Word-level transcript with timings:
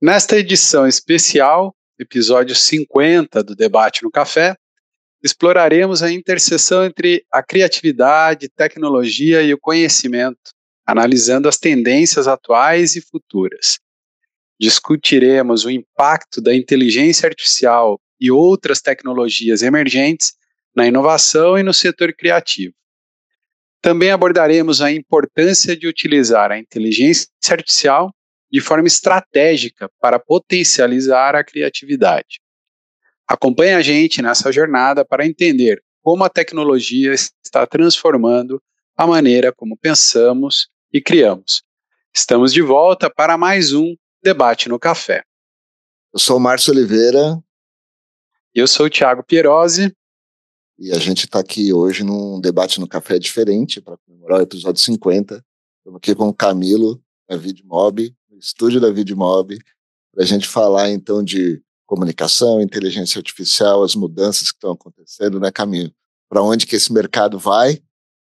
Nesta 0.00 0.36
edição 0.36 0.86
especial, 0.86 1.74
episódio 1.98 2.54
50 2.54 3.42
do 3.42 3.56
Debate 3.56 4.02
no 4.02 4.10
Café, 4.10 4.54
exploraremos 5.22 6.02
a 6.02 6.12
interseção 6.12 6.84
entre 6.84 7.24
a 7.32 7.42
criatividade, 7.42 8.50
tecnologia 8.50 9.42
e 9.42 9.54
o 9.54 9.58
conhecimento, 9.58 10.52
analisando 10.84 11.48
as 11.48 11.56
tendências 11.56 12.28
atuais 12.28 12.94
e 12.94 13.00
futuras. 13.00 13.78
Discutiremos 14.60 15.64
o 15.64 15.70
impacto 15.70 16.42
da 16.42 16.54
inteligência 16.54 17.26
artificial 17.26 17.98
e 18.20 18.30
outras 18.30 18.82
tecnologias 18.82 19.62
emergentes 19.62 20.34
na 20.74 20.86
inovação 20.86 21.56
e 21.56 21.62
no 21.62 21.72
setor 21.72 22.14
criativo. 22.14 22.74
Também 23.80 24.10
abordaremos 24.10 24.82
a 24.82 24.92
importância 24.92 25.74
de 25.74 25.88
utilizar 25.88 26.52
a 26.52 26.58
inteligência 26.58 27.30
artificial 27.48 28.14
de 28.50 28.60
forma 28.60 28.86
estratégica 28.86 29.90
para 30.00 30.18
potencializar 30.18 31.34
a 31.34 31.44
criatividade. 31.44 32.40
Acompanhe 33.26 33.74
a 33.74 33.82
gente 33.82 34.22
nessa 34.22 34.52
jornada 34.52 35.04
para 35.04 35.26
entender 35.26 35.82
como 36.02 36.22
a 36.24 36.28
tecnologia 36.28 37.12
está 37.12 37.66
transformando 37.66 38.62
a 38.96 39.06
maneira 39.06 39.52
como 39.52 39.76
pensamos 39.76 40.68
e 40.92 41.00
criamos. 41.00 41.62
Estamos 42.14 42.52
de 42.52 42.62
volta 42.62 43.10
para 43.10 43.36
mais 43.36 43.72
um 43.72 43.96
Debate 44.22 44.68
no 44.68 44.78
Café. 44.78 45.24
Eu 46.12 46.18
sou 46.18 46.36
o 46.36 46.40
Márcio 46.40 46.72
Oliveira. 46.72 47.38
Eu 48.54 48.66
sou 48.66 48.86
o 48.86 48.90
Thiago 48.90 49.22
Pierosi. 49.22 49.94
E 50.78 50.92
a 50.92 50.98
gente 50.98 51.24
está 51.24 51.40
aqui 51.40 51.72
hoje 51.72 52.04
num 52.04 52.40
debate 52.40 52.80
no 52.80 52.88
café 52.88 53.18
diferente 53.18 53.80
para 53.80 53.96
comemorar 53.98 54.38
o 54.38 54.42
episódio 54.42 54.80
50. 54.82 55.44
Estamos 55.78 55.98
aqui 55.98 56.14
com 56.14 56.28
o 56.28 56.34
Camilo, 56.34 57.02
da 57.28 57.36
VidMob, 57.36 58.14
estúdio 58.38 58.80
da 58.80 58.90
VidMob, 58.90 59.58
para 60.12 60.24
a 60.24 60.26
gente 60.26 60.48
falar 60.48 60.90
então 60.90 61.22
de 61.22 61.62
comunicação, 61.86 62.60
inteligência 62.60 63.18
artificial, 63.18 63.82
as 63.82 63.94
mudanças 63.94 64.50
que 64.50 64.56
estão 64.56 64.72
acontecendo, 64.72 65.38
né, 65.38 65.50
Camilo? 65.50 65.92
Para 66.28 66.42
onde 66.42 66.66
que 66.66 66.74
esse 66.74 66.92
mercado 66.92 67.38
vai? 67.38 67.80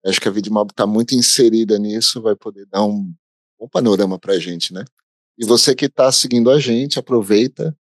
Acho 0.05 0.21
que 0.21 0.29
a 0.29 0.31
VidMob 0.31 0.71
está 0.71 0.87
muito 0.87 1.15
inserida 1.15 1.79
nisso, 1.79 2.23
vai 2.23 2.37
poder 2.37 2.67
dar 2.67 2.85
um 2.85 3.13
bom 3.59 3.69
panorama 3.69 4.19
para 4.19 4.35
a 4.35 4.39
gente, 4.39 4.73
né? 4.73 4.85
E 5.39 5.45
você 5.45 5.75
que 5.75 5.87
está 5.87 6.11
seguindo 6.13 6.51
a 6.51 6.59
gente, 6.59 6.99
aproveita, 6.99 7.77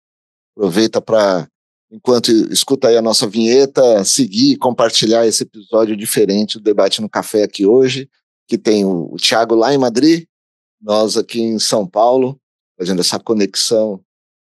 aproveita 0.56 1.02
para, 1.02 1.50
enquanto 1.92 2.30
escuta 2.52 2.88
aí 2.88 2.97
a 2.97 3.02
nossa 3.02 3.28
vinheta, 3.28 4.03
seguir 4.06 4.53
e 4.53 4.58
compartilhar 4.58 5.25
esse 5.25 5.44
episódio 5.44 5.95
diferente 5.95 6.58
do 6.58 6.64
Debate 6.64 7.02
no 7.02 7.09
Café 7.09 7.44
aqui 7.44 7.66
hoje, 7.66 8.09
que 8.47 8.58
tem 8.58 8.86
o, 8.86 9.14
o 9.14 9.18
Thiago 9.18 9.56
lá 9.56 9.73
em 9.73 9.78
Madrid, 9.78 10.25
nós 10.86 11.17
aqui 11.17 11.41
em 11.41 11.58
São 11.58 11.88
Paulo, 11.88 12.39
fazendo 12.78 13.00
essa 13.02 13.19
conexão, 13.19 14.00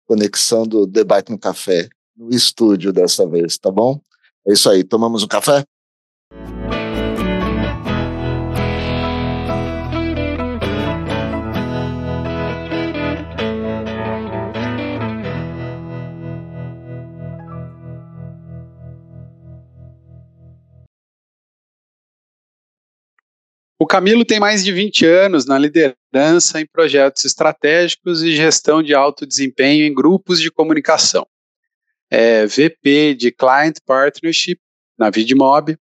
conexão 0.04 0.66
do 0.66 0.84
Debate 0.84 1.30
no 1.30 1.38
Café, 1.38 1.88
no 2.16 2.28
estúdio 2.30 2.92
dessa 2.92 3.24
vez, 3.24 3.56
tá 3.56 3.70
bom? 3.70 4.00
É 4.44 4.52
isso 4.52 4.68
aí, 4.68 4.82
tomamos 4.82 5.22
um 5.22 5.28
café? 5.28 5.64
O 23.78 23.86
Camilo 23.86 24.25
tem 24.25 24.39
mais 24.39 24.64
de 24.64 24.72
20 24.72 25.05
anos 25.05 25.47
na 25.47 25.58
liderança 25.58 26.61
em 26.61 26.67
projetos 26.67 27.25
estratégicos 27.25 28.22
e 28.22 28.30
gestão 28.34 28.83
de 28.83 28.94
alto 28.94 29.27
desempenho 29.27 29.84
em 29.84 29.92
grupos 29.92 30.41
de 30.41 30.50
comunicação. 30.50 31.27
É 32.08 32.47
VP 32.47 33.14
de 33.14 33.33
Client 33.33 33.78
Partnership 33.84 34.61
na 34.97 35.11
VidMob, 35.11 35.77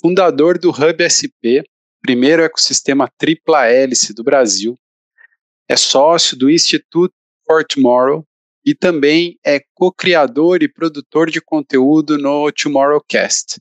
fundador 0.00 0.58
do 0.58 0.70
Hub 0.70 1.04
SP, 1.04 1.62
primeiro 2.00 2.42
ecossistema 2.42 3.10
tripla 3.18 3.66
hélice 3.66 4.14
do 4.14 4.24
Brasil, 4.24 4.78
é 5.68 5.76
sócio 5.76 6.34
do 6.34 6.48
Institute 6.48 7.14
for 7.46 7.62
Tomorrow 7.62 8.24
e 8.64 8.74
também 8.74 9.38
é 9.44 9.60
co-criador 9.74 10.62
e 10.62 10.68
produtor 10.68 11.30
de 11.30 11.42
conteúdo 11.42 12.16
no 12.16 12.50
Tomorrowcast, 12.50 13.60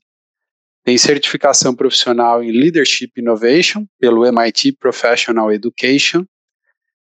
tem 0.88 0.98
certificação 0.98 1.76
profissional 1.76 2.42
em 2.42 2.50
Leadership 2.50 3.12
Innovation 3.18 3.86
pelo 4.00 4.26
MIT 4.26 4.72
Professional 4.80 5.52
Education, 5.52 6.24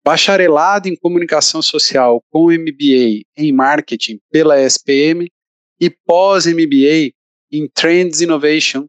bacharelado 0.02 0.88
em 0.88 0.96
Comunicação 0.96 1.60
Social 1.60 2.24
com 2.30 2.50
MBA 2.50 3.20
em 3.36 3.52
Marketing 3.52 4.18
pela 4.30 4.58
SPM 4.58 5.30
e 5.78 5.90
pós-MBA 5.90 7.12
em 7.52 7.68
Trends 7.68 8.22
Innovation 8.22 8.88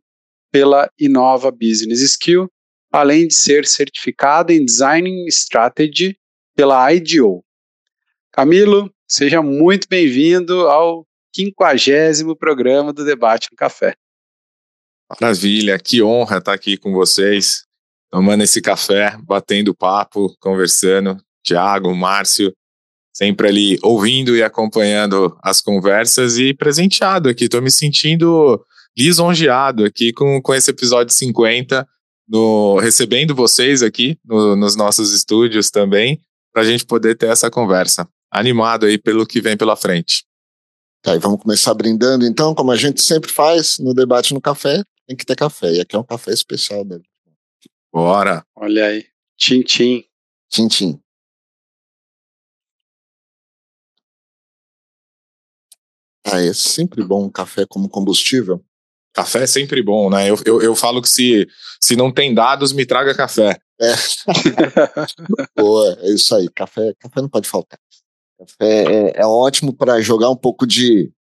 pela 0.54 0.90
Inova 0.98 1.52
Business 1.52 2.00
Skill, 2.00 2.50
além 2.90 3.28
de 3.28 3.34
ser 3.34 3.68
certificado 3.68 4.54
em 4.54 4.64
Design 4.64 5.28
Strategy 5.28 6.18
pela 6.56 6.94
IDEO. 6.94 7.44
Camilo, 8.32 8.90
seja 9.06 9.42
muito 9.42 9.86
bem-vindo 9.90 10.66
ao 10.70 11.06
50 11.36 12.38
programa 12.40 12.94
do 12.94 13.04
Debate 13.04 13.50
no 13.52 13.58
Café. 13.58 13.94
Maravilha, 15.10 15.80
que 15.80 16.04
honra 16.04 16.38
estar 16.38 16.54
aqui 16.54 16.76
com 16.76 16.92
vocês, 16.92 17.64
tomando 18.12 18.44
esse 18.44 18.62
café, 18.62 19.18
batendo 19.24 19.74
papo, 19.74 20.36
conversando. 20.40 21.18
Tiago, 21.44 21.96
Márcio, 21.96 22.54
sempre 23.14 23.48
ali 23.48 23.80
ouvindo 23.82 24.36
e 24.36 24.44
acompanhando 24.44 25.38
as 25.42 25.62
conversas 25.62 26.38
e 26.38 26.54
presenteado 26.54 27.30
aqui. 27.30 27.46
Estou 27.46 27.62
me 27.62 27.72
sentindo 27.72 28.62
lisonjeado 28.98 29.86
aqui 29.86 30.12
com, 30.12 30.42
com 30.42 30.54
esse 30.54 30.72
episódio 30.72 31.14
50, 31.14 31.88
no, 32.28 32.78
recebendo 32.80 33.34
vocês 33.34 33.82
aqui 33.82 34.18
no, 34.26 34.56
nos 34.58 34.76
nossos 34.76 35.14
estúdios 35.14 35.72
também, 35.72 36.20
para 36.52 36.64
a 36.64 36.66
gente 36.66 36.86
poder 36.86 37.16
ter 37.16 37.28
essa 37.28 37.50
conversa. 37.50 38.08
Animado 38.30 38.86
aí 38.86 38.98
pelo 38.98 39.26
que 39.26 39.40
vem 39.40 39.56
pela 39.56 39.78
frente. 39.78 40.26
Tá, 41.02 41.16
e 41.16 41.20
vamos 41.20 41.42
começar 41.42 41.74
brindando 41.74 42.26
então, 42.26 42.54
como 42.54 42.72
a 42.72 42.76
gente 42.76 43.02
sempre 43.02 43.32
faz 43.32 43.78
no 43.80 43.94
debate 43.94 44.34
no 44.34 44.42
café, 44.42 44.84
tem 45.08 45.16
que 45.16 45.26
ter 45.26 45.36
café. 45.36 45.74
E 45.74 45.82
aqui 45.82 45.96
é 45.96 46.00
um 46.00 46.04
café 46.04 46.32
especial 46.32 46.84
dele. 46.84 47.04
Bora! 47.92 48.46
Olha 48.56 48.88
aí. 48.88 49.08
Tintim. 49.38 50.04
Tintim. 50.50 51.02
Ah, 56.26 56.42
é 56.42 56.54
sempre 56.54 57.04
bom 57.04 57.26
um 57.26 57.30
café 57.30 57.66
como 57.66 57.88
combustível. 57.88 58.62
Café 59.14 59.44
é 59.44 59.48
sempre 59.48 59.82
bom, 59.82 60.10
né? 60.10 60.30
Eu, 60.30 60.36
eu, 60.46 60.62
eu 60.62 60.76
falo 60.76 61.02
que 61.02 61.10
se, 61.10 61.48
se 61.82 61.96
não 61.96 62.12
tem 62.12 62.36
dados, 62.36 62.74
me 62.74 62.86
traga 62.86 63.16
café. 63.16 63.58
É. 63.80 63.94
Boa, 65.56 65.98
é 66.02 66.10
isso 66.10 66.36
aí. 66.36 66.50
Café, 66.50 66.94
café 67.00 67.22
não 67.22 67.30
pode 67.30 67.48
faltar. 67.48 67.80
Café 68.38 68.84
é, 68.84 69.22
é 69.22 69.26
ótimo 69.26 69.74
para 69.74 70.02
jogar 70.02 70.30
um 70.30 70.36
pouco 70.36 70.68
de, 70.68 71.12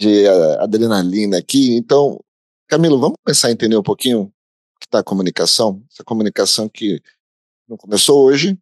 de 0.00 0.26
uh, 0.26 0.62
adrenalina 0.62 1.38
aqui. 1.38 1.76
Então, 1.76 2.20
Camilo, 2.66 2.98
vamos 2.98 3.18
começar 3.22 3.48
a 3.48 3.52
entender 3.52 3.76
um 3.76 3.82
pouquinho 3.82 4.32
que 4.80 4.86
está 4.86 5.00
a 5.00 5.04
comunicação? 5.04 5.82
Essa 5.92 6.02
comunicação 6.02 6.68
que 6.68 7.00
não 7.68 7.76
começou 7.76 8.24
hoje, 8.24 8.58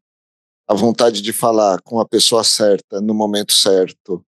a 0.69 0.75
vontade 0.75 1.23
de 1.23 1.33
falar 1.33 1.81
com 1.83 2.01
a 2.01 2.09
pessoa 2.09 2.43
certa 2.43 3.01
no 3.01 3.15
momento 3.15 3.53
certo 3.53 4.25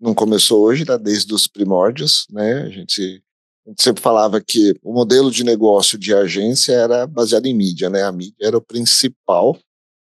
não 0.00 0.14
começou 0.14 0.62
hoje, 0.62 0.84
tá? 0.84 0.96
desde 0.96 1.32
os 1.34 1.46
primórdios, 1.46 2.26
né? 2.30 2.62
A 2.62 2.70
gente, 2.70 3.22
a 3.66 3.70
gente 3.70 3.82
sempre 3.82 4.02
falava 4.02 4.40
que 4.40 4.74
o 4.82 4.92
modelo 4.92 5.30
de 5.30 5.44
negócio 5.44 5.98
de 5.98 6.14
agência 6.14 6.72
era 6.72 7.06
baseado 7.06 7.46
em 7.46 7.54
mídia, 7.54 7.90
né? 7.90 8.02
A 8.04 8.12
mídia 8.12 8.46
era 8.46 8.56
o 8.56 8.62
principal. 8.62 9.58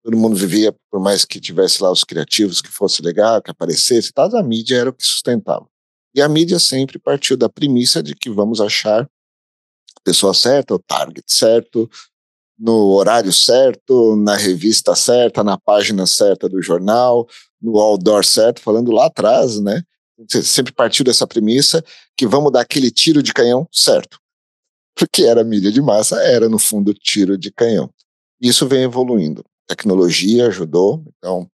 Todo 0.04 0.18
mundo 0.18 0.36
vivia, 0.36 0.74
por 0.92 1.00
mais 1.00 1.26
que 1.26 1.40
tivesse 1.40 1.82
lá 1.82 1.92
os 1.92 2.04
criativos 2.04 2.62
que 2.62 2.70
fosse 2.70 3.02
legal, 3.02 3.41
que 3.41 3.52
aparecesse, 3.52 4.12
tal, 4.12 4.34
a 4.35 4.44
mídia 4.44 4.78
era 4.78 4.90
o 4.90 4.94
que 4.94 5.06
sustentava. 5.06 5.68
E 6.14 6.22
a 6.22 6.28
mídia 6.28 6.59
sempre 6.59 6.97
partiu 6.97 7.38
da 7.38 7.50
premissa 7.50 8.02
de 8.02 8.16
que 8.16 8.29
vamos 8.29 8.59
achar 8.59 9.03
a 9.03 10.02
pessoa 10.03 10.34
certa, 10.34 10.73
o 10.73 10.79
target 10.79 11.23
certo, 11.28 11.90
no 12.58 12.88
horário 12.94 13.32
certo, 13.32 14.16
na 14.17 14.35
revista 14.35 14.96
certa, 14.96 15.44
na 15.44 15.58
página 15.58 16.06
certa 16.06 16.50
do 16.50 16.61
jornal, 16.61 17.28
no 17.61 17.78
outdoor 17.78 18.26
certo, 18.26 18.61
falando 18.61 18.91
lá 18.91 19.06
atrás, 19.06 19.59
né? 19.59 19.84
Sempre 20.28 20.73
partiu 20.73 21.06
dessa 21.06 21.26
premissa 21.26 21.84
que 22.17 22.28
vamos 22.28 22.52
dar 22.52 22.61
aquele 22.61 22.91
tiro 22.91 23.23
de 23.23 23.34
canhão 23.34 23.67
certo. 23.72 24.20
Porque 24.94 25.23
era 25.23 25.44
mídia 25.44 25.72
de 25.72 25.82
massa, 25.82 26.22
era 26.22 26.50
no 26.50 26.59
fundo 26.59 26.94
tiro 26.94 27.38
de 27.38 27.52
canhão. 27.52 27.90
Isso 28.41 28.67
vem 28.67 28.84
evoluindo. 28.84 29.46
Tecnologia 29.66 30.47
ajudou, 30.47 31.03
então, 31.17 31.50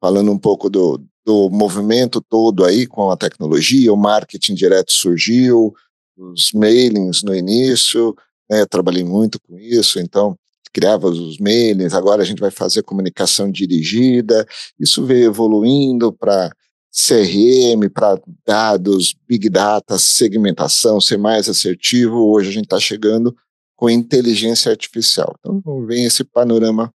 falando 0.00 0.32
um 0.32 0.38
pouco 0.38 0.68
do, 0.68 1.00
do 1.28 1.50
movimento 1.50 2.22
todo 2.22 2.64
aí 2.64 2.86
com 2.86 3.10
a 3.10 3.16
tecnologia, 3.16 3.92
o 3.92 3.96
marketing 3.98 4.54
direto 4.54 4.90
surgiu, 4.90 5.74
os 6.16 6.52
mailings 6.52 7.22
no 7.22 7.34
início, 7.34 8.16
né, 8.50 8.64
trabalhei 8.64 9.04
muito 9.04 9.38
com 9.38 9.58
isso, 9.58 10.00
então 10.00 10.34
criava 10.72 11.06
os 11.06 11.36
mailings, 11.36 11.92
agora 11.92 12.22
a 12.22 12.24
gente 12.24 12.40
vai 12.40 12.50
fazer 12.50 12.82
comunicação 12.82 13.50
dirigida. 13.50 14.46
Isso 14.80 15.04
veio 15.04 15.26
evoluindo 15.26 16.10
para 16.14 16.50
CRM, 16.90 17.90
para 17.92 18.18
dados, 18.46 19.14
Big 19.28 19.50
Data, 19.50 19.98
segmentação, 19.98 20.98
ser 20.98 21.18
mais 21.18 21.46
assertivo. 21.46 22.30
Hoje 22.30 22.48
a 22.48 22.52
gente 22.52 22.64
está 22.64 22.80
chegando 22.80 23.36
com 23.76 23.90
inteligência 23.90 24.70
artificial. 24.70 25.36
Então, 25.38 25.84
vem 25.84 26.06
esse 26.06 26.24
panorama 26.24 26.90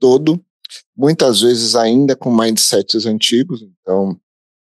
todo, 0.00 0.44
muitas 0.96 1.40
vezes 1.40 1.74
ainda 1.74 2.16
com 2.16 2.34
mindsets 2.34 3.06
antigos. 3.06 3.62
Então, 3.62 4.18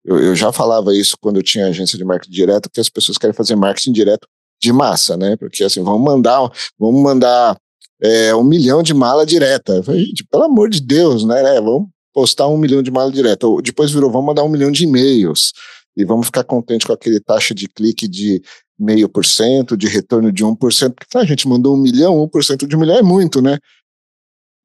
eu, 0.06 0.20
eu, 0.20 0.36
já 0.36 0.52
falava 0.52 0.96
isso 0.96 1.18
quando 1.20 1.38
eu 1.38 1.44
tinha 1.44 1.68
agência 1.68 1.98
de 1.98 2.06
marketing 2.06 2.32
direto, 2.32 2.70
que 2.70 2.80
as 2.80 2.90
pessoas 2.90 3.18
querem 3.18 3.34
fazer 3.34 3.56
marketing 3.56 3.92
direto 3.92 4.28
de 4.62 4.72
massa, 4.72 5.16
né? 5.16 5.36
Porque 5.38 5.64
assim, 5.64 5.84
vamos 5.84 6.02
mandar, 6.02 6.50
vamos 6.78 7.02
mandar 7.02 7.58
é, 8.02 8.34
um 8.36 8.44
milhão 8.44 8.82
de 8.82 8.94
mala 8.94 9.26
direta. 9.26 9.84
Falei, 9.84 10.06
gente, 10.06 10.26
pelo 10.26 10.44
amor 10.44 10.70
de 10.70 10.82
Deus, 10.82 11.24
né? 11.24 11.58
É, 11.58 11.62
vamos 11.62 11.90
postar 12.14 12.48
um 12.48 12.58
milhão 12.58 12.82
de 12.82 12.92
mala 12.92 13.12
direta. 13.12 13.48
Depois 13.64 13.92
virou, 13.92 14.12
vamos 14.12 14.28
mandar 14.28 14.44
um 14.44 14.50
milhão 14.50 14.72
de 14.72 14.84
e-mails. 14.84 15.54
E 15.96 16.06
vamos 16.06 16.28
ficar 16.28 16.44
contente 16.44 16.86
com 16.86 16.94
aquele 16.94 17.20
taxa 17.20 17.54
de 17.54 17.68
clique 17.68 18.08
de 18.08 18.42
meio 18.80 19.10
por 19.10 19.26
cento, 19.26 19.76
de 19.76 19.88
retorno 19.88 20.32
de 20.32 20.46
1%, 20.46 20.94
porque 20.96 21.18
a 21.18 21.26
gente 21.26 21.48
mandou 21.48 21.76
um 21.76 21.82
milhão, 21.82 22.16
1% 22.28 22.66
de 22.66 22.76
um 22.76 22.80
milhão 22.80 22.96
é 22.96 23.02
muito, 23.02 23.42
né? 23.42 23.58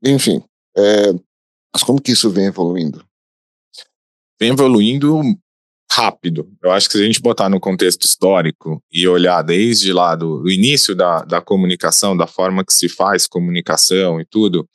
Enfim, 0.05 0.41
é, 0.77 1.13
mas 1.73 1.83
como 1.83 2.01
que 2.01 2.13
isso 2.13 2.31
vem 2.31 2.47
evoluindo? 2.47 3.05
Vem 4.41 4.51
evoluindo 4.51 5.21
rápido. 5.91 6.51
Eu 6.63 6.73
acho 6.73 6.89
que 6.89 6.97
se 6.99 7.03
a 7.03 7.07
gente 7.07 7.21
botar 7.21 7.49
no 7.49 7.61
contexto 7.61 8.05
histórico 8.05 8.83
e 8.93 9.07
olhar 9.07 9.43
desde 9.43 9.93
lá 9.93 10.17
do, 10.17 10.43
do 10.43 10.51
início 10.51 10.95
da, 10.95 11.23
da 11.23 11.41
comunicação, 11.41 12.17
da 12.17 12.27
forma 12.27 12.65
que 12.65 12.73
se 12.73 12.89
faz 12.89 13.27
comunicação 13.27 14.21
e 14.21 14.25
tudo, 14.25 14.69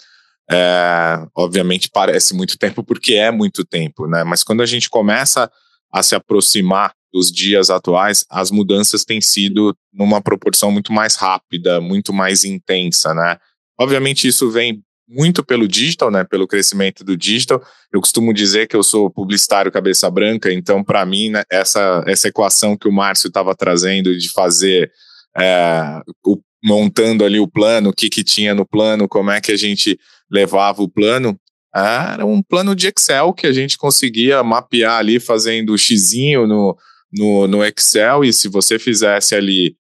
é, 0.49 1.25
obviamente 1.35 1.89
parece 1.91 2.33
muito 2.33 2.57
tempo 2.57 2.83
porque 2.83 3.13
é 3.15 3.31
muito 3.31 3.65
tempo, 3.65 4.07
né? 4.07 4.23
Mas 4.23 4.43
quando 4.43 4.61
a 4.61 4.65
gente 4.65 4.89
começa 4.89 5.51
a 5.91 6.01
se 6.01 6.15
aproximar 6.15 6.93
dos 7.11 7.31
dias 7.31 7.69
atuais, 7.69 8.23
as 8.29 8.49
mudanças 8.49 9.03
têm 9.03 9.19
sido 9.19 9.75
numa 9.91 10.21
proporção 10.21 10.71
muito 10.71 10.93
mais 10.93 11.15
rápida, 11.15 11.81
muito 11.81 12.13
mais 12.13 12.43
intensa, 12.43 13.13
né? 13.13 13.37
Obviamente 13.79 14.27
isso 14.27 14.49
vem 14.49 14.83
muito 15.09 15.43
pelo 15.43 15.67
digital, 15.67 16.11
né, 16.11 16.23
pelo 16.23 16.47
crescimento 16.47 17.03
do 17.03 17.17
digital. 17.17 17.61
Eu 17.91 17.99
costumo 17.99 18.31
dizer 18.31 18.67
que 18.67 18.75
eu 18.75 18.83
sou 18.83 19.09
publicitário 19.09 19.71
cabeça 19.71 20.09
branca, 20.09 20.53
então 20.53 20.83
para 20.83 21.03
mim 21.05 21.29
né, 21.29 21.43
essa 21.51 22.03
essa 22.05 22.27
equação 22.27 22.77
que 22.77 22.87
o 22.87 22.91
Márcio 22.91 23.27
estava 23.27 23.55
trazendo 23.55 24.15
de 24.15 24.31
fazer 24.31 24.91
é, 25.35 26.01
o, 26.23 26.39
montando 26.63 27.25
ali 27.25 27.39
o 27.39 27.47
plano, 27.47 27.89
o 27.89 27.93
que 27.93 28.09
que 28.09 28.23
tinha 28.23 28.53
no 28.53 28.65
plano, 28.65 29.07
como 29.07 29.31
é 29.31 29.41
que 29.41 29.51
a 29.51 29.57
gente 29.57 29.99
levava 30.29 30.83
o 30.83 30.89
plano, 30.89 31.39
era 31.73 32.25
um 32.25 32.41
plano 32.41 32.75
de 32.75 32.87
Excel 32.87 33.33
que 33.33 33.47
a 33.47 33.51
gente 33.53 33.77
conseguia 33.77 34.43
mapear 34.43 34.99
ali 34.99 35.19
fazendo 35.19 35.77
xizinho 35.77 36.45
no, 36.45 36.77
no, 37.11 37.47
no 37.47 37.65
Excel 37.65 38.23
e 38.23 38.33
se 38.33 38.47
você 38.47 38.77
fizesse 38.77 39.35
ali 39.35 39.75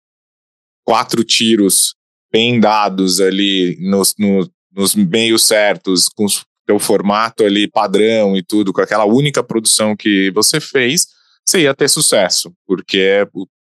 quatro 0.85 1.25
tiros 1.25 1.95
bem 2.33 2.59
dados 2.59 3.21
ali 3.21 3.77
no, 3.81 4.03
no, 4.19 4.51
nos 4.75 4.95
meios 4.95 5.47
certos, 5.47 6.09
com 6.09 6.27
o 6.71 6.79
formato 6.79 7.45
ali 7.45 7.69
padrão 7.69 8.37
e 8.37 8.43
tudo, 8.43 8.73
com 8.73 8.81
aquela 8.81 9.05
única 9.05 9.43
produção 9.43 9.97
que 9.97 10.31
você 10.33 10.61
fez, 10.61 11.07
você 11.45 11.61
ia 11.61 11.75
ter 11.75 11.89
sucesso, 11.89 12.53
porque 12.67 13.27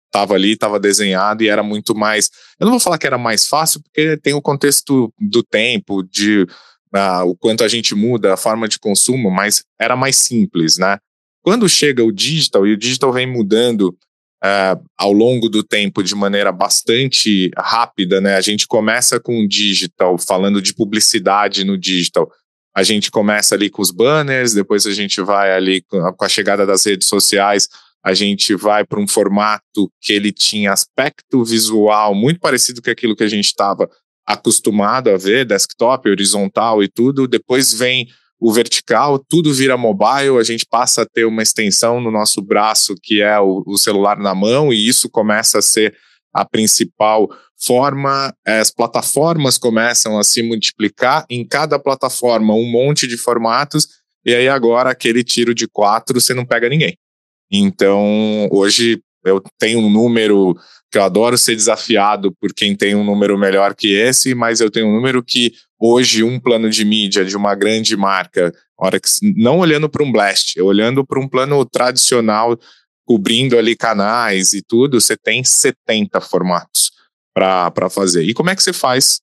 estava 0.06 0.34
ali, 0.34 0.52
estava 0.52 0.80
desenhado 0.80 1.42
e 1.42 1.48
era 1.48 1.62
muito 1.62 1.94
mais. 1.94 2.28
Eu 2.58 2.64
não 2.64 2.72
vou 2.72 2.80
falar 2.80 2.98
que 2.98 3.06
era 3.06 3.16
mais 3.16 3.46
fácil, 3.46 3.80
porque 3.82 4.16
tem 4.16 4.34
o 4.34 4.42
contexto 4.42 5.12
do 5.18 5.42
tempo, 5.42 6.02
de 6.02 6.42
uh, 6.94 7.24
o 7.24 7.36
quanto 7.36 7.62
a 7.62 7.68
gente 7.68 7.94
muda 7.94 8.34
a 8.34 8.36
forma 8.36 8.68
de 8.68 8.78
consumo, 8.78 9.30
mas 9.30 9.64
era 9.80 9.94
mais 9.94 10.16
simples, 10.16 10.76
né? 10.76 10.98
Quando 11.42 11.68
chega 11.68 12.04
o 12.04 12.12
digital, 12.12 12.66
e 12.66 12.72
o 12.72 12.76
digital 12.76 13.12
vem 13.12 13.26
mudando 13.26 13.96
uh, 14.44 14.82
ao 14.96 15.12
longo 15.12 15.48
do 15.48 15.62
tempo 15.62 16.02
de 16.02 16.14
maneira 16.14 16.50
bastante 16.50 17.50
rápida, 17.56 18.20
né? 18.20 18.36
A 18.36 18.40
gente 18.40 18.66
começa 18.66 19.20
com 19.20 19.40
o 19.40 19.48
digital, 19.48 20.18
falando 20.18 20.60
de 20.60 20.74
publicidade 20.74 21.64
no 21.64 21.76
digital. 21.76 22.30
A 22.74 22.82
gente 22.82 23.10
começa 23.10 23.54
ali 23.54 23.68
com 23.68 23.82
os 23.82 23.90
banners, 23.90 24.54
depois 24.54 24.86
a 24.86 24.92
gente 24.92 25.20
vai 25.20 25.52
ali 25.52 25.82
com 25.82 26.24
a 26.24 26.28
chegada 26.28 26.64
das 26.64 26.86
redes 26.86 27.08
sociais, 27.08 27.68
a 28.02 28.14
gente 28.14 28.54
vai 28.54 28.84
para 28.84 29.00
um 29.00 29.08
formato 29.08 29.90
que 30.00 30.12
ele 30.12 30.32
tinha 30.32 30.72
aspecto 30.72 31.44
visual 31.44 32.14
muito 32.14 32.40
parecido 32.40 32.80
com 32.80 32.90
aquilo 32.90 33.16
que 33.16 33.24
a 33.24 33.28
gente 33.28 33.46
estava 33.46 33.90
acostumado 34.26 35.10
a 35.10 35.16
ver, 35.16 35.44
desktop, 35.44 36.08
horizontal 36.08 36.82
e 36.82 36.88
tudo. 36.88 37.26
Depois 37.26 37.72
vem 37.72 38.08
o 38.40 38.52
vertical, 38.52 39.18
tudo 39.18 39.52
vira 39.52 39.76
mobile, 39.76 40.38
a 40.38 40.42
gente 40.42 40.64
passa 40.64 41.02
a 41.02 41.06
ter 41.06 41.26
uma 41.26 41.42
extensão 41.42 42.00
no 42.00 42.10
nosso 42.10 42.40
braço, 42.40 42.94
que 43.02 43.20
é 43.20 43.38
o, 43.38 43.62
o 43.66 43.76
celular 43.76 44.18
na 44.18 44.34
mão, 44.34 44.72
e 44.72 44.88
isso 44.88 45.10
começa 45.10 45.58
a 45.58 45.62
ser 45.62 45.94
a 46.32 46.44
principal 46.44 47.28
forma, 47.62 48.34
as 48.46 48.70
plataformas 48.70 49.58
começam 49.58 50.18
a 50.18 50.24
se 50.24 50.42
multiplicar, 50.42 51.26
em 51.28 51.46
cada 51.46 51.78
plataforma 51.78 52.54
um 52.54 52.70
monte 52.70 53.06
de 53.06 53.18
formatos, 53.18 53.86
e 54.24 54.34
aí 54.34 54.48
agora 54.48 54.90
aquele 54.90 55.22
tiro 55.22 55.54
de 55.54 55.68
quatro 55.68 56.18
você 56.18 56.32
não 56.32 56.46
pega 56.46 56.68
ninguém. 56.68 56.96
Então, 57.52 58.48
hoje 58.50 59.02
eu 59.24 59.42
tenho 59.58 59.80
um 59.80 59.90
número 59.90 60.56
que 60.90 60.98
eu 60.98 61.04
adoro 61.04 61.38
ser 61.38 61.54
desafiado 61.54 62.32
por 62.40 62.52
quem 62.52 62.74
tem 62.74 62.94
um 62.94 63.04
número 63.04 63.38
melhor 63.38 63.74
que 63.74 63.94
esse, 63.94 64.34
mas 64.34 64.60
eu 64.60 64.70
tenho 64.70 64.88
um 64.88 64.92
número 64.92 65.22
que 65.22 65.52
hoje 65.78 66.22
um 66.22 66.40
plano 66.40 66.68
de 66.68 66.84
mídia 66.84 67.24
de 67.24 67.36
uma 67.36 67.54
grande 67.54 67.96
marca, 67.96 68.52
hora 68.76 68.98
que, 68.98 69.08
não 69.36 69.58
olhando 69.58 69.88
para 69.88 70.02
um 70.02 70.10
blast, 70.10 70.60
olhando 70.60 71.06
para 71.06 71.20
um 71.20 71.28
plano 71.28 71.64
tradicional, 71.64 72.58
cobrindo 73.06 73.56
ali 73.56 73.76
canais 73.76 74.52
e 74.52 74.62
tudo, 74.62 75.00
você 75.00 75.16
tem 75.16 75.44
70 75.44 76.20
formatos 76.20 76.92
para 77.34 77.88
fazer. 77.90 78.24
E 78.24 78.34
como 78.34 78.50
é 78.50 78.56
que 78.56 78.62
você 78.62 78.72
faz 78.72 79.20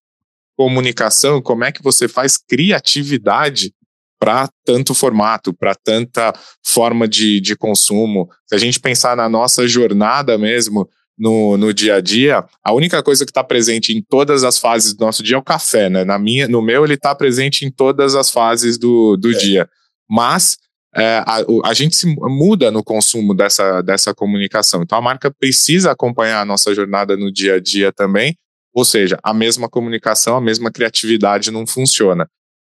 comunicação? 0.58 1.42
Como 1.42 1.64
é 1.64 1.72
que 1.72 1.84
você 1.84 2.08
faz 2.08 2.38
criatividade 2.38 3.74
para 4.19 4.50
tanto 4.66 4.94
formato, 4.94 5.54
para 5.54 5.75
tanta 5.75 6.34
forma 6.66 7.08
de, 7.08 7.40
de 7.40 7.56
consumo? 7.56 8.30
Se 8.46 8.56
a 8.56 8.58
gente 8.58 8.80
pensar 8.80 9.16
na 9.16 9.30
nossa 9.30 9.68
jornada 9.68 10.38
mesmo, 10.38 10.90
no, 11.18 11.58
no 11.58 11.74
dia 11.74 11.96
a 11.96 12.02
dia, 12.02 12.46
a 12.64 12.74
única 12.74 13.02
coisa 13.02 13.25
que 13.25 13.31
está 13.31 13.44
presente 13.44 13.92
em 13.92 14.02
todas 14.02 14.44
as 14.44 14.58
fases 14.58 14.94
do 14.94 15.04
nosso 15.04 15.24
dia 15.24 15.36
é 15.36 15.40
o 15.40 15.44
café, 15.44 15.90
né? 15.90 16.06
Na 16.06 16.19
minha, 16.19 16.48
no 16.48 16.62
meu, 16.62 16.86
ele 16.86 16.94
está 16.94 17.16
presente 17.16 17.66
em 17.66 17.72
todas 17.72 18.14
as 18.14 18.30
fases 18.30 18.78
do, 18.78 19.18
do 19.18 19.31
é. 19.31 19.38
dia. 19.38 19.69
Mas 20.08 20.58
é, 20.96 21.24
a, 21.25 21.44
a, 21.66 21.74
gente 21.74 21.96
se 21.96 22.08
muda 22.08 22.71
no 22.71 22.83
consumo 22.83 23.33
dessa, 23.33 23.81
dessa 23.81 24.14
comunicação. 24.14 24.83
Então 24.83 24.97
a 24.97 25.02
marca 25.02 25.31
precisa 25.31 25.92
acompanhar 25.92 26.42
a 26.42 26.45
nossa 26.45 26.74
jornada 26.74 27.18
no 27.18 27.31
dia 27.31 27.56
a 27.56 27.59
dia 27.59 27.92
também. 27.92 28.38
Ou 28.74 28.86
seja, 28.86 29.18
a 29.24 29.33
mesma 29.33 29.68
comunicação, 29.68 30.38
a 30.38 30.42
mesma 30.42 30.71
criatividade 30.71 31.50
não 31.50 31.66
funciona. 31.66 32.30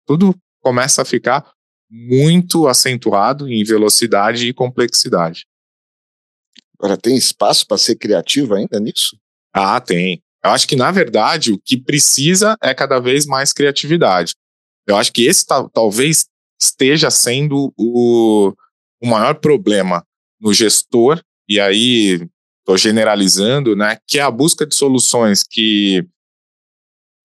Tudo 0.05 0.35
começa 0.63 1.01
a 1.01 1.05
ficar 1.05 1.45
muito 1.91 2.67
acentuado 2.67 3.47
em 3.47 3.63
velocidade 3.63 4.47
e 4.47 4.53
complexidade. 4.53 5.45
Agora, 6.79 6.97
tem 6.97 7.15
espaço 7.15 7.67
para 7.67 7.77
ser 7.77 7.95
criativo 7.95 8.55
ainda 8.55 8.79
nisso? 8.79 9.17
Ah, 9.53 9.79
tem. 9.79 10.23
Eu 10.43 10.51
acho 10.51 10.67
que, 10.67 10.75
na 10.75 10.89
verdade, 10.89 11.51
o 11.51 11.59
que 11.59 11.77
precisa 11.77 12.57
é 12.61 12.73
cada 12.73 12.99
vez 12.99 13.25
mais 13.25 13.53
criatividade. 13.53 14.35
Eu 14.87 14.97
acho 14.97 15.13
que 15.13 15.25
esse 15.25 15.45
talvez 15.45 16.25
esteja 16.59 17.11
sendo 17.11 17.73
o, 17.77 18.53
o 19.01 19.07
maior 19.07 19.35
problema 19.35 20.05
no 20.41 20.53
gestor, 20.53 21.21
e 21.47 21.59
aí 21.59 22.27
estou 22.59 22.77
generalizando, 22.77 23.75
né, 23.75 23.97
que 24.07 24.19
é 24.19 24.21
a 24.21 24.31
busca 24.31 24.65
de 24.65 24.75
soluções 24.75 25.43
que 25.43 26.05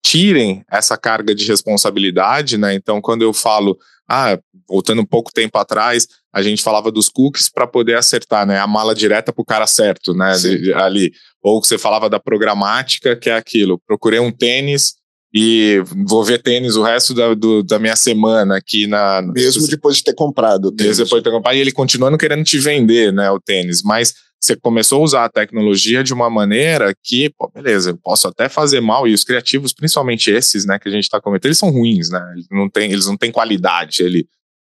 tirem 0.03 0.63
essa 0.71 0.97
carga 0.97 1.33
de 1.35 1.45
responsabilidade, 1.45 2.57
né? 2.57 2.73
Então, 2.73 3.01
quando 3.01 3.21
eu 3.21 3.33
falo, 3.33 3.77
ah, 4.07 4.39
voltando 4.67 5.01
um 5.01 5.05
pouco 5.05 5.31
tempo 5.31 5.57
atrás, 5.57 6.07
a 6.33 6.41
gente 6.41 6.63
falava 6.63 6.91
dos 6.91 7.09
cookies 7.09 7.49
para 7.49 7.67
poder 7.67 7.97
acertar, 7.97 8.45
né? 8.45 8.59
A 8.59 8.67
mala 8.67 8.95
direta 8.95 9.33
para 9.33 9.41
o 9.41 9.45
cara 9.45 9.67
certo, 9.67 10.13
né? 10.13 10.33
Ali. 10.75 11.11
Ou 11.41 11.63
você 11.63 11.77
falava 11.77 12.09
da 12.09 12.19
programática, 12.19 13.15
que 13.15 13.29
é 13.29 13.35
aquilo. 13.35 13.79
Procurei 13.87 14.19
um 14.19 14.31
tênis 14.31 14.95
e 15.33 15.81
vou 16.07 16.23
ver 16.23 16.41
tênis 16.41 16.75
o 16.75 16.83
resto 16.83 17.13
da, 17.13 17.33
do, 17.33 17.61
da 17.63 17.77
minha 17.77 17.95
semana 17.95 18.57
aqui 18.57 18.87
na. 18.87 19.21
Mesmo 19.21 19.67
depois 19.67 19.97
de 19.97 20.03
ter 20.03 20.13
comprado 20.13 20.65
o 20.65 20.71
tênis. 20.71 20.97
Mesmo 20.97 21.05
depois 21.05 21.21
de 21.21 21.29
ter 21.29 21.35
comprado, 21.35 21.55
e 21.55 21.59
ele 21.59 21.71
continuando 21.71 22.17
querendo 22.17 22.43
te 22.43 22.57
vender, 22.57 23.13
né? 23.13 23.29
O 23.31 23.39
tênis. 23.39 23.81
Mas 23.83 24.13
você 24.39 24.55
começou 24.55 25.01
a 25.01 25.03
usar 25.03 25.25
a 25.25 25.29
tecnologia 25.29 26.03
de 26.03 26.13
uma 26.13 26.29
maneira 26.29 26.95
que, 27.03 27.29
pô, 27.37 27.51
beleza, 27.53 27.91
eu 27.91 27.97
posso 27.97 28.27
até 28.27 28.47
fazer 28.47 28.79
mal, 28.79 29.07
e 29.07 29.13
os 29.13 29.23
criativos, 29.23 29.73
principalmente 29.73 30.31
esses, 30.31 30.65
né, 30.65 30.79
que 30.79 30.87
a 30.87 30.91
gente 30.91 31.03
está 31.03 31.19
cometendo, 31.19 31.47
eles 31.47 31.57
são 31.57 31.69
ruins, 31.69 32.09
né? 32.09 32.25
Eles 32.33 32.47
não 32.49 32.69
têm, 32.69 32.91
eles 32.91 33.05
não 33.05 33.17
têm 33.17 33.31
qualidade. 33.31 34.01
Ele, 34.01 34.25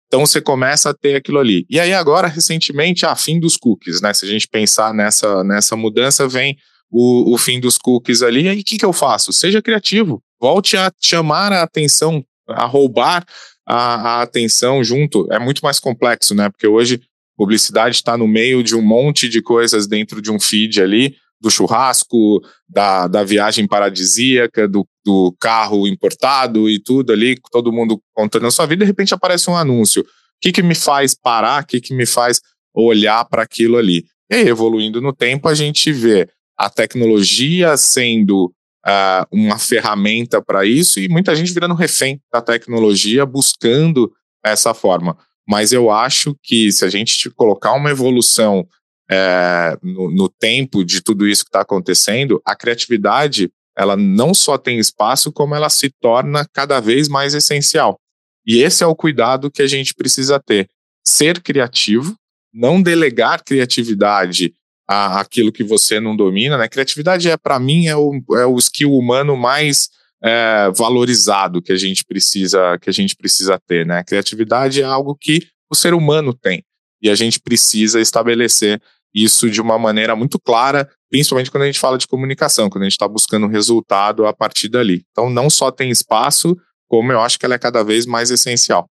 então 0.08 0.26
você 0.26 0.40
começa 0.40 0.90
a 0.90 0.94
ter 0.94 1.16
aquilo 1.16 1.40
ali. 1.40 1.66
E 1.70 1.80
aí 1.80 1.94
agora, 1.94 2.28
recentemente, 2.28 3.06
a 3.06 3.12
ah, 3.12 3.16
fim 3.16 3.40
dos 3.40 3.58
cookies, 3.58 4.02
né? 4.02 4.14
Se 4.14 4.26
a 4.26 4.30
gente 4.30 4.48
pensar 4.48 4.94
nessa, 4.94 5.44
nessa 5.44 5.76
mudança, 5.76 6.28
vem 6.28 6.58
o, 6.90 7.34
o 7.34 7.38
fim 7.38 7.60
dos 7.60 7.78
cookies 7.78 8.22
ali. 8.22 8.44
E 8.44 8.50
aí 8.50 8.62
o 8.62 8.64
que, 8.64 8.78
que 8.78 8.86
eu 8.86 8.94
faço? 8.94 9.34
Seja 9.34 9.62
criativo. 9.62 10.24
volte 10.42 10.78
a 10.78 10.92
chamar 11.02 11.52
a 11.52 11.64
atenção, 11.64 12.24
a 12.48 12.66
roubar 12.66 13.26
a, 13.68 13.76
a 13.76 14.22
atenção 14.22 14.84
junto. 14.84 15.28
É 15.32 15.38
muito 15.38 15.62
mais 15.62 15.80
complexo, 15.80 16.34
né? 16.34 16.50
Porque 16.50 16.66
hoje 16.68 17.02
publicidade 17.40 17.96
está 17.96 18.18
no 18.18 18.28
meio 18.28 18.62
de 18.62 18.76
um 18.76 18.82
monte 18.82 19.30
de 19.30 19.42
coisas 19.42 19.88
dentro 19.88 20.22
de 20.22 20.30
um 20.30 20.38
feed 20.38 20.82
ali, 20.82 21.16
do 21.40 21.50
churrasco, 21.50 22.42
da, 22.68 23.08
da 23.08 23.24
viagem 23.24 23.66
paradisíaca, 23.66 24.68
do, 24.68 24.86
do 25.06 25.34
carro 25.40 25.88
importado 25.88 26.70
e 26.70 26.84
tudo 26.84 27.14
ali, 27.14 27.40
todo 27.50 27.72
mundo 27.72 28.04
contando 28.14 28.46
a 28.46 28.52
sua 28.52 28.66
vida, 28.66 28.84
de 28.84 28.88
repente 28.88 29.14
aparece 29.14 29.50
um 29.50 29.56
anúncio. 29.56 30.02
O 30.02 30.06
que, 30.42 30.52
que 30.52 30.62
me 30.62 30.76
faz 30.76 31.16
parar? 31.16 31.64
O 31.64 31.66
que, 31.66 31.80
que 31.80 31.94
me 31.94 32.06
faz 32.06 32.42
olhar 32.76 33.24
para 33.24 33.44
aquilo 33.44 33.78
ali? 33.78 34.04
E 34.30 34.36
aí, 34.36 34.48
evoluindo 34.50 35.00
no 35.00 35.14
tempo, 35.14 35.48
a 35.48 35.56
gente 35.56 35.94
vê 35.94 36.28
a 36.58 36.70
tecnologia 36.70 37.78
sendo 37.78 38.54
uh, 38.86 39.26
uma 39.32 39.58
ferramenta 39.58 40.42
para 40.42 40.66
isso 40.66 41.00
e 41.00 41.08
muita 41.08 41.34
gente 41.38 41.54
virando 41.54 41.74
refém 41.74 42.22
da 42.34 42.42
tecnologia, 42.42 43.26
buscando 43.26 44.12
essa 44.44 44.74
forma. 44.74 45.18
Mas 45.50 45.74
eu 45.74 45.90
acho 45.90 46.38
que 46.44 46.72
se 46.72 46.86
a 46.86 46.90
gente 46.90 47.28
colocar 47.32 47.74
uma 47.74 47.90
evolução 47.90 48.68
é, 49.10 49.76
no, 49.82 50.12
no, 50.12 50.30
tempo 50.30 50.86
de 50.86 51.02
tudo 51.02 51.28
isso 51.28 51.44
que 51.44 51.50
está 51.50 51.62
acontecendo, 51.62 52.40
a 52.46 52.56
criatividade 52.56 53.52
ela 53.76 53.98
não 53.98 54.32
só 54.34 54.60
tem 54.60 54.78
espaço, 54.78 55.32
como 55.32 55.56
ela 55.56 55.70
se 55.70 55.90
torna 55.90 56.46
cada 56.54 56.80
vez 56.80 57.08
mais 57.08 57.34
essencial. 57.34 58.00
E 58.46 58.62
esse 58.62 58.84
é 58.84 58.88
o 58.88 58.96
cuidado 58.96 59.50
que 59.50 59.64
a 59.64 59.68
gente 59.68 59.96
precisa 59.96 60.40
ter. 60.40 60.70
Ser 61.04 61.42
criativo, 61.42 62.16
não 62.54 62.80
delegar 62.80 63.44
criatividade 63.44 64.54
a, 64.88 65.20
aquilo 65.20 65.52
que 65.52 65.64
você 65.64 66.00
não 66.00 66.16
domina, 66.16 66.58
né? 66.58 66.68
Criatividade 66.68 67.28
é, 67.28 67.38
para 67.38 67.60
mim, 67.60 67.88
é 67.88 67.96
o, 67.96 68.22
é 68.34 68.46
o 68.46 68.58
skill 68.58 68.94
humano 68.94 69.36
mais 69.36 69.90
é, 70.24 70.70
valorizado 70.76 71.62
que 71.62 71.72
a 71.72 71.78
gente 71.78 72.04
precisa 72.04 72.78
que 72.80 72.90
a 72.90 72.94
gente 72.94 73.16
precisa 73.16 73.60
ter, 73.68 73.86
né? 73.86 74.04
Criatividade 74.04 74.82
é 74.82 74.86
algo 74.86 75.16
que 75.16 75.48
o 75.70 75.76
ser 75.76 75.94
humano 75.94 76.34
tem 76.34 76.64
e 77.02 77.10
a 77.10 77.16
gente 77.16 77.40
precisa 77.40 78.02
estabelecer 78.02 78.82
isso 79.14 79.50
de 79.50 79.62
uma 79.62 79.80
maneira 79.80 80.16
muito 80.16 80.40
clara, 80.40 80.90
principalmente 81.10 81.50
quando 81.50 81.64
a 81.64 81.66
gente 81.66 81.80
fala 81.80 81.98
de 81.98 82.08
comunicação, 82.08 82.70
quando 82.70 82.84
a 82.84 82.86
gente 82.86 82.94
está 82.94 83.08
buscando 83.08 83.48
resultado 83.48 84.26
a 84.26 84.34
partir 84.34 84.70
dali. 84.70 85.04
Então, 85.12 85.30
não 85.30 85.50
só 85.50 85.72
tem 85.72 85.90
espaço, 85.90 86.56
como 86.88 87.12
eu 87.12 87.20
acho 87.20 87.40
que 87.40 87.46
ela 87.46 87.56
é 87.56 87.60
cada 87.60 87.84
vez 87.84 88.06
mais 88.06 88.30
essencial. 88.30 88.88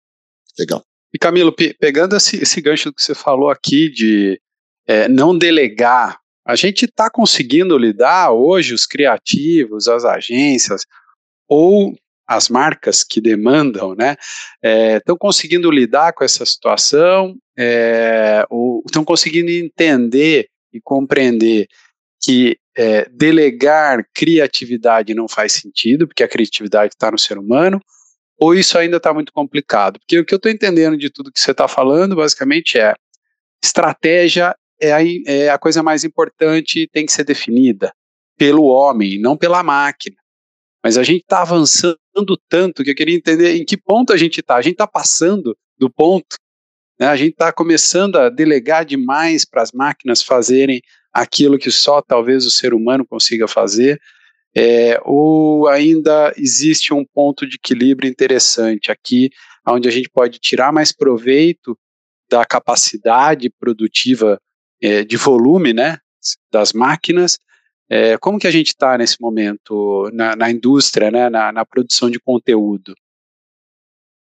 Legal. 0.58 0.82
E 1.12 1.18
Camilo, 1.18 1.52
pe 1.52 1.74
pegando 1.74 2.16
esse, 2.16 2.36
esse 2.42 2.60
gancho 2.60 2.92
que 2.92 3.02
você 3.02 3.14
falou 3.14 3.50
aqui 3.50 3.88
de 3.88 4.40
é, 4.86 5.08
não 5.08 5.36
delegar. 5.36 6.18
A 6.46 6.56
gente 6.56 6.84
está 6.84 7.08
conseguindo 7.08 7.78
lidar 7.78 8.30
hoje, 8.30 8.74
os 8.74 8.86
criativos, 8.86 9.88
as 9.88 10.04
agências, 10.04 10.84
ou 11.48 11.94
as 12.26 12.48
marcas 12.48 13.04
que 13.04 13.20
demandam, 13.20 13.94
né, 13.94 14.16
estão 14.96 15.14
é, 15.14 15.18
conseguindo 15.18 15.70
lidar 15.70 16.12
com 16.14 16.24
essa 16.24 16.44
situação, 16.46 17.36
estão 17.56 19.02
é, 19.02 19.06
conseguindo 19.06 19.50
entender 19.50 20.48
e 20.72 20.80
compreender 20.80 21.68
que 22.22 22.56
é, 22.76 23.06
delegar 23.10 24.04
criatividade 24.14 25.14
não 25.14 25.28
faz 25.28 25.52
sentido, 25.52 26.08
porque 26.08 26.22
a 26.22 26.28
criatividade 26.28 26.94
está 26.94 27.10
no 27.10 27.18
ser 27.18 27.38
humano, 27.38 27.78
ou 28.38 28.54
isso 28.54 28.76
ainda 28.78 28.96
está 28.96 29.12
muito 29.12 29.32
complicado? 29.32 30.00
Porque 30.00 30.18
o 30.18 30.24
que 30.24 30.34
eu 30.34 30.38
estou 30.38 30.50
entendendo 30.50 30.96
de 30.96 31.10
tudo 31.10 31.30
que 31.30 31.38
você 31.38 31.52
está 31.52 31.68
falando, 31.68 32.16
basicamente, 32.16 32.78
é 32.78 32.94
estratégia 33.62 34.56
é 34.80 34.92
a, 34.92 34.98
é 35.26 35.48
a 35.50 35.58
coisa 35.58 35.82
mais 35.82 36.04
importante 36.04 36.88
tem 36.92 37.06
que 37.06 37.12
ser 37.12 37.24
definida 37.24 37.92
pelo 38.36 38.64
homem, 38.64 39.20
não 39.20 39.36
pela 39.36 39.62
máquina. 39.62 40.16
Mas 40.84 40.98
a 40.98 41.02
gente 41.02 41.22
está 41.22 41.40
avançando 41.40 41.96
tanto 42.46 42.84
que 42.84 42.90
eu 42.90 42.94
queria 42.94 43.16
entender 43.16 43.56
em 43.56 43.64
que 43.64 43.74
ponto 43.74 44.12
a 44.12 44.18
gente 44.18 44.40
está. 44.40 44.56
A 44.56 44.62
gente 44.62 44.74
está 44.74 44.86
passando 44.86 45.56
do 45.78 45.88
ponto, 45.88 46.36
né? 47.00 47.06
a 47.06 47.16
gente 47.16 47.32
está 47.32 47.50
começando 47.50 48.16
a 48.16 48.28
delegar 48.28 48.84
demais 48.84 49.46
para 49.46 49.62
as 49.62 49.72
máquinas 49.72 50.22
fazerem 50.22 50.82
aquilo 51.10 51.58
que 51.58 51.70
só 51.70 52.02
talvez 52.02 52.44
o 52.44 52.50
ser 52.50 52.74
humano 52.74 53.06
consiga 53.06 53.48
fazer, 53.48 53.98
é, 54.54 55.00
ou 55.04 55.68
ainda 55.68 56.32
existe 56.36 56.92
um 56.92 57.04
ponto 57.04 57.46
de 57.46 57.56
equilíbrio 57.56 58.10
interessante 58.10 58.90
aqui, 58.90 59.30
onde 59.66 59.88
a 59.88 59.90
gente 59.90 60.10
pode 60.10 60.38
tirar 60.38 60.72
mais 60.72 60.92
proveito 60.92 61.78
da 62.28 62.44
capacidade 62.44 63.50
produtiva 63.58 64.38
é, 64.82 65.02
de 65.02 65.16
volume, 65.16 65.72
né, 65.72 65.98
das 66.52 66.72
máquinas. 66.72 67.38
É, 67.90 68.16
como 68.18 68.38
que 68.38 68.46
a 68.46 68.50
gente 68.50 68.68
está 68.68 68.96
nesse 68.96 69.20
momento 69.20 70.10
na, 70.12 70.34
na 70.34 70.50
indústria, 70.50 71.10
né, 71.10 71.28
na, 71.28 71.52
na, 71.52 71.64
produção 71.64 72.10
de 72.10 72.18
conteúdo? 72.18 72.94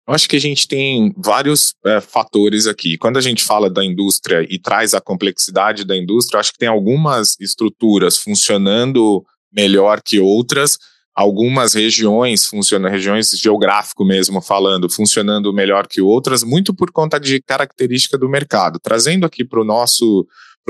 Eu 0.08 0.14
acho 0.14 0.28
que 0.28 0.36
a 0.36 0.42
gente 0.42 0.68
tem 0.68 1.14
vários 1.18 1.74
é, 1.86 2.00
fatores 2.02 2.68
aqui. 2.68 2.98
Quando 2.98 3.18
a 3.18 3.22
gente 3.22 3.44
fala 3.44 3.70
da 3.70 3.84
indústria 3.84 4.46
e 4.50 4.60
traz 4.60 4.94
a 4.94 5.02
complexidade 5.02 5.84
da 5.84 5.96
indústria, 5.96 6.40
acho 6.40 6.52
que 6.52 6.58
tem 6.58 6.70
algumas 6.70 7.40
estruturas 7.40 8.18
funcionando 8.18 9.24
melhor 9.52 10.02
que 10.02 10.20
outras, 10.20 10.78
algumas 11.20 11.74
regiões 11.74 12.46
funcionam, 12.46 12.90
regiões 12.90 13.32
geográfico 13.32 14.06
mesmo 14.06 14.42
falando, 14.42 14.90
funcionando 14.90 15.52
melhor 15.52 15.86
que 15.86 16.02
outras, 16.02 16.44
muito 16.44 16.74
por 16.74 16.92
conta 16.92 17.20
de 17.20 17.42
característica 17.42 18.18
do 18.18 18.30
mercado. 18.30 18.80
Trazendo 18.80 19.26
aqui 19.26 19.44
para 19.44 19.60
o 19.60 19.66
nosso, 19.66 20.26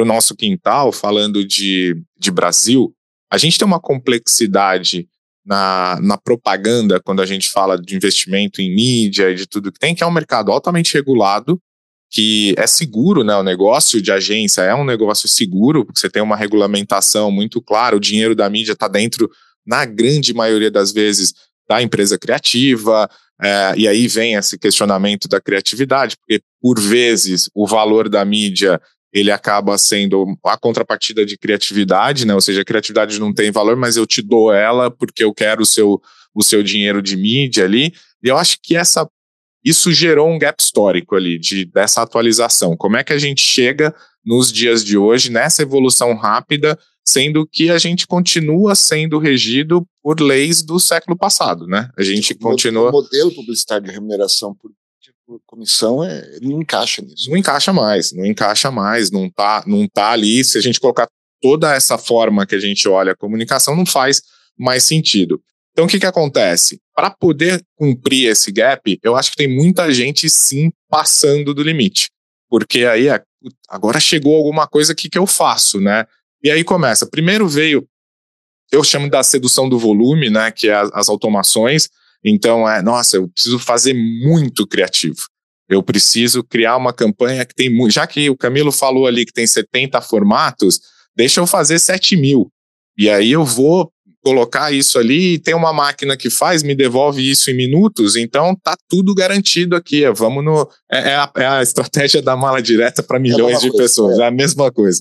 nosso 0.05 0.35
quintal, 0.35 0.91
falando 0.91 1.45
de, 1.45 1.95
de 2.17 2.31
Brasil, 2.31 2.93
a 3.31 3.37
gente 3.37 3.57
tem 3.57 3.67
uma 3.67 3.79
complexidade 3.79 5.07
na, 5.45 5.99
na 6.01 6.17
propaganda, 6.17 6.99
quando 6.99 7.21
a 7.21 7.25
gente 7.25 7.49
fala 7.49 7.79
de 7.79 7.95
investimento 7.95 8.61
em 8.61 8.73
mídia 8.73 9.31
e 9.31 9.35
de 9.35 9.47
tudo 9.47 9.71
que 9.71 9.79
tem, 9.79 9.95
que 9.95 10.03
é 10.03 10.07
um 10.07 10.11
mercado 10.11 10.51
altamente 10.51 10.93
regulado, 10.93 11.59
que 12.11 12.55
é 12.57 12.65
seguro, 12.65 13.23
né? 13.23 13.35
O 13.35 13.43
negócio 13.43 14.01
de 14.01 14.11
agência 14.11 14.61
é 14.61 14.73
um 14.73 14.83
negócio 14.83 15.27
seguro, 15.27 15.85
porque 15.85 15.99
você 15.99 16.09
tem 16.09 16.21
uma 16.21 16.35
regulamentação 16.35 17.31
muito 17.31 17.61
clara, 17.61 17.95
o 17.95 17.99
dinheiro 17.99 18.35
da 18.35 18.49
mídia 18.49 18.73
está 18.73 18.87
dentro 18.87 19.29
na 19.65 19.85
grande 19.85 20.33
maioria 20.33 20.71
das 20.71 20.91
vezes, 20.91 21.33
da 21.67 21.81
empresa 21.81 22.17
criativa, 22.17 23.09
é, 23.41 23.73
e 23.77 23.87
aí 23.87 24.07
vem 24.07 24.33
esse 24.33 24.57
questionamento 24.57 25.27
da 25.27 25.39
criatividade, 25.39 26.17
porque 26.17 26.41
por 26.61 26.79
vezes 26.79 27.49
o 27.53 27.65
valor 27.65 28.09
da 28.09 28.25
mídia 28.25 28.81
ele 29.11 29.31
acaba 29.31 29.77
sendo 29.77 30.37
a 30.45 30.57
contrapartida 30.57 31.25
de 31.25 31.37
criatividade, 31.37 32.25
né? 32.25 32.35
Ou 32.35 32.41
seja, 32.41 32.61
a 32.61 32.65
criatividade 32.65 33.19
não 33.19 33.33
tem 33.33 33.51
valor, 33.51 33.75
mas 33.75 33.97
eu 33.97 34.05
te 34.05 34.21
dou 34.21 34.53
ela 34.53 34.91
porque 34.91 35.23
eu 35.23 35.33
quero 35.33 35.63
o 35.63 35.65
seu, 35.65 36.01
o 36.33 36.43
seu 36.43 36.61
dinheiro 36.61 37.01
de 37.01 37.17
mídia 37.17 37.65
ali. 37.65 37.93
E 38.23 38.27
eu 38.27 38.37
acho 38.37 38.57
que 38.61 38.75
essa 38.75 39.07
isso 39.63 39.91
gerou 39.91 40.29
um 40.29 40.39
gap 40.39 40.57
histórico 40.59 41.15
ali 41.15 41.37
de 41.37 41.65
dessa 41.65 42.01
atualização. 42.01 42.77
Como 42.77 42.95
é 42.95 43.03
que 43.03 43.11
a 43.11 43.17
gente 43.17 43.41
chega 43.41 43.93
nos 44.23 44.51
dias 44.51 44.83
de 44.83 44.97
hoje 44.97 45.29
nessa 45.29 45.61
evolução 45.61 46.15
rápida 46.15 46.77
sendo 47.05 47.47
que 47.47 47.69
a 47.71 47.77
gente 47.77 48.05
continua 48.05 48.75
sendo 48.75 49.17
regido 49.17 49.85
por 50.03 50.19
leis 50.19 50.61
do 50.61 50.79
século 50.79 51.17
passado, 51.17 51.65
né? 51.65 51.89
A 51.97 52.03
gente 52.03 52.33
o 52.33 52.37
continua. 52.39 52.89
O 52.89 52.91
modelo 52.91 53.33
publicitário 53.33 53.87
de 53.87 53.91
remuneração 53.91 54.53
por, 54.53 54.69
por 54.69 54.77
comissão 55.45 56.03
é, 56.03 56.39
não 56.41 56.61
encaixa 56.61 57.01
nisso. 57.01 57.29
Não 57.29 57.37
encaixa 57.37 57.73
mais, 57.73 58.11
não 58.11 58.25
encaixa 58.25 58.71
mais, 58.71 59.11
não 59.11 59.29
tá, 59.29 59.63
não 59.67 59.87
tá 59.87 60.11
ali. 60.11 60.43
Se 60.43 60.57
a 60.57 60.61
gente 60.61 60.79
colocar 60.79 61.07
toda 61.41 61.73
essa 61.73 61.97
forma 61.97 62.45
que 62.45 62.55
a 62.55 62.59
gente 62.59 62.87
olha 62.87 63.11
a 63.11 63.17
comunicação, 63.17 63.75
não 63.75 63.85
faz 63.85 64.21
mais 64.57 64.83
sentido. 64.83 65.41
Então, 65.71 65.85
o 65.85 65.87
que, 65.87 65.99
que 65.99 66.05
acontece? 66.05 66.79
Para 66.93 67.09
poder 67.09 67.63
cumprir 67.75 68.27
esse 68.29 68.51
gap, 68.51 68.99
eu 69.01 69.15
acho 69.15 69.31
que 69.31 69.37
tem 69.37 69.47
muita 69.47 69.91
gente 69.91 70.29
sim 70.29 70.71
passando 70.89 71.53
do 71.53 71.63
limite. 71.63 72.09
Porque 72.49 72.85
aí 72.85 73.07
é, 73.07 73.21
agora 73.69 73.99
chegou 73.99 74.35
alguma 74.35 74.67
coisa 74.67 74.93
que, 74.93 75.09
que 75.09 75.17
eu 75.17 75.25
faço, 75.25 75.79
né? 75.79 76.05
E 76.43 76.49
aí 76.49 76.63
começa. 76.63 77.05
Primeiro 77.05 77.47
veio, 77.47 77.87
eu 78.71 78.83
chamo 78.83 79.09
da 79.09 79.23
sedução 79.23 79.69
do 79.69 79.79
volume, 79.79 80.29
né? 80.29 80.51
Que 80.51 80.69
é 80.69 80.73
as, 80.73 80.89
as 80.93 81.09
automações. 81.09 81.89
Então 82.23 82.69
é, 82.69 82.81
nossa, 82.81 83.17
eu 83.17 83.29
preciso 83.29 83.59
fazer 83.59 83.93
muito 83.93 84.67
criativo. 84.67 85.17
Eu 85.69 85.83
preciso 85.83 86.43
criar 86.43 86.77
uma 86.77 86.91
campanha 86.91 87.45
que 87.45 87.53
tem 87.53 87.69
muito. 87.69 87.93
Já 87.93 88.07
que 88.07 88.29
o 88.29 88.37
Camilo 88.37 88.71
falou 88.71 89.05
ali 89.05 89.25
que 89.25 89.33
tem 89.33 89.45
70 89.45 90.01
formatos, 90.01 90.79
deixa 91.15 91.39
eu 91.39 91.47
fazer 91.47 91.79
7 91.79 92.17
mil. 92.17 92.51
E 92.97 93.09
aí 93.09 93.31
eu 93.31 93.45
vou 93.45 93.91
colocar 94.21 94.71
isso 94.73 94.99
ali 94.99 95.35
e 95.35 95.39
tem 95.39 95.53
uma 95.53 95.71
máquina 95.71 96.17
que 96.17 96.29
faz, 96.29 96.61
me 96.63 96.75
devolve 96.75 97.29
isso 97.29 97.49
em 97.49 97.55
minutos, 97.55 98.17
então 98.17 98.53
tá 98.53 98.75
tudo 98.89 99.15
garantido 99.15 99.75
aqui. 99.75 100.09
Vamos 100.11 100.43
no. 100.43 100.67
É, 100.91 101.11
é, 101.11 101.15
a, 101.15 101.31
é 101.37 101.45
a, 101.45 101.61
estratégia 101.61 102.21
da 102.21 102.35
mala 102.35 102.61
direta 102.61 103.01
para 103.01 103.17
é 103.17 103.21
milhões 103.21 103.57
é 103.57 103.61
de 103.61 103.69
coisa, 103.69 103.83
pessoas, 103.83 104.19
é. 104.19 104.23
é 104.23 104.27
a 104.27 104.31
mesma 104.31 104.71
coisa 104.71 104.99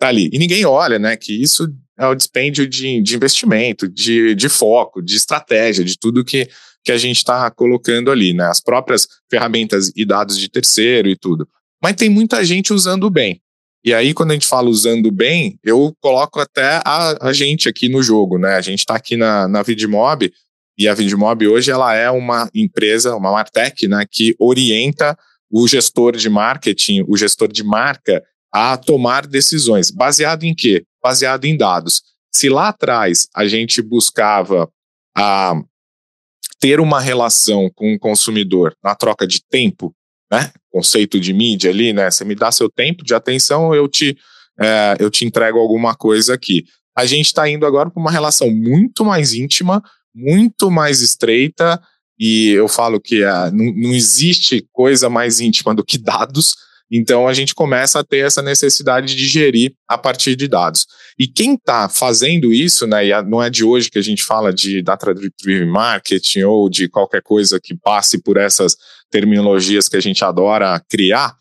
tá 0.00 0.08
ali. 0.08 0.30
E 0.32 0.38
ninguém 0.38 0.64
olha, 0.64 0.98
né, 0.98 1.14
que 1.14 1.40
isso 1.40 1.68
é 2.00 2.06
o 2.06 2.14
dispêndio 2.14 2.66
de, 2.66 3.02
de 3.02 3.14
investimento, 3.14 3.86
de, 3.86 4.34
de 4.34 4.48
foco, 4.48 5.02
de 5.02 5.14
estratégia, 5.16 5.84
de 5.84 5.98
tudo 5.98 6.24
que, 6.24 6.48
que 6.82 6.90
a 6.90 6.96
gente 6.96 7.18
está 7.18 7.50
colocando 7.50 8.10
ali, 8.10 8.32
né, 8.32 8.46
as 8.46 8.58
próprias 8.58 9.06
ferramentas 9.30 9.92
e 9.94 10.06
dados 10.06 10.38
de 10.38 10.48
terceiro 10.48 11.08
e 11.08 11.16
tudo. 11.16 11.46
Mas 11.82 11.96
tem 11.96 12.08
muita 12.08 12.42
gente 12.42 12.72
usando 12.72 13.10
bem. 13.10 13.42
E 13.84 13.92
aí, 13.92 14.14
quando 14.14 14.30
a 14.30 14.34
gente 14.34 14.46
fala 14.46 14.68
usando 14.68 15.10
bem, 15.10 15.58
eu 15.62 15.94
coloco 16.00 16.40
até 16.40 16.80
a, 16.84 17.28
a 17.28 17.32
gente 17.32 17.68
aqui 17.68 17.88
no 17.88 18.02
jogo, 18.02 18.38
né? 18.38 18.56
A 18.56 18.60
gente 18.60 18.80
está 18.80 18.94
aqui 18.94 19.16
na, 19.16 19.48
na 19.48 19.62
Vidmob 19.62 20.30
E 20.76 20.86
a 20.86 20.94
Vidmob 20.94 21.46
hoje 21.48 21.70
ela 21.70 21.94
é 21.94 22.10
uma 22.10 22.48
empresa, 22.54 23.14
uma 23.14 23.32
Martech, 23.32 23.88
né, 23.88 24.04
que 24.10 24.34
orienta 24.38 25.18
o 25.50 25.66
gestor 25.66 26.16
de 26.16 26.30
marketing, 26.30 27.04
o 27.08 27.16
gestor 27.16 27.50
de 27.50 27.62
marca 27.64 28.22
a 28.52 28.76
tomar 28.76 29.26
decisões. 29.26 29.90
Baseado 29.90 30.44
em 30.44 30.54
quê? 30.54 30.84
Baseado 31.02 31.44
em 31.44 31.56
dados. 31.56 32.02
Se 32.32 32.48
lá 32.48 32.68
atrás 32.68 33.28
a 33.34 33.46
gente 33.46 33.82
buscava 33.82 34.70
a 35.16 35.54
ter 36.60 36.78
uma 36.78 37.00
relação 37.00 37.70
com 37.74 37.94
o 37.94 37.98
consumidor 37.98 38.76
na 38.82 38.94
troca 38.94 39.26
de 39.26 39.42
tempo, 39.48 39.94
né? 40.30 40.52
Conceito 40.70 41.18
de 41.18 41.32
mídia 41.32 41.70
ali, 41.70 41.92
né? 41.92 42.10
Você 42.10 42.24
me 42.24 42.34
dá 42.34 42.52
seu 42.52 42.70
tempo 42.70 43.02
de 43.02 43.14
atenção, 43.14 43.74
eu 43.74 43.88
te, 43.88 44.16
é, 44.60 44.96
eu 45.00 45.10
te 45.10 45.24
entrego 45.24 45.58
alguma 45.58 45.94
coisa 45.94 46.34
aqui. 46.34 46.64
A 46.96 47.06
gente 47.06 47.26
está 47.26 47.48
indo 47.48 47.66
agora 47.66 47.90
para 47.90 48.00
uma 48.00 48.10
relação 48.10 48.50
muito 48.50 49.04
mais 49.04 49.32
íntima, 49.32 49.82
muito 50.14 50.70
mais 50.70 51.00
estreita, 51.00 51.80
e 52.18 52.50
eu 52.50 52.68
falo 52.68 53.00
que 53.00 53.22
é, 53.24 53.50
não, 53.50 53.72
não 53.74 53.92
existe 53.92 54.66
coisa 54.70 55.08
mais 55.08 55.40
íntima 55.40 55.74
do 55.74 55.84
que 55.84 55.96
dados, 55.96 56.54
então 56.90 57.28
a 57.28 57.32
gente 57.32 57.54
começa 57.54 58.00
a 58.00 58.04
ter 58.04 58.26
essa 58.26 58.42
necessidade 58.42 59.14
de 59.14 59.26
gerir 59.26 59.72
a 59.88 59.96
partir 59.96 60.34
de 60.34 60.48
dados. 60.48 60.86
E 61.18 61.28
quem 61.28 61.54
está 61.54 61.88
fazendo 61.88 62.52
isso, 62.52 62.86
né, 62.86 63.06
e 63.06 63.22
não 63.22 63.42
é 63.42 63.48
de 63.48 63.64
hoje 63.64 63.90
que 63.90 63.98
a 63.98 64.02
gente 64.02 64.24
fala 64.24 64.52
de 64.52 64.82
data-driven 64.82 65.66
marketing 65.66 66.42
ou 66.42 66.68
de 66.68 66.88
qualquer 66.88 67.22
coisa 67.22 67.60
que 67.62 67.76
passe 67.76 68.22
por 68.22 68.36
essas 68.36 68.76
terminologias 69.10 69.88
que 69.88 69.96
a 69.96 70.00
gente 70.00 70.24
adora 70.24 70.82
criar, 70.88 71.36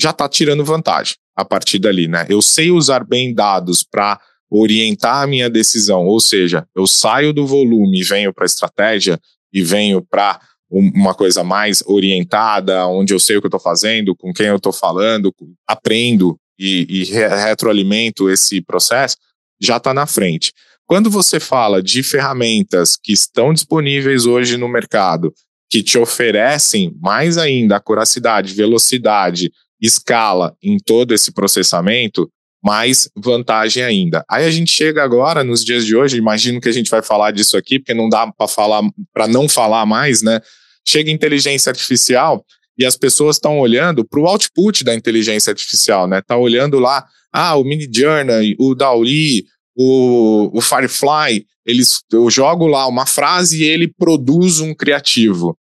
já 0.00 0.10
está 0.10 0.28
tirando 0.28 0.64
vantagem 0.64 1.16
a 1.36 1.44
partir 1.44 1.78
dali, 1.78 2.08
né? 2.08 2.26
Eu 2.28 2.40
sei 2.40 2.70
usar 2.70 3.04
bem 3.04 3.34
dados 3.34 3.82
para 3.82 4.20
orientar 4.50 5.22
a 5.22 5.26
minha 5.26 5.50
decisão, 5.50 6.06
ou 6.06 6.20
seja, 6.20 6.66
eu 6.74 6.86
saio 6.86 7.32
do 7.32 7.46
volume 7.46 8.00
e 8.00 8.04
venho 8.04 8.32
para 8.32 8.44
a 8.44 8.46
estratégia 8.46 9.20
e 9.52 9.62
venho 9.62 10.02
para 10.02 10.40
uma 10.70 11.14
coisa 11.14 11.42
mais 11.42 11.82
orientada, 11.86 12.86
onde 12.86 13.14
eu 13.14 13.18
sei 13.18 13.36
o 13.36 13.40
que 13.40 13.46
eu 13.46 13.48
estou 13.48 13.60
fazendo, 13.60 14.14
com 14.14 14.32
quem 14.32 14.46
eu 14.46 14.56
estou 14.56 14.72
falando, 14.72 15.34
aprendo 15.66 16.38
e, 16.58 16.86
e 16.88 17.04
retroalimento 17.04 18.28
esse 18.28 18.60
processo, 18.60 19.16
já 19.60 19.78
está 19.78 19.94
na 19.94 20.06
frente. 20.06 20.52
Quando 20.86 21.10
você 21.10 21.38
fala 21.38 21.82
de 21.82 22.02
ferramentas 22.02 22.96
que 22.96 23.12
estão 23.12 23.52
disponíveis 23.52 24.26
hoje 24.26 24.56
no 24.56 24.68
mercado, 24.68 25.32
que 25.70 25.82
te 25.82 25.98
oferecem 25.98 26.94
mais 27.00 27.36
ainda 27.36 27.76
acuracidade, 27.76 28.54
velocidade, 28.54 29.52
escala 29.80 30.56
em 30.62 30.78
todo 30.78 31.12
esse 31.14 31.32
processamento, 31.32 32.28
mais 32.62 33.08
vantagem 33.16 33.82
ainda. 33.82 34.24
Aí 34.28 34.44
a 34.44 34.50
gente 34.50 34.72
chega 34.72 35.02
agora 35.02 35.44
nos 35.44 35.64
dias 35.64 35.84
de 35.84 35.96
hoje, 35.96 36.16
imagino 36.16 36.60
que 36.60 36.68
a 36.68 36.72
gente 36.72 36.90
vai 36.90 37.02
falar 37.02 37.30
disso 37.30 37.56
aqui, 37.56 37.78
porque 37.78 37.94
não 37.94 38.08
dá 38.08 38.26
para 38.26 38.48
falar 38.48 38.82
para 39.12 39.28
não 39.28 39.48
falar 39.48 39.86
mais, 39.86 40.22
né? 40.22 40.40
Chega 40.86 41.10
inteligência 41.10 41.70
artificial 41.70 42.44
e 42.76 42.84
as 42.84 42.96
pessoas 42.96 43.36
estão 43.36 43.58
olhando 43.58 44.04
para 44.04 44.20
o 44.20 44.26
output 44.26 44.84
da 44.84 44.94
inteligência 44.94 45.50
artificial, 45.50 46.06
né? 46.06 46.20
Tá 46.20 46.36
olhando 46.36 46.78
lá, 46.78 47.04
ah, 47.32 47.56
o 47.56 47.64
Mini 47.64 47.88
Journey, 47.92 48.56
o 48.58 48.74
Dali, 48.74 49.44
o, 49.76 50.50
o 50.56 50.60
Firefly, 50.60 51.44
eles, 51.64 52.02
eu 52.12 52.28
jogo 52.30 52.66
lá 52.66 52.86
uma 52.86 53.06
frase 53.06 53.62
e 53.62 53.66
ele 53.66 53.86
produz 53.86 54.58
um 54.58 54.74
criativo. 54.74 55.56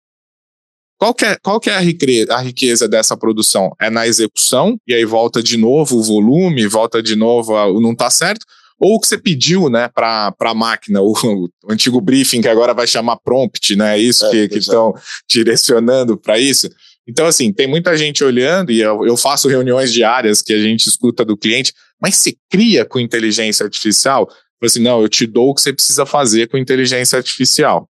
Qual 0.98 1.12
que 1.12 1.24
é, 1.24 1.36
qual 1.42 1.60
que 1.60 1.68
é 1.68 1.74
a, 1.74 1.80
riqueza, 1.80 2.34
a 2.34 2.40
riqueza 2.40 2.88
dessa 2.88 3.16
produção? 3.16 3.70
É 3.80 3.90
na 3.90 4.06
execução, 4.06 4.78
e 4.86 4.94
aí 4.94 5.04
volta 5.04 5.42
de 5.42 5.56
novo 5.56 5.98
o 5.98 6.02
volume, 6.02 6.66
volta 6.66 7.02
de 7.02 7.16
novo 7.16 7.52
o 7.52 7.80
não 7.80 7.92
está 7.92 8.08
certo, 8.10 8.46
ou 8.78 8.94
o 8.96 9.00
que 9.00 9.06
você 9.06 9.18
pediu 9.18 9.68
né, 9.68 9.88
para 9.88 10.34
a 10.38 10.54
máquina, 10.54 11.00
o, 11.00 11.12
o, 11.12 11.48
antigo 11.70 12.00
briefing 12.00 12.40
que 12.40 12.48
agora 12.48 12.74
vai 12.74 12.86
chamar 12.86 13.16
prompt, 13.18 13.76
né? 13.76 13.96
É 13.96 13.98
isso 13.98 14.26
é, 14.26 14.48
que 14.48 14.58
estão 14.58 14.94
direcionando 15.28 16.16
para 16.16 16.38
isso. 16.38 16.68
Então, 17.06 17.26
assim, 17.26 17.52
tem 17.52 17.66
muita 17.66 17.96
gente 17.96 18.24
olhando, 18.24 18.72
e 18.72 18.80
eu, 18.80 19.06
eu 19.06 19.16
faço 19.16 19.48
reuniões 19.48 19.92
diárias 19.92 20.40
que 20.40 20.52
a 20.52 20.60
gente 20.60 20.86
escuta 20.88 21.24
do 21.24 21.36
cliente, 21.36 21.72
mas 22.00 22.16
se 22.16 22.36
cria 22.50 22.84
com 22.84 22.98
inteligência 22.98 23.64
artificial? 23.64 24.28
Assim, 24.62 24.80
não, 24.80 25.02
eu 25.02 25.08
te 25.08 25.26
dou 25.26 25.50
o 25.50 25.54
que 25.54 25.60
você 25.60 25.72
precisa 25.72 26.06
fazer 26.06 26.48
com 26.48 26.56
inteligência 26.56 27.16
artificial. 27.16 27.88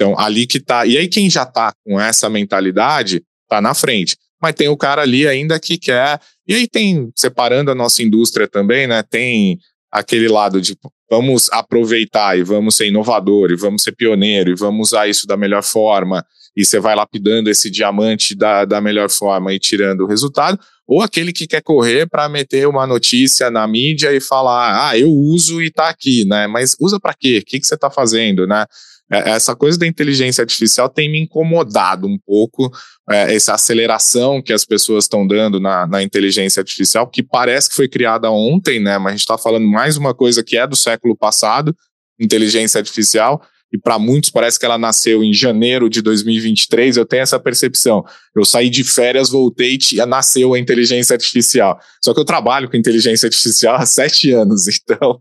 Então, 0.00 0.18
ali 0.18 0.46
que 0.46 0.58
tá. 0.58 0.86
E 0.86 0.96
aí, 0.96 1.06
quem 1.06 1.28
já 1.28 1.44
tá 1.44 1.74
com 1.84 2.00
essa 2.00 2.30
mentalidade, 2.30 3.22
tá 3.46 3.60
na 3.60 3.74
frente. 3.74 4.16
Mas 4.40 4.54
tem 4.54 4.66
o 4.66 4.76
cara 4.76 5.02
ali 5.02 5.28
ainda 5.28 5.60
que 5.60 5.76
quer. 5.76 6.18
E 6.48 6.54
aí 6.54 6.66
tem, 6.66 7.10
separando 7.14 7.70
a 7.70 7.74
nossa 7.74 8.02
indústria 8.02 8.48
também, 8.48 8.86
né? 8.86 9.02
Tem 9.02 9.58
aquele 9.92 10.26
lado 10.26 10.58
de 10.58 10.74
vamos 11.10 11.50
aproveitar 11.52 12.38
e 12.38 12.42
vamos 12.42 12.76
ser 12.76 12.86
inovador 12.86 13.50
e 13.50 13.56
vamos 13.56 13.82
ser 13.82 13.92
pioneiro 13.92 14.50
e 14.50 14.54
vamos 14.54 14.88
usar 14.88 15.06
isso 15.06 15.26
da 15.26 15.36
melhor 15.36 15.62
forma 15.62 16.24
e 16.56 16.64
você 16.64 16.80
vai 16.80 16.94
lapidando 16.94 17.50
esse 17.50 17.68
diamante 17.68 18.34
da, 18.34 18.64
da 18.64 18.80
melhor 18.80 19.10
forma 19.10 19.52
e 19.52 19.58
tirando 19.58 20.02
o 20.02 20.06
resultado, 20.06 20.58
ou 20.86 21.00
aquele 21.00 21.32
que 21.32 21.46
quer 21.46 21.62
correr 21.62 22.08
para 22.08 22.28
meter 22.28 22.66
uma 22.66 22.86
notícia 22.86 23.50
na 23.50 23.66
mídia 23.66 24.12
e 24.12 24.20
falar, 24.20 24.88
ah, 24.88 24.98
eu 24.98 25.10
uso 25.10 25.62
e 25.62 25.70
tá 25.70 25.88
aqui, 25.88 26.24
né? 26.24 26.46
Mas 26.46 26.74
usa 26.80 26.98
para 26.98 27.14
quê? 27.14 27.38
O 27.38 27.44
que, 27.44 27.60
que 27.60 27.66
você 27.66 27.74
está 27.74 27.90
fazendo, 27.90 28.46
né? 28.46 28.66
É, 29.12 29.30
essa 29.30 29.56
coisa 29.56 29.76
da 29.78 29.86
inteligência 29.86 30.42
artificial 30.42 30.88
tem 30.88 31.10
me 31.10 31.18
incomodado 31.18 32.06
um 32.06 32.18
pouco, 32.18 32.70
é, 33.10 33.34
essa 33.34 33.54
aceleração 33.54 34.40
que 34.40 34.52
as 34.52 34.64
pessoas 34.64 35.04
estão 35.04 35.26
dando 35.26 35.58
na, 35.58 35.86
na, 35.86 36.02
inteligência 36.02 36.60
artificial, 36.60 37.08
que 37.08 37.22
parece 37.22 37.68
que 37.68 37.74
foi 37.74 37.88
criada 37.88 38.30
ontem, 38.30 38.78
né? 38.78 38.98
Mas 38.98 39.06
a 39.06 39.10
gente 39.16 39.20
está 39.20 39.36
falando 39.36 39.66
mais 39.66 39.96
uma 39.96 40.14
coisa 40.14 40.44
que 40.44 40.56
é 40.56 40.66
do 40.66 40.76
século 40.76 41.16
passado, 41.16 41.74
inteligência 42.20 42.78
artificial, 42.78 43.42
e 43.72 43.78
para 43.78 43.98
muitos 43.98 44.30
parece 44.30 44.58
que 44.58 44.64
ela 44.64 44.78
nasceu 44.78 45.22
em 45.22 45.32
janeiro 45.32 45.88
de 45.88 46.02
2023. 46.02 46.96
Eu 46.96 47.06
tenho 47.06 47.22
essa 47.22 47.38
percepção. 47.38 48.04
Eu 48.34 48.44
saí 48.44 48.68
de 48.68 48.82
férias, 48.82 49.30
voltei 49.30 49.78
e 49.92 50.06
nasceu 50.06 50.54
a 50.54 50.58
inteligência 50.58 51.14
artificial. 51.14 51.78
Só 52.02 52.12
que 52.12 52.20
eu 52.20 52.24
trabalho 52.24 52.68
com 52.68 52.76
inteligência 52.76 53.26
artificial 53.26 53.76
há 53.76 53.86
sete 53.86 54.32
anos, 54.32 54.66
então 54.82 55.20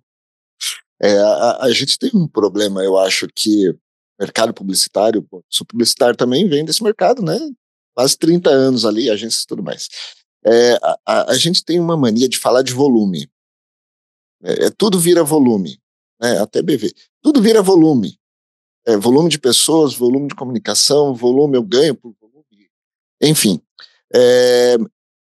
é, 1.02 1.18
a, 1.18 1.64
a, 1.64 1.72
gente 1.72 1.98
tem 1.98 2.12
um 2.14 2.28
problema, 2.28 2.84
eu 2.84 2.98
acho 2.98 3.28
que 3.34 3.74
mercado 4.20 4.54
publicitário, 4.54 5.24
pô, 5.24 5.44
o 5.62 5.66
publicitário 5.66 6.16
também 6.16 6.48
vem 6.48 6.66
desse 6.66 6.84
mercado, 6.84 7.22
né? 7.22 7.38
Quase 7.96 8.18
30 8.18 8.50
anos 8.50 8.86
ali, 8.86 9.10
agências 9.10 9.44
e 9.44 9.48
tudo 9.48 9.64
mais. 9.64 9.88
É, 10.46 10.74
a, 11.06 11.32
a, 11.32 11.36
gente 11.36 11.64
tem 11.64 11.80
uma 11.80 11.98
mania 11.98 12.28
de 12.28 12.38
falar 12.38 12.62
de 12.62 12.74
volume. 12.74 13.30
É, 14.44 14.66
é 14.66 14.70
tudo 14.70 15.00
vira 15.00 15.24
volume, 15.24 15.80
né? 16.22 16.40
até 16.40 16.62
BV. 16.62 16.94
Tudo 17.22 17.42
vira 17.42 17.62
volume. 17.62 18.18
É, 18.86 18.98
volume 18.98 19.30
de 19.30 19.40
pessoas, 19.40 19.94
volume 19.94 20.28
de 20.28 20.36
comunicação, 20.36 21.14
volume 21.14 21.58
eu 21.58 21.64
ganho 21.64 21.96
por 21.96 22.14
volume. 22.20 22.70
Enfim, 23.22 23.62
é, 24.14 24.78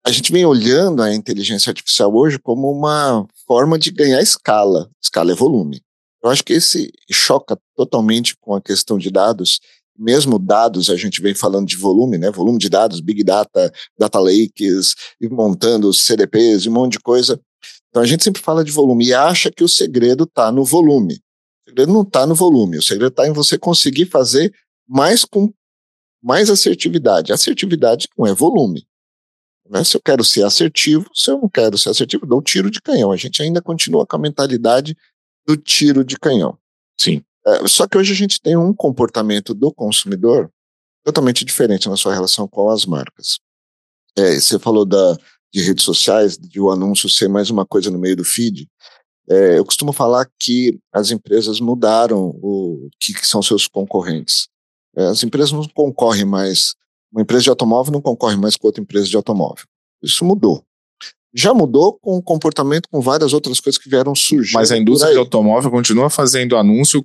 a 0.07 0.11
gente 0.11 0.33
vem 0.33 0.45
olhando 0.45 1.03
a 1.03 1.15
inteligência 1.15 1.71
artificial 1.71 2.15
hoje 2.15 2.39
como 2.39 2.71
uma 2.71 3.27
forma 3.47 3.79
de 3.79 3.91
ganhar 3.91 4.23
escala. 4.23 4.91
Escala 5.03 5.33
é 5.33 5.35
volume. 5.35 5.83
Eu 6.23 6.31
acho 6.31 6.43
que 6.43 6.53
esse 6.53 6.91
choca 7.11 7.59
totalmente 7.77 8.37
com 8.41 8.55
a 8.55 8.61
questão 8.61 8.99
de 8.99 9.11
dados. 9.11 9.61
Mesmo 9.97 10.39
dados, 10.39 10.91
a 10.91 10.97
gente 10.97 11.21
vem 11.21 11.35
falando 11.35 11.67
de 11.67 11.77
volume, 11.77 12.19
né? 12.19 12.31
Volume 12.31 12.59
de 12.59 12.69
dados, 12.69 13.01
big 13.01 13.25
data, 13.25 13.73
data 13.99 14.19
lakes, 14.19 14.95
e 15.21 15.29
montando 15.29 15.93
CDPs 15.93 16.65
e 16.65 16.69
um 16.69 16.73
monte 16.73 16.93
de 16.93 17.01
coisa. 17.01 17.41
Então 17.89 18.03
a 18.03 18.07
gente 18.07 18.23
sempre 18.23 18.41
fala 18.41 18.65
de 18.65 18.71
volume 18.71 19.07
e 19.07 19.15
acha 19.15 19.51
que 19.51 19.65
o 19.65 19.69
segredo 19.69 20.25
está 20.25 20.53
no 20.53 20.65
volume. 20.65 21.15
O 21.67 21.71
segredo 21.71 21.93
não 21.93 22.03
está 22.03 22.27
no 22.27 22.35
volume, 22.35 22.79
o 22.79 22.83
segredo 22.83 23.11
está 23.11 23.27
em 23.27 23.33
você 23.33 23.59
conseguir 23.59 24.07
fazer 24.07 24.53
mais 24.89 25.25
com 25.25 25.53
mais 26.23 26.51
assertividade. 26.51 27.33
Assertividade 27.33 28.09
não 28.17 28.27
é 28.27 28.35
volume. 28.35 28.88
Né? 29.71 29.85
Se 29.85 29.97
eu 29.97 30.01
quero 30.01 30.25
ser 30.25 30.45
assertivo, 30.45 31.11
se 31.15 31.31
eu 31.31 31.39
não 31.39 31.49
quero 31.49 31.77
ser 31.77 31.91
assertivo, 31.91 32.27
dou 32.27 32.43
tiro 32.43 32.71
de 32.71 32.81
canhão. 32.81 33.13
A 33.13 33.17
gente 33.17 33.43
ainda 33.43 33.61
continua 33.61 34.07
com 34.07 34.17
a 34.17 34.19
mentalidade 34.19 34.97
do 35.47 35.57
tiro 35.57 36.05
de 36.05 36.19
canhão. 36.19 36.59
Sim. 36.99 37.23
É, 37.47 37.67
só 37.67 37.87
que 37.87 37.97
hoje 37.97 38.13
a 38.13 38.17
gente 38.17 38.41
tem 38.41 38.57
um 38.57 38.73
comportamento 38.73 39.55
do 39.55 39.73
consumidor 39.73 40.51
totalmente 41.05 41.45
diferente 41.45 41.89
na 41.89 41.97
sua 41.97 42.13
relação 42.13 42.47
com 42.47 42.69
as 42.69 42.85
marcas. 42.85 43.39
É, 44.17 44.39
você 44.39 44.59
falou 44.59 44.85
da, 44.85 45.17
de 45.53 45.63
redes 45.63 45.85
sociais, 45.85 46.37
de 46.37 46.61
o 46.61 46.71
anúncio 46.71 47.09
ser 47.09 47.29
mais 47.29 47.51
uma 47.51 47.65
coisa 47.65 47.91
no 47.91 47.99
meio 47.99 48.17
do 48.17 48.25
feed. 48.25 48.69
É, 49.31 49.59
eu 49.59 49.65
costumo 49.65 49.93
falar 49.93 50.29
que 50.39 50.79
as 50.93 51.11
empresas 51.11 51.61
mudaram 51.61 52.31
o 52.43 52.89
que, 53.01 53.15
que 53.15 53.27
são 53.27 53.43
seus 53.43 53.67
concorrentes. 53.67 54.49
É, 54.97 55.05
as 55.05 55.23
empresas 55.23 55.53
não 55.53 55.67
concorrem 55.69 56.25
mais 56.25 56.75
uma 57.13 57.23
empresa 57.23 57.45
de 57.45 57.51
automóvel 57.51 57.93
não 57.93 58.01
concorre 58.01 58.37
mais 58.37 58.57
com 58.57 58.67
outra 58.67 58.83
empresa 58.83 59.07
de 59.07 59.17
automóvel. 59.17 59.65
Isso 60.03 60.25
mudou. 60.25 60.65
Já 61.35 61.53
mudou 61.53 61.99
com 61.99 62.17
o 62.17 62.23
comportamento 62.23 62.89
com 62.89 63.01
várias 63.01 63.33
outras 63.33 63.61
coisas 63.61 63.81
que 63.81 63.89
vieram 63.89 64.15
surgir. 64.15 64.55
Mas 64.55 64.73
a 64.73 64.77
indústria 64.77 65.13
de 65.13 65.19
automóvel 65.19 65.71
continua 65.71 66.09
fazendo 66.09 66.57
anúncio 66.57 67.05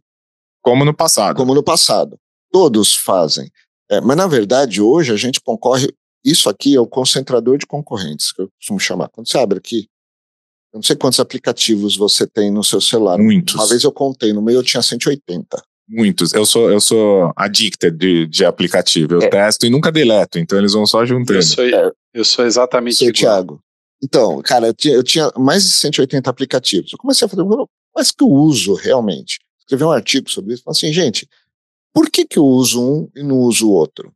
como 0.61 0.85
no 0.85 0.93
passado. 0.93 1.35
Como 1.35 1.53
no 1.53 1.63
passado. 1.63 2.17
Todos 2.51 2.95
fazem. 2.95 3.51
É, 3.91 3.99
mas, 3.99 4.15
na 4.15 4.27
verdade, 4.27 4.81
hoje 4.81 5.11
a 5.11 5.17
gente 5.17 5.41
concorre. 5.41 5.93
Isso 6.23 6.49
aqui 6.49 6.75
é 6.75 6.79
o 6.79 6.87
concentrador 6.87 7.57
de 7.57 7.65
concorrentes, 7.65 8.31
que 8.31 8.41
eu 8.41 8.49
costumo 8.57 8.79
chamar. 8.79 9.09
Quando 9.09 9.27
você 9.27 9.37
abre 9.37 9.57
aqui, 9.57 9.89
eu 10.73 10.77
não 10.77 10.83
sei 10.83 10.95
quantos 10.95 11.19
aplicativos 11.19 11.97
você 11.97 12.25
tem 12.25 12.49
no 12.49 12.63
seu 12.63 12.79
celular. 12.79 13.17
Muitos. 13.19 13.55
Uma 13.55 13.67
vez 13.67 13.83
eu 13.83 13.91
contei, 13.91 14.31
no 14.31 14.41
meio 14.41 14.59
eu 14.59 14.63
tinha 14.63 14.81
180. 14.81 15.61
Muitos. 15.93 16.33
Eu 16.33 16.43
sou, 16.43 16.71
eu 16.71 16.81
sou 16.81 17.31
addicted 17.35 17.95
de, 17.95 18.25
de 18.25 18.43
aplicativo. 18.43 19.13
Eu 19.13 19.21
é. 19.21 19.29
testo 19.29 19.67
e 19.67 19.69
nunca 19.69 19.91
deleto, 19.91 20.39
então 20.39 20.57
eles 20.57 20.73
vão 20.73 20.87
só 20.87 21.05
juntando. 21.05 21.37
Eu 21.37 21.43
sou, 21.43 21.63
eu 22.13 22.25
sou 22.25 22.45
exatamente 22.45 22.95
Seu 22.95 23.13
Thiago. 23.13 23.61
Então, 24.03 24.41
cara, 24.41 24.67
eu 24.67 24.73
tinha, 24.73 24.95
eu 24.95 25.03
tinha, 25.03 25.31
mais 25.37 25.63
de 25.63 25.69
180 25.69 26.27
aplicativos. 26.27 26.91
Eu 26.91 26.97
comecei 26.97 27.25
a 27.25 27.29
fazer, 27.29 27.43
mas 27.95 28.11
que 28.11 28.23
eu 28.23 28.27
uso 28.27 28.73
realmente? 28.73 29.39
Escrevi 29.59 29.83
um 29.83 29.91
artigo 29.91 30.29
sobre 30.31 30.55
isso. 30.55 30.63
Falei 30.63 30.75
assim, 30.75 30.91
gente, 30.91 31.29
por 31.93 32.09
que, 32.09 32.25
que 32.25 32.39
eu 32.39 32.43
uso 32.43 32.83
um 32.83 33.09
e 33.15 33.21
não 33.21 33.37
uso 33.37 33.69
o 33.69 33.71
outro? 33.71 34.11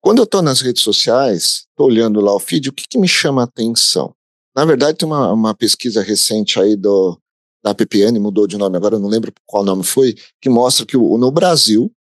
Quando 0.00 0.18
eu 0.18 0.24
estou 0.24 0.40
nas 0.40 0.60
redes 0.60 0.82
sociais, 0.82 1.66
estou 1.68 1.88
olhando 1.88 2.20
lá 2.20 2.32
o 2.32 2.38
feed, 2.38 2.68
o 2.68 2.72
que, 2.72 2.84
que 2.88 2.96
me 2.96 3.08
chama 3.08 3.42
a 3.42 3.44
atenção? 3.44 4.14
Na 4.56 4.64
verdade, 4.64 4.98
tem 4.98 5.06
uma, 5.06 5.32
uma 5.32 5.54
pesquisa 5.54 6.00
recente 6.00 6.60
aí 6.60 6.76
do, 6.76 7.20
da 7.68 7.74
PPN, 7.74 8.18
mudou 8.18 8.46
de 8.46 8.56
nome 8.56 8.76
agora, 8.76 8.98
não 8.98 9.08
lembro 9.08 9.32
qual 9.44 9.64
nome 9.64 9.84
foi, 9.84 10.14
que 10.40 10.48
mostra 10.48 10.86
que 10.86 10.96
o, 10.96 11.18
no 11.18 11.30
Brasil, 11.30 11.92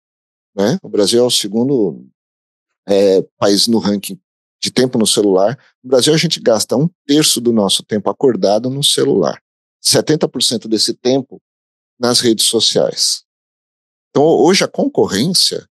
né, 0.54 0.78
o 0.82 0.88
Brasil 0.88 1.20
é 1.20 1.26
o 1.26 1.30
segundo 1.30 2.06
é, 2.86 3.22
país 3.38 3.66
no 3.66 3.78
ranking 3.78 4.18
de 4.62 4.70
tempo 4.70 4.98
no 4.98 5.06
celular. 5.06 5.58
No 5.82 5.90
Brasil, 5.90 6.14
a 6.14 6.16
gente 6.16 6.40
gasta 6.40 6.76
um 6.76 6.88
terço 7.06 7.40
do 7.40 7.52
nosso 7.52 7.82
tempo 7.82 8.08
acordado 8.08 8.70
no 8.70 8.82
celular. 8.82 9.42
70% 9.84 10.68
desse 10.68 10.94
tempo 10.94 11.40
nas 11.98 12.20
redes 12.20 12.46
sociais. 12.46 13.24
Então, 14.10 14.24
hoje 14.24 14.64
a 14.64 14.68
concorrência 14.68 15.68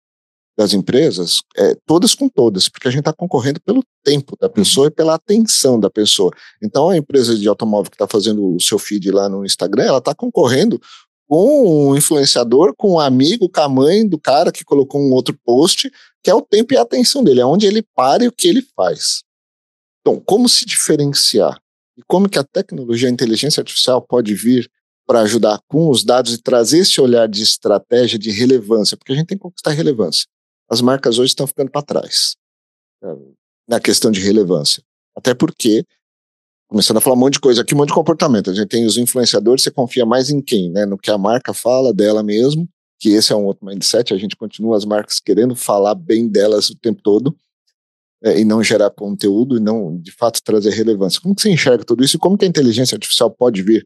das 0.62 0.74
empresas, 0.74 1.42
é, 1.58 1.76
todas 1.88 2.14
com 2.14 2.30
todas, 2.30 2.70
porque 2.70 2.88
a 2.88 2.92
gente 2.92 3.00
está 3.00 3.12
concorrendo 3.12 3.60
pelo 3.62 3.84
tempo 4.04 4.38
da 4.40 4.48
pessoa 4.48 4.88
e 4.88 4.92
pela 4.92 5.16
atenção 5.16 5.80
da 5.80 5.90
pessoa. 5.90 6.32
Então, 6.62 6.90
a 6.90 6.98
empresa 6.98 7.36
de 7.36 7.48
automóvel 7.48 7.90
que 7.90 7.96
está 7.96 8.08
fazendo 8.08 8.56
o 8.56 8.60
seu 8.60 8.78
feed 8.78 9.10
lá 9.10 9.28
no 9.28 9.44
Instagram, 9.44 9.86
ela 9.86 9.98
está 9.98 10.14
concorrendo 10.14 10.80
com 11.28 11.90
um 11.90 11.98
influenciador, 11.98 12.76
com 12.78 12.92
um 12.92 13.00
amigo, 13.00 13.50
com 13.50 13.62
a 13.62 13.68
mãe 13.68 14.08
do 14.08 14.20
cara 14.20 14.52
que 14.52 14.64
colocou 14.64 15.02
um 15.02 15.12
outro 15.12 15.36
post, 15.44 15.92
que 16.24 16.30
é 16.30 16.36
o 16.36 16.42
tempo 16.42 16.76
e 16.76 16.78
a 16.78 16.84
atenção 16.84 17.24
dele, 17.24 17.42
é 17.42 17.46
onde 17.46 17.66
ele 17.66 17.84
para 17.96 18.24
e 18.24 18.28
o 18.28 18.32
que 18.32 18.48
ele 18.48 18.62
faz. 18.76 19.24
Então, 20.02 20.20
como 20.20 20.48
se 20.48 20.64
diferenciar? 20.64 21.60
E 21.98 22.04
como 22.08 22.30
que 22.30 22.38
a 22.38 22.44
tecnologia, 22.44 23.10
a 23.10 23.12
inteligência 23.12 23.62
artificial 23.62 24.00
pode 24.00 24.36
vir 24.36 24.70
para 25.08 25.22
ajudar 25.22 25.60
com 25.68 25.90
os 25.90 26.04
dados 26.04 26.36
e 26.36 26.38
trazer 26.38 26.80
esse 26.80 27.02
olhar 27.02 27.28
de 27.28 27.42
estratégia, 27.42 28.20
de 28.20 28.30
relevância, 28.30 28.96
porque 28.96 29.12
a 29.12 29.16
gente 29.16 29.26
tem 29.26 29.38
que 29.38 29.44
conquistar 29.44 29.72
relevância 29.72 30.26
as 30.72 30.80
marcas 30.80 31.20
hoje 31.20 31.32
estão 31.32 31.46
ficando 31.46 31.70
para 31.70 31.82
trás 31.82 32.38
né, 33.04 33.14
na 33.68 33.80
questão 33.80 34.10
de 34.10 34.22
relevância. 34.22 34.82
Até 35.14 35.34
porque, 35.34 35.86
começando 36.70 36.98
a 36.98 37.02
falar 37.02 37.18
um 37.18 37.20
monte 37.20 37.34
de 37.34 37.40
coisa 37.42 37.62
aqui, 37.62 37.76
um 37.76 37.78
monte 37.78 37.90
de 37.90 37.94
comportamento. 37.94 38.50
A 38.50 38.54
gente 38.54 38.70
tem 38.70 38.86
os 38.86 38.98
influenciadores, 38.98 39.64
você 39.64 39.70
confia 39.70 40.06
mais 40.06 40.30
em 40.30 40.42
quem? 40.42 40.72
Né? 40.72 40.86
No 40.86 40.98
que 40.98 41.12
a 41.12 41.18
marca 41.18 41.54
fala 41.54 41.94
dela 41.94 42.24
mesmo, 42.24 42.70
que 42.98 43.10
esse 43.10 43.34
é 43.34 43.36
um 43.36 43.44
outro 43.44 43.66
mindset, 43.66 44.14
a 44.14 44.18
gente 44.18 44.38
continua 44.38 44.78
as 44.78 44.86
marcas 44.86 45.20
querendo 45.20 45.56
falar 45.58 45.94
bem 45.94 46.30
delas 46.30 46.70
o 46.70 46.76
tempo 46.76 47.02
todo 47.04 47.36
é, 48.24 48.40
e 48.40 48.46
não 48.46 48.64
gerar 48.64 48.92
conteúdo 48.92 49.58
e 49.58 49.60
não, 49.60 49.98
de 49.98 50.12
fato, 50.14 50.42
trazer 50.42 50.70
relevância. 50.70 51.20
Como 51.20 51.36
que 51.36 51.42
você 51.42 51.50
enxerga 51.50 51.84
tudo 51.84 52.02
isso 52.02 52.16
e 52.16 52.20
como 52.20 52.38
que 52.38 52.46
a 52.46 52.48
inteligência 52.48 52.96
artificial 52.96 53.30
pode 53.30 53.62
vir 53.62 53.86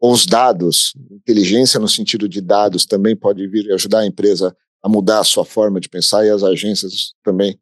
ou 0.00 0.12
os 0.12 0.26
dados, 0.26 0.94
inteligência 1.10 1.78
no 1.78 1.88
sentido 1.88 2.28
de 2.28 2.40
dados 2.40 2.86
também 2.86 3.16
pode 3.16 3.46
vir 3.48 3.66
e 3.66 3.72
ajudar 3.72 4.00
a 4.00 4.06
empresa 4.06 4.56
a 4.82 4.88
mudar 4.88 5.20
a 5.20 5.24
sua 5.24 5.44
forma 5.44 5.80
de 5.80 5.88
pensar 5.88 6.24
e 6.24 6.30
as 6.30 6.42
agências 6.42 7.12
também. 7.24 7.58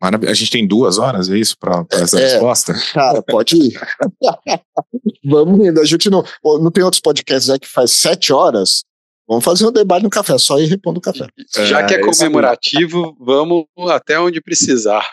A 0.00 0.34
gente 0.34 0.50
tem 0.50 0.66
duas 0.66 0.98
horas, 0.98 1.30
é 1.30 1.38
isso, 1.38 1.56
para 1.56 1.86
essa 1.92 2.18
é, 2.18 2.32
resposta? 2.32 2.74
Cara, 2.92 3.22
pode 3.22 3.56
ir. 3.56 3.80
Vamos 5.24 5.64
indo. 5.64 5.80
A 5.80 5.84
gente 5.84 6.10
não, 6.10 6.24
não 6.42 6.72
tem 6.72 6.82
outros 6.82 7.00
podcasts 7.00 7.48
aí 7.48 7.58
que 7.58 7.68
faz 7.68 7.92
sete 7.92 8.32
horas. 8.32 8.82
Vamos 9.28 9.44
fazer 9.44 9.64
um 9.64 9.70
debate 9.70 10.02
no 10.02 10.10
café, 10.10 10.36
só 10.38 10.58
ir 10.58 10.66
repondo 10.66 10.98
o 10.98 11.00
café. 11.00 11.28
Já 11.64 11.84
que 11.84 11.94
é, 11.94 11.98
é 11.98 12.00
comemorativo, 12.00 13.16
vamos 13.20 13.64
até 13.88 14.18
onde 14.18 14.40
precisar. 14.40 15.06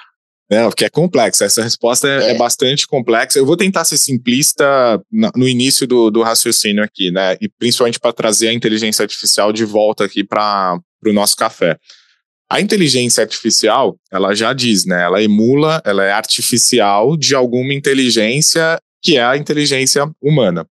É, 0.51 0.63
porque 0.65 0.85
é 0.85 0.89
complexo. 0.89 1.43
Essa 1.43 1.61
resposta 1.61 2.07
é, 2.07 2.23
é. 2.23 2.31
é, 2.31 2.37
bastante 2.37 2.87
complexa. 2.87 3.37
Eu 3.37 3.45
vou 3.45 3.55
tentar 3.55 3.85
ser 3.85 3.97
simplista 3.97 4.99
no 5.35 5.47
início 5.47 5.85
do, 5.85 6.09
do 6.09 6.23
raciocínio 6.23 6.83
aqui, 6.83 7.11
né? 7.11 7.37
E 7.39 7.47
principalmente 7.47 7.99
para 7.99 8.11
trazer 8.11 8.47
a 8.47 8.53
inteligência 8.53 9.03
artificial 9.03 9.53
de 9.53 9.63
volta 9.63 10.03
aqui 10.05 10.23
para 10.23 10.79
o 11.05 11.13
nosso 11.13 11.35
café. 11.35 11.77
A 12.51 12.59
inteligência 12.59 13.21
artificial, 13.21 13.97
ela 14.11 14.33
já 14.33 14.53
diz, 14.53 14.85
né? 14.85 15.03
Ela 15.03 15.21
emula, 15.21 15.81
ela 15.85 16.03
é 16.03 16.11
artificial 16.11 17.15
de 17.15 17.35
alguma 17.35 17.73
inteligência 17.73 18.79
que 19.01 19.17
é 19.17 19.23
a 19.23 19.37
inteligência 19.37 20.09
humana. 20.21 20.65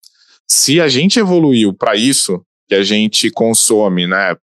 Se 0.50 0.82
a 0.82 0.88
gente 0.88 1.20
evoluiu 1.20 1.74
para 1.74 1.96
isso, 1.96 2.42
que 2.68 2.76
a 2.76 2.84
gente 2.84 3.30
consome, 3.30 4.08
né? 4.08 4.36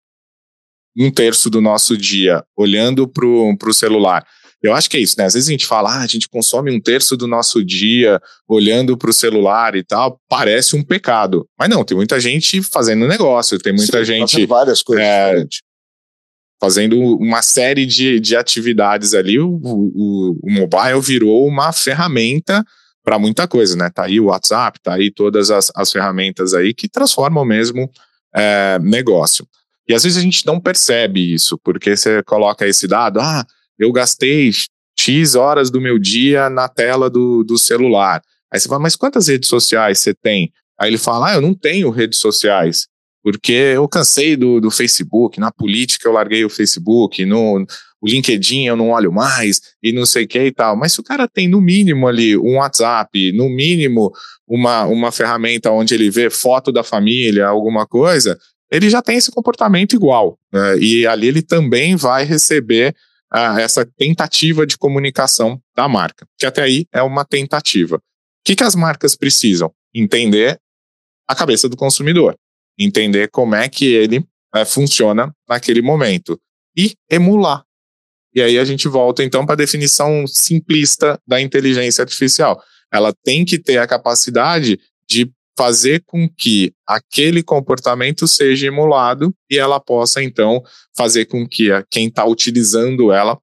Um 0.96 1.10
terço 1.10 1.50
do 1.50 1.60
nosso 1.60 1.98
dia 1.98 2.44
olhando 2.56 3.08
para 3.08 3.26
o 3.26 3.74
celular 3.74 4.24
eu 4.64 4.74
acho 4.74 4.90
que 4.90 4.96
é 4.96 5.02
isso, 5.02 5.16
né? 5.18 5.26
Às 5.26 5.34
vezes 5.34 5.50
a 5.50 5.52
gente 5.52 5.66
fala, 5.66 5.94
ah, 5.94 6.02
a 6.02 6.08
gente 6.08 6.30
consome 6.30 6.72
um 6.72 6.80
terço 6.80 7.18
do 7.18 7.28
nosso 7.28 7.64
dia 7.64 8.22
olhando 8.48 8.98
para 8.98 9.10
o 9.10 9.14
celular 9.14 9.76
e 9.76 9.84
tal, 9.84 10.18
parece 10.30 10.74
um 10.74 10.82
pecado. 10.82 11.46
Mas 11.60 11.68
não, 11.70 11.84
tem 11.84 11.98
muita 11.98 12.18
gente 12.18 12.64
fazendo 12.64 13.06
negócio, 13.06 13.60
tem 13.60 13.74
muita 13.74 14.00
Sim, 14.00 14.06
gente. 14.06 14.46
várias 14.46 14.82
coisas 14.82 15.04
é, 15.06 15.46
Fazendo 16.64 16.98
uma 17.18 17.42
série 17.42 17.86
de, 17.86 18.22
de 18.22 18.38
atividades 18.38 19.14
ali. 19.14 19.38
O, 19.38 19.60
o, 19.62 20.40
o 20.42 20.50
mobile 20.50 21.02
virou 21.02 21.46
uma 21.46 21.74
ferramenta 21.74 22.64
para 23.04 23.20
muita 23.20 23.46
coisa, 23.50 23.76
né? 23.76 23.90
Tá 23.90 24.06
aí 24.06 24.18
o 24.18 24.28
WhatsApp, 24.28 24.80
tá 24.82 24.94
aí 24.94 25.12
todas 25.12 25.52
as, 25.52 25.70
as 25.76 25.92
ferramentas 25.92 26.54
aí 26.54 26.74
que 26.74 26.88
transformam 26.88 27.44
mesmo 27.44 27.92
é, 28.34 28.80
negócio. 28.80 29.46
E 29.90 29.94
às 29.94 30.04
vezes 30.04 30.18
a 30.18 30.22
gente 30.22 30.46
não 30.46 30.58
percebe 30.58 31.34
isso, 31.34 31.60
porque 31.62 31.98
você 31.98 32.24
coloca 32.24 32.66
esse 32.66 32.88
dado, 32.88 33.20
ah, 33.20 33.46
eu 33.78 33.92
gastei 33.92 34.50
X 34.98 35.36
horas 35.36 35.70
do 35.70 35.82
meu 35.82 36.00
dia 36.00 36.50
na 36.50 36.70
tela 36.70 37.10
do, 37.10 37.44
do 37.44 37.58
celular. 37.58 38.22
Aí 38.50 38.58
você 38.58 38.70
fala, 38.70 38.80
mas 38.80 38.96
quantas 38.96 39.28
redes 39.28 39.50
sociais 39.50 40.00
você 40.00 40.14
tem? 40.14 40.54
Aí 40.80 40.90
ele 40.90 40.98
fala, 40.98 41.32
ah, 41.32 41.34
eu 41.34 41.42
não 41.42 41.54
tenho 41.54 41.90
redes 41.90 42.20
sociais, 42.20 42.88
porque 43.24 43.54
eu 43.54 43.88
cansei 43.88 44.36
do, 44.36 44.60
do 44.60 44.70
Facebook, 44.70 45.40
na 45.40 45.52
política 45.52 46.08
eu 46.08 46.12
larguei 46.12 46.44
o 46.44 46.50
Facebook, 46.50 47.26
no 47.26 47.66
o 48.02 48.08
LinkedIn 48.08 48.66
eu 48.66 48.76
não 48.76 48.90
olho 48.90 49.14
mais, 49.14 49.62
e 49.82 49.94
não 49.94 50.06
sei 50.06 50.26
o 50.26 50.28
que 50.28 50.38
e 50.38 50.52
tal. 50.52 50.76
Mas 50.76 50.92
se 50.92 51.00
o 51.00 51.04
cara 51.04 51.26
tem 51.26 51.48
no 51.48 51.62
mínimo 51.62 52.06
ali 52.06 52.38
um 52.38 52.58
WhatsApp, 52.58 53.32
no 53.32 53.48
mínimo 53.48 54.12
uma, 54.46 54.84
uma 54.84 55.10
ferramenta 55.10 55.72
onde 55.72 55.94
ele 55.94 56.10
vê 56.10 56.30
foto 56.30 56.70
da 56.70 56.84
família, 56.84 57.48
alguma 57.48 57.88
coisa, 57.88 58.38
ele 58.70 58.90
já 58.90 59.02
tem 59.02 59.16
esse 59.16 59.32
comportamento 59.32 59.94
igual. 59.94 60.38
Né? 60.52 60.80
E 60.80 61.08
ali 61.08 61.28
ele 61.28 61.42
também 61.42 61.96
vai 61.96 62.26
receber 62.26 62.94
a 63.32 63.62
essa 63.62 63.86
tentativa 63.86 64.68
de 64.68 64.78
comunicação 64.78 65.60
da 65.76 65.88
marca, 65.88 66.28
que 66.38 66.46
até 66.46 66.62
aí 66.62 66.86
é 66.92 67.02
uma 67.02 67.24
tentativa. 67.24 67.96
O 67.96 68.02
que, 68.44 68.56
que 68.56 68.64
as 68.64 68.76
marcas 68.76 69.16
precisam? 69.16 69.72
Entender 69.96 70.60
a 71.28 71.34
cabeça 71.34 71.70
do 71.70 71.78
consumidor, 71.78 72.36
entender 72.78 73.30
como 73.30 73.56
é 73.56 73.68
que 73.70 73.86
ele 73.86 74.26
é, 74.54 74.66
funciona 74.66 75.34
naquele 75.48 75.82
momento 75.82 76.40
e 76.76 76.96
emular. 77.10 77.64
E 78.36 78.42
aí 78.42 78.58
a 78.58 78.66
gente 78.66 78.88
volta 78.88 79.24
então 79.24 79.46
para 79.46 79.54
a 79.54 79.58
definição 79.58 80.26
simplista 80.28 81.20
da 81.26 81.40
inteligência 81.40 82.02
artificial. 82.02 82.62
Ela 82.92 83.14
tem 83.24 83.46
que 83.46 83.60
ter 83.60 83.78
a 83.78 83.88
capacidade 83.88 84.80
de 85.08 85.32
fazer 85.58 86.04
com 86.06 86.28
que 86.28 86.74
aquele 86.88 87.44
comportamento 87.44 88.28
seja 88.28 88.68
emulado 88.68 89.34
e 89.50 89.58
ela 89.58 89.80
possa, 89.80 90.24
então, 90.24 90.64
fazer 90.98 91.26
com 91.26 91.48
que 91.48 91.70
quem 91.92 92.08
está 92.08 92.26
utilizando 92.26 93.12
ela 93.12 93.40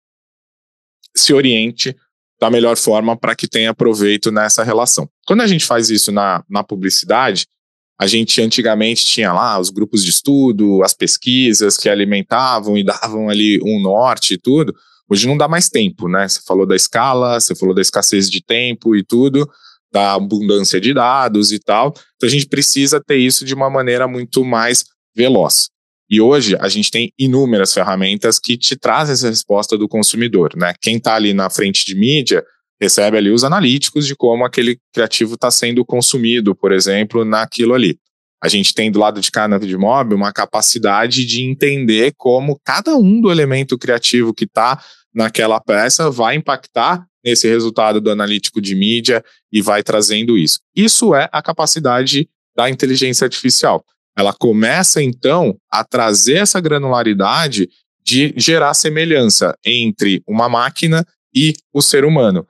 se 1.17 1.33
oriente 1.33 1.97
da 2.41 2.51
melhor 2.51 2.77
forma 2.77 3.17
para 3.17 3.37
que 3.37 3.47
tenha 3.47 3.75
proveito 3.75 4.33
nessa 4.33 4.65
relação. 4.65 5.09
Quando 5.27 5.43
a 5.43 5.47
gente 5.47 5.65
faz 5.65 5.91
isso 5.91 6.11
na, 6.11 6.43
na 6.49 6.65
publicidade, 6.65 7.47
a 8.01 8.07
gente 8.07 8.41
antigamente 8.41 9.05
tinha 9.05 9.31
lá 9.31 9.61
os 9.61 9.69
grupos 9.69 10.03
de 10.03 10.09
estudo, 10.09 10.83
as 10.83 10.95
pesquisas 10.95 11.77
que 11.77 11.87
alimentavam 11.87 12.79
e 12.79 12.83
davam 12.83 13.29
ali 13.29 13.61
um 13.63 13.79
norte 13.79 14.35
e 14.35 14.39
tudo. 14.39 14.75
Hoje 15.07 15.27
não 15.27 15.37
dá 15.37 15.47
mais 15.47 15.69
tempo, 15.69 16.09
né? 16.09 16.27
Você 16.27 16.41
falou 16.47 16.65
da 16.65 16.75
escala, 16.75 17.39
você 17.39 17.55
falou 17.55 17.75
da 17.75 17.83
escassez 17.83 18.31
de 18.31 18.43
tempo 18.43 18.97
e 18.97 19.05
tudo 19.05 19.47
da 19.93 20.15
abundância 20.15 20.81
de 20.81 20.95
dados 20.95 21.53
e 21.53 21.59
tal. 21.59 21.93
Então 22.17 22.27
a 22.27 22.31
gente 22.31 22.47
precisa 22.47 23.03
ter 23.05 23.17
isso 23.19 23.45
de 23.45 23.53
uma 23.53 23.69
maneira 23.69 24.09
muito 24.09 24.45
mais 24.45 24.85
veloz. 25.15 25.69
E 26.09 26.21
hoje 26.21 26.57
a 26.59 26.69
gente 26.69 26.91
tem 26.91 27.13
inúmeras 27.19 27.75
ferramentas 27.75 28.39
que 28.39 28.57
te 28.57 28.77
trazem 28.77 29.13
essa 29.13 29.29
resposta 29.29 29.77
do 29.77 29.89
consumidor, 29.89 30.57
né? 30.57 30.73
Quem 30.81 30.97
está 30.97 31.17
ali 31.17 31.35
na 31.35 31.51
frente 31.51 31.85
de 31.85 31.95
mídia 31.95 32.43
recebe 32.81 33.17
ali 33.17 33.31
os 33.31 33.45
analíticos 33.45 34.07
de 34.07 34.17
como 34.17 34.45
aquele 34.45 34.79
criativo 34.93 35.35
está 35.35 35.51
sendo 35.51 35.85
consumido, 35.85 36.55
por 36.55 36.73
exemplo, 36.73 37.25
naquilo 37.25 37.75
ali. 37.75 37.99
A 38.43 38.49
gente 38.49 38.73
tem 38.73 38.91
do 38.91 38.99
lado 38.99 39.21
de 39.21 39.31
cá 39.31 39.47
na 39.47 39.59
Vidmob 39.59 40.15
uma 40.15 40.33
capacidade 40.33 41.27
de 41.27 41.43
entender 41.43 42.15
como 42.17 42.59
cada 42.65 42.97
um 42.97 43.21
do 43.21 43.31
elemento 43.31 43.77
criativo 43.77 44.33
que 44.33 44.45
está 44.45 44.83
naquela 45.15 45.61
peça 45.61 46.11
vai 46.11 46.37
impactar 46.37 47.05
nesse 47.23 47.47
resultado 47.47 48.01
do 48.01 48.11
analítico 48.11 48.61
de 48.61 48.75
mídia 48.75 49.23
e 49.53 49.61
vai 49.61 49.83
trazendo 49.83 50.39
isso. 50.39 50.61
Isso 50.75 51.15
é 51.15 51.29
a 51.31 51.43
capacidade 51.43 52.29
da 52.57 52.71
inteligência 52.71 53.25
artificial. 53.25 53.85
ela 54.17 54.35
começa 54.35 55.03
então 55.03 55.57
a 55.71 55.85
trazer 55.85 56.39
essa 56.39 56.61
granularidade 56.61 57.69
de 58.05 58.35
gerar 58.37 58.75
semelhança 58.75 59.55
entre 59.65 60.23
uma 60.27 60.49
máquina 60.49 61.07
e 61.35 61.55
o 61.73 61.81
ser 61.81 62.05
humano. 62.05 62.47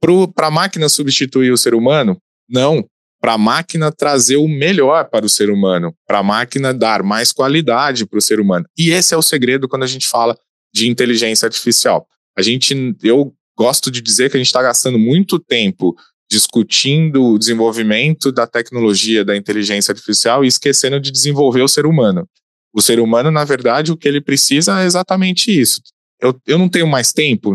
Para 0.00 0.46
a 0.46 0.50
máquina 0.50 0.88
substituir 0.88 1.50
o 1.50 1.56
ser 1.56 1.74
humano? 1.74 2.16
Não. 2.48 2.84
Para 3.20 3.32
a 3.32 3.38
máquina 3.38 3.90
trazer 3.90 4.36
o 4.36 4.46
melhor 4.46 5.08
para 5.10 5.26
o 5.26 5.28
ser 5.28 5.50
humano, 5.50 5.92
para 6.06 6.18
a 6.18 6.22
máquina 6.22 6.72
dar 6.72 7.02
mais 7.02 7.32
qualidade 7.32 8.06
para 8.06 8.18
o 8.18 8.22
ser 8.22 8.38
humano. 8.38 8.64
E 8.78 8.90
esse 8.90 9.12
é 9.12 9.16
o 9.16 9.22
segredo 9.22 9.68
quando 9.68 9.82
a 9.82 9.88
gente 9.88 10.06
fala 10.06 10.38
de 10.72 10.88
inteligência 10.88 11.46
artificial. 11.46 12.06
A 12.36 12.42
gente, 12.42 12.94
eu 13.02 13.34
gosto 13.56 13.90
de 13.90 14.00
dizer 14.00 14.30
que 14.30 14.36
a 14.36 14.38
gente 14.38 14.46
está 14.46 14.62
gastando 14.62 14.98
muito 14.98 15.40
tempo 15.40 15.96
discutindo 16.30 17.24
o 17.24 17.38
desenvolvimento 17.38 18.30
da 18.30 18.46
tecnologia 18.46 19.24
da 19.24 19.36
inteligência 19.36 19.92
artificial 19.92 20.44
e 20.44 20.48
esquecendo 20.48 21.00
de 21.00 21.10
desenvolver 21.10 21.62
o 21.62 21.68
ser 21.68 21.86
humano. 21.86 22.28
O 22.72 22.82
ser 22.82 23.00
humano, 23.00 23.30
na 23.30 23.44
verdade, 23.44 23.90
o 23.90 23.96
que 23.96 24.06
ele 24.06 24.20
precisa 24.20 24.80
é 24.80 24.84
exatamente 24.84 25.50
isso. 25.50 25.80
Eu, 26.20 26.34
eu 26.46 26.58
não 26.58 26.68
tenho 26.68 26.86
mais 26.86 27.12
tempo, 27.12 27.52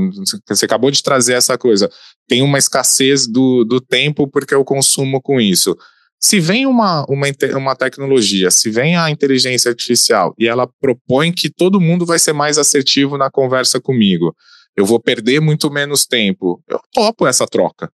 você 0.47 0.65
acabou 0.65 0.89
de 0.89 1.03
trazer 1.03 1.33
essa 1.33 1.57
coisa. 1.57 1.89
Tem 2.27 2.41
uma 2.41 2.57
escassez 2.57 3.27
do, 3.27 3.65
do 3.65 3.81
tempo 3.81 4.27
porque 4.27 4.55
eu 4.55 4.63
consumo 4.63 5.21
com 5.21 5.39
isso. 5.39 5.75
Se 6.19 6.39
vem 6.39 6.65
uma, 6.65 7.05
uma, 7.09 7.27
uma 7.57 7.75
tecnologia, 7.75 8.49
se 8.49 8.69
vem 8.69 8.95
a 8.95 9.09
inteligência 9.09 9.69
artificial 9.69 10.33
e 10.39 10.47
ela 10.47 10.65
propõe 10.79 11.33
que 11.33 11.49
todo 11.49 11.81
mundo 11.81 12.05
vai 12.05 12.17
ser 12.17 12.31
mais 12.31 12.57
assertivo 12.57 13.17
na 13.17 13.29
conversa 13.29 13.81
comigo, 13.81 14.33
eu 14.77 14.85
vou 14.85 15.01
perder 15.01 15.41
muito 15.41 15.69
menos 15.69 16.05
tempo, 16.05 16.63
eu 16.69 16.79
topo 16.93 17.27
essa 17.27 17.45
troca. 17.45 17.91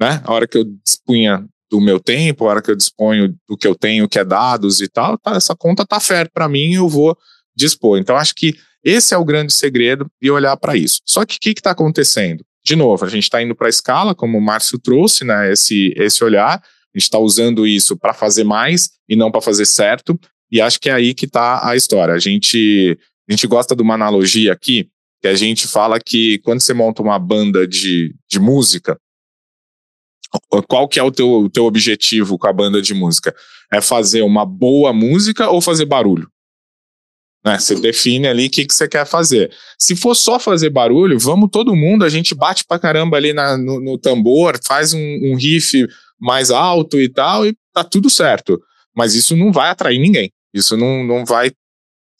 Né? 0.00 0.20
A 0.24 0.32
hora 0.32 0.48
que 0.48 0.58
eu 0.58 0.64
dispunha 0.64 1.46
do 1.70 1.80
meu 1.80 2.00
tempo, 2.00 2.44
a 2.44 2.50
hora 2.50 2.62
que 2.62 2.70
eu 2.70 2.76
disponho 2.76 3.34
do 3.48 3.56
que 3.56 3.66
eu 3.66 3.76
tenho, 3.76 4.08
que 4.08 4.18
é 4.18 4.24
dados 4.24 4.80
e 4.80 4.88
tal, 4.88 5.16
tá, 5.16 5.36
essa 5.36 5.54
conta 5.54 5.86
tá 5.86 6.00
fértil 6.00 6.32
para 6.34 6.48
mim, 6.48 6.74
eu 6.74 6.88
vou 6.88 7.16
dispor. 7.56 7.98
Então, 7.98 8.16
acho 8.16 8.34
que 8.34 8.54
esse 8.84 9.14
é 9.14 9.18
o 9.18 9.24
grande 9.24 9.52
segredo 9.52 10.10
e 10.20 10.30
olhar 10.30 10.56
para 10.56 10.76
isso. 10.76 11.00
Só 11.06 11.24
que 11.24 11.36
o 11.36 11.40
que 11.40 11.50
está 11.50 11.70
acontecendo? 11.70 12.44
De 12.64 12.76
novo, 12.76 13.04
a 13.04 13.08
gente 13.08 13.24
está 13.24 13.42
indo 13.42 13.54
para 13.54 13.66
a 13.66 13.70
escala, 13.70 14.14
como 14.14 14.38
o 14.38 14.40
Márcio 14.40 14.78
trouxe, 14.78 15.24
né, 15.24 15.52
esse, 15.52 15.92
esse 15.96 16.22
olhar, 16.22 16.58
a 16.58 16.98
gente 16.98 17.04
está 17.04 17.18
usando 17.18 17.66
isso 17.66 17.96
para 17.96 18.14
fazer 18.14 18.44
mais 18.44 18.90
e 19.08 19.16
não 19.16 19.30
para 19.30 19.40
fazer 19.40 19.66
certo, 19.66 20.18
e 20.50 20.60
acho 20.60 20.78
que 20.78 20.90
é 20.90 20.92
aí 20.92 21.14
que 21.14 21.24
está 21.24 21.66
a 21.66 21.74
história. 21.74 22.14
A 22.14 22.18
gente, 22.18 22.98
a 23.28 23.32
gente 23.32 23.46
gosta 23.46 23.74
de 23.74 23.82
uma 23.82 23.94
analogia 23.94 24.52
aqui, 24.52 24.88
que 25.20 25.28
a 25.28 25.34
gente 25.34 25.66
fala 25.66 25.98
que 25.98 26.38
quando 26.40 26.60
você 26.60 26.74
monta 26.74 27.02
uma 27.02 27.18
banda 27.18 27.66
de, 27.66 28.14
de 28.30 28.38
música, 28.38 28.98
qual 30.68 30.88
que 30.88 30.98
é 30.98 31.02
o 31.02 31.10
teu, 31.10 31.30
o 31.30 31.50
teu 31.50 31.64
objetivo 31.64 32.38
com 32.38 32.46
a 32.46 32.52
banda 32.52 32.80
de 32.80 32.94
música? 32.94 33.34
É 33.72 33.80
fazer 33.80 34.22
uma 34.22 34.44
boa 34.44 34.92
música 34.92 35.48
ou 35.48 35.60
fazer 35.60 35.84
barulho? 35.84 36.28
Né? 37.44 37.58
Você 37.58 37.74
define 37.74 38.28
ali 38.28 38.46
o 38.46 38.50
que, 38.50 38.64
que 38.64 38.74
você 38.74 38.88
quer 38.88 39.06
fazer. 39.06 39.50
Se 39.78 39.96
for 39.96 40.14
só 40.14 40.38
fazer 40.38 40.70
barulho, 40.70 41.18
vamos 41.18 41.50
todo 41.50 41.74
mundo, 41.74 42.04
a 42.04 42.08
gente 42.08 42.34
bate 42.34 42.64
pra 42.64 42.78
caramba 42.78 43.16
ali 43.16 43.32
na, 43.32 43.56
no, 43.56 43.80
no, 43.80 43.98
tambor, 43.98 44.58
faz 44.64 44.94
um, 44.94 45.18
um 45.22 45.36
riff 45.36 45.86
mais 46.20 46.50
alto 46.50 47.00
e 47.00 47.08
tal, 47.08 47.46
e 47.46 47.56
tá 47.72 47.82
tudo 47.82 48.08
certo. 48.08 48.60
Mas 48.96 49.14
isso 49.14 49.36
não 49.36 49.50
vai 49.50 49.70
atrair 49.70 49.98
ninguém. 49.98 50.30
Isso 50.54 50.76
não, 50.76 51.02
não 51.02 51.24
vai 51.24 51.50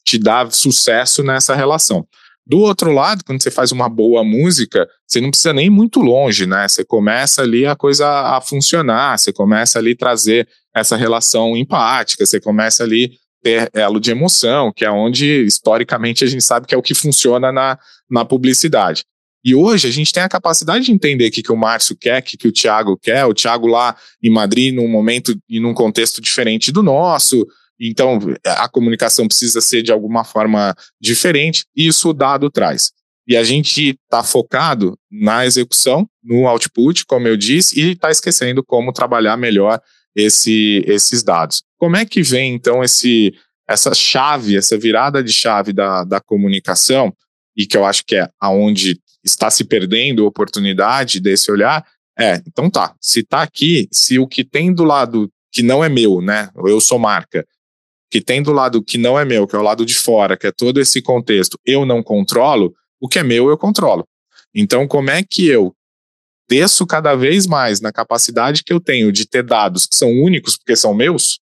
te 0.04 0.18
dar 0.18 0.50
sucesso 0.52 1.22
nessa 1.22 1.54
relação. 1.54 2.06
Do 2.44 2.58
outro 2.58 2.90
lado, 2.90 3.22
quando 3.24 3.40
você 3.40 3.52
faz 3.52 3.70
uma 3.70 3.88
boa 3.88 4.24
música, 4.24 4.88
você 5.06 5.20
não 5.20 5.30
precisa 5.30 5.52
nem 5.52 5.66
ir 5.66 5.70
muito 5.70 6.00
longe, 6.00 6.44
né? 6.44 6.66
Você 6.66 6.84
começa 6.84 7.42
ali 7.42 7.64
a 7.64 7.76
coisa 7.76 8.08
a 8.08 8.40
funcionar, 8.40 9.16
você 9.16 9.32
começa 9.32 9.78
ali 9.78 9.94
trazer 9.94 10.48
essa 10.74 10.96
relação 10.96 11.56
empática, 11.56 12.26
você 12.26 12.40
começa 12.40 12.82
ali 12.82 13.12
ter 13.42 13.70
elo 13.74 14.00
de 14.00 14.10
emoção, 14.10 14.72
que 14.74 14.84
é 14.84 14.90
onde 14.90 15.44
historicamente 15.44 16.24
a 16.24 16.26
gente 16.26 16.42
sabe 16.42 16.66
que 16.66 16.74
é 16.74 16.78
o 16.78 16.82
que 16.82 16.94
funciona 16.94 17.50
na, 17.50 17.78
na 18.10 18.24
publicidade. 18.24 19.04
E 19.44 19.54
hoje 19.54 19.88
a 19.88 19.90
gente 19.90 20.12
tem 20.12 20.22
a 20.22 20.28
capacidade 20.28 20.84
de 20.84 20.92
entender 20.92 21.28
o 21.28 21.30
que, 21.32 21.42
que 21.42 21.50
o 21.50 21.56
Márcio 21.56 21.96
quer, 21.96 22.20
o 22.20 22.22
que, 22.22 22.36
que 22.36 22.46
o 22.46 22.52
Thiago 22.52 22.96
quer, 22.96 23.24
o 23.24 23.34
Thiago 23.34 23.66
lá 23.66 23.96
em 24.22 24.30
Madrid, 24.30 24.72
num 24.72 24.86
momento 24.86 25.36
e 25.48 25.58
num 25.58 25.74
contexto 25.74 26.20
diferente 26.20 26.70
do 26.70 26.82
nosso, 26.82 27.44
então, 27.84 28.20
a 28.44 28.68
comunicação 28.68 29.26
precisa 29.26 29.60
ser 29.60 29.82
de 29.82 29.90
alguma 29.90 30.22
forma 30.22 30.72
diferente, 31.00 31.64
e 31.74 31.88
isso 31.88 32.10
o 32.10 32.14
dado 32.14 32.48
traz. 32.48 32.92
E 33.26 33.36
a 33.36 33.42
gente 33.42 33.98
está 34.04 34.22
focado 34.22 34.96
na 35.10 35.44
execução, 35.44 36.08
no 36.22 36.46
output, 36.46 37.04
como 37.06 37.26
eu 37.26 37.36
disse, 37.36 37.80
e 37.80 37.92
está 37.92 38.08
esquecendo 38.10 38.62
como 38.62 38.92
trabalhar 38.92 39.36
melhor 39.36 39.80
esse, 40.14 40.84
esses 40.86 41.22
dados. 41.22 41.62
Como 41.78 41.96
é 41.96 42.04
que 42.04 42.22
vem, 42.22 42.54
então, 42.54 42.82
esse, 42.82 43.34
essa 43.68 43.94
chave, 43.94 44.56
essa 44.56 44.78
virada 44.78 45.22
de 45.22 45.32
chave 45.32 45.72
da, 45.72 46.04
da 46.04 46.20
comunicação, 46.20 47.14
e 47.56 47.66
que 47.66 47.76
eu 47.76 47.84
acho 47.84 48.04
que 48.04 48.16
é 48.16 48.28
aonde 48.40 48.98
está 49.24 49.50
se 49.50 49.64
perdendo 49.64 50.24
a 50.24 50.28
oportunidade 50.28 51.20
desse 51.20 51.50
olhar, 51.50 51.84
é, 52.18 52.42
então 52.46 52.68
tá, 52.68 52.94
se 53.00 53.20
está 53.20 53.42
aqui, 53.42 53.88
se 53.90 54.18
o 54.18 54.26
que 54.26 54.44
tem 54.44 54.72
do 54.72 54.84
lado 54.84 55.30
que 55.50 55.62
não 55.62 55.84
é 55.84 55.88
meu, 55.88 56.20
né, 56.20 56.50
eu 56.66 56.80
sou 56.80 56.98
marca, 56.98 57.46
que 58.10 58.20
tem 58.20 58.42
do 58.42 58.52
lado 58.52 58.82
que 58.82 58.98
não 58.98 59.18
é 59.18 59.24
meu, 59.24 59.46
que 59.46 59.56
é 59.56 59.58
o 59.58 59.62
lado 59.62 59.86
de 59.86 59.94
fora, 59.94 60.36
que 60.36 60.46
é 60.46 60.52
todo 60.52 60.80
esse 60.80 61.00
contexto, 61.00 61.58
eu 61.64 61.86
não 61.86 62.02
controlo, 62.02 62.74
o 63.00 63.08
que 63.08 63.18
é 63.18 63.22
meu 63.22 63.48
eu 63.48 63.56
controlo. 63.56 64.06
Então, 64.54 64.86
como 64.86 65.10
é 65.10 65.22
que 65.22 65.46
eu 65.46 65.74
desço 66.52 66.86
cada 66.86 67.14
vez 67.14 67.46
mais 67.46 67.80
na 67.80 67.90
capacidade 67.90 68.62
que 68.62 68.72
eu 68.72 68.78
tenho 68.78 69.10
de 69.10 69.26
ter 69.26 69.42
dados 69.42 69.86
que 69.86 69.96
são 69.96 70.10
únicos 70.10 70.54
porque 70.54 70.76
são 70.76 70.92
meus 70.92 71.38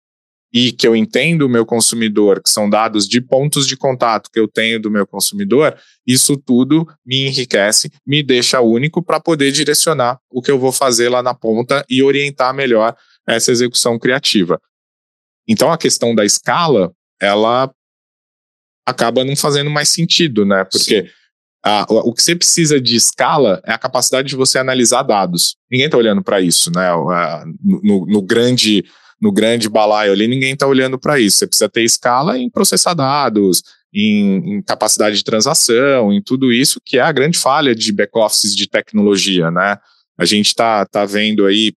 e 0.51 0.71
que 0.71 0.87
eu 0.87 0.95
entendo 0.95 1.43
o 1.43 1.49
meu 1.49 1.63
consumidor, 1.63 2.41
que 2.41 2.49
são 2.49 2.67
dados 2.67 3.07
de 3.07 3.21
pontos 3.21 3.67
de 3.67 3.77
contato 3.77 4.31
que 4.31 4.39
eu 4.39 4.47
tenho 4.47 4.81
do 4.81 4.89
meu 4.89 5.05
consumidor, 5.05 5.77
isso 6.07 6.35
tudo 6.37 6.87
me 7.05 7.27
enriquece, 7.27 7.91
me 8.05 8.23
deixa 8.23 8.61
único 8.61 9.03
para 9.03 9.19
poder 9.19 9.51
direcionar 9.51 10.17
o 10.31 10.41
que 10.41 10.49
eu 10.49 10.57
vou 10.57 10.71
fazer 10.71 11.09
lá 11.09 11.21
na 11.21 11.35
ponta 11.35 11.85
e 11.87 12.01
orientar 12.01 12.53
melhor 12.53 12.95
essa 13.27 13.51
execução 13.51 13.99
criativa. 13.99 14.59
Então 15.47 15.71
a 15.71 15.77
questão 15.77 16.15
da 16.15 16.25
escala, 16.25 16.91
ela 17.21 17.71
acaba 18.87 19.23
não 19.23 19.35
fazendo 19.35 19.69
mais 19.69 19.89
sentido, 19.89 20.45
né? 20.45 20.63
Porque 20.63 21.11
a, 21.65 21.83
o 21.89 22.13
que 22.13 22.21
você 22.21 22.35
precisa 22.35 22.79
de 22.79 22.95
escala 22.95 23.59
é 23.65 23.73
a 23.73 23.77
capacidade 23.77 24.27
de 24.27 24.35
você 24.35 24.59
analisar 24.59 25.01
dados. 25.01 25.55
Ninguém 25.69 25.87
está 25.87 25.97
olhando 25.97 26.23
para 26.23 26.39
isso, 26.39 26.71
né? 26.71 26.91
No, 27.63 28.05
no, 28.05 28.21
grande 28.21 28.85
no 29.19 29.31
grande 29.31 29.67
balaio 29.67 30.11
ali, 30.11 30.27
ninguém 30.27 30.53
está 30.53 30.67
olhando 30.67 30.99
para 30.99 31.19
isso. 31.19 31.39
Você 31.39 31.47
precisa 31.47 31.67
ter 31.67 31.83
escala 31.83 32.37
em 32.37 32.51
processar 32.51 32.93
dados, 32.93 33.63
em, 33.91 34.57
em, 34.57 34.61
capacidade 34.61 35.17
de 35.17 35.23
transação, 35.23 36.13
em 36.13 36.21
tudo 36.21 36.53
isso, 36.53 36.79
que 36.85 36.99
é 36.99 37.01
a 37.01 37.11
grande 37.11 37.39
falha 37.39 37.73
de 37.73 37.91
back-offices 37.91 38.55
de 38.55 38.69
tecnologia, 38.69 39.49
né? 39.49 39.77
A 40.19 40.25
gente 40.25 40.47
está 40.47 40.85
tá 40.85 41.03
vendo 41.03 41.47
aí 41.47 41.73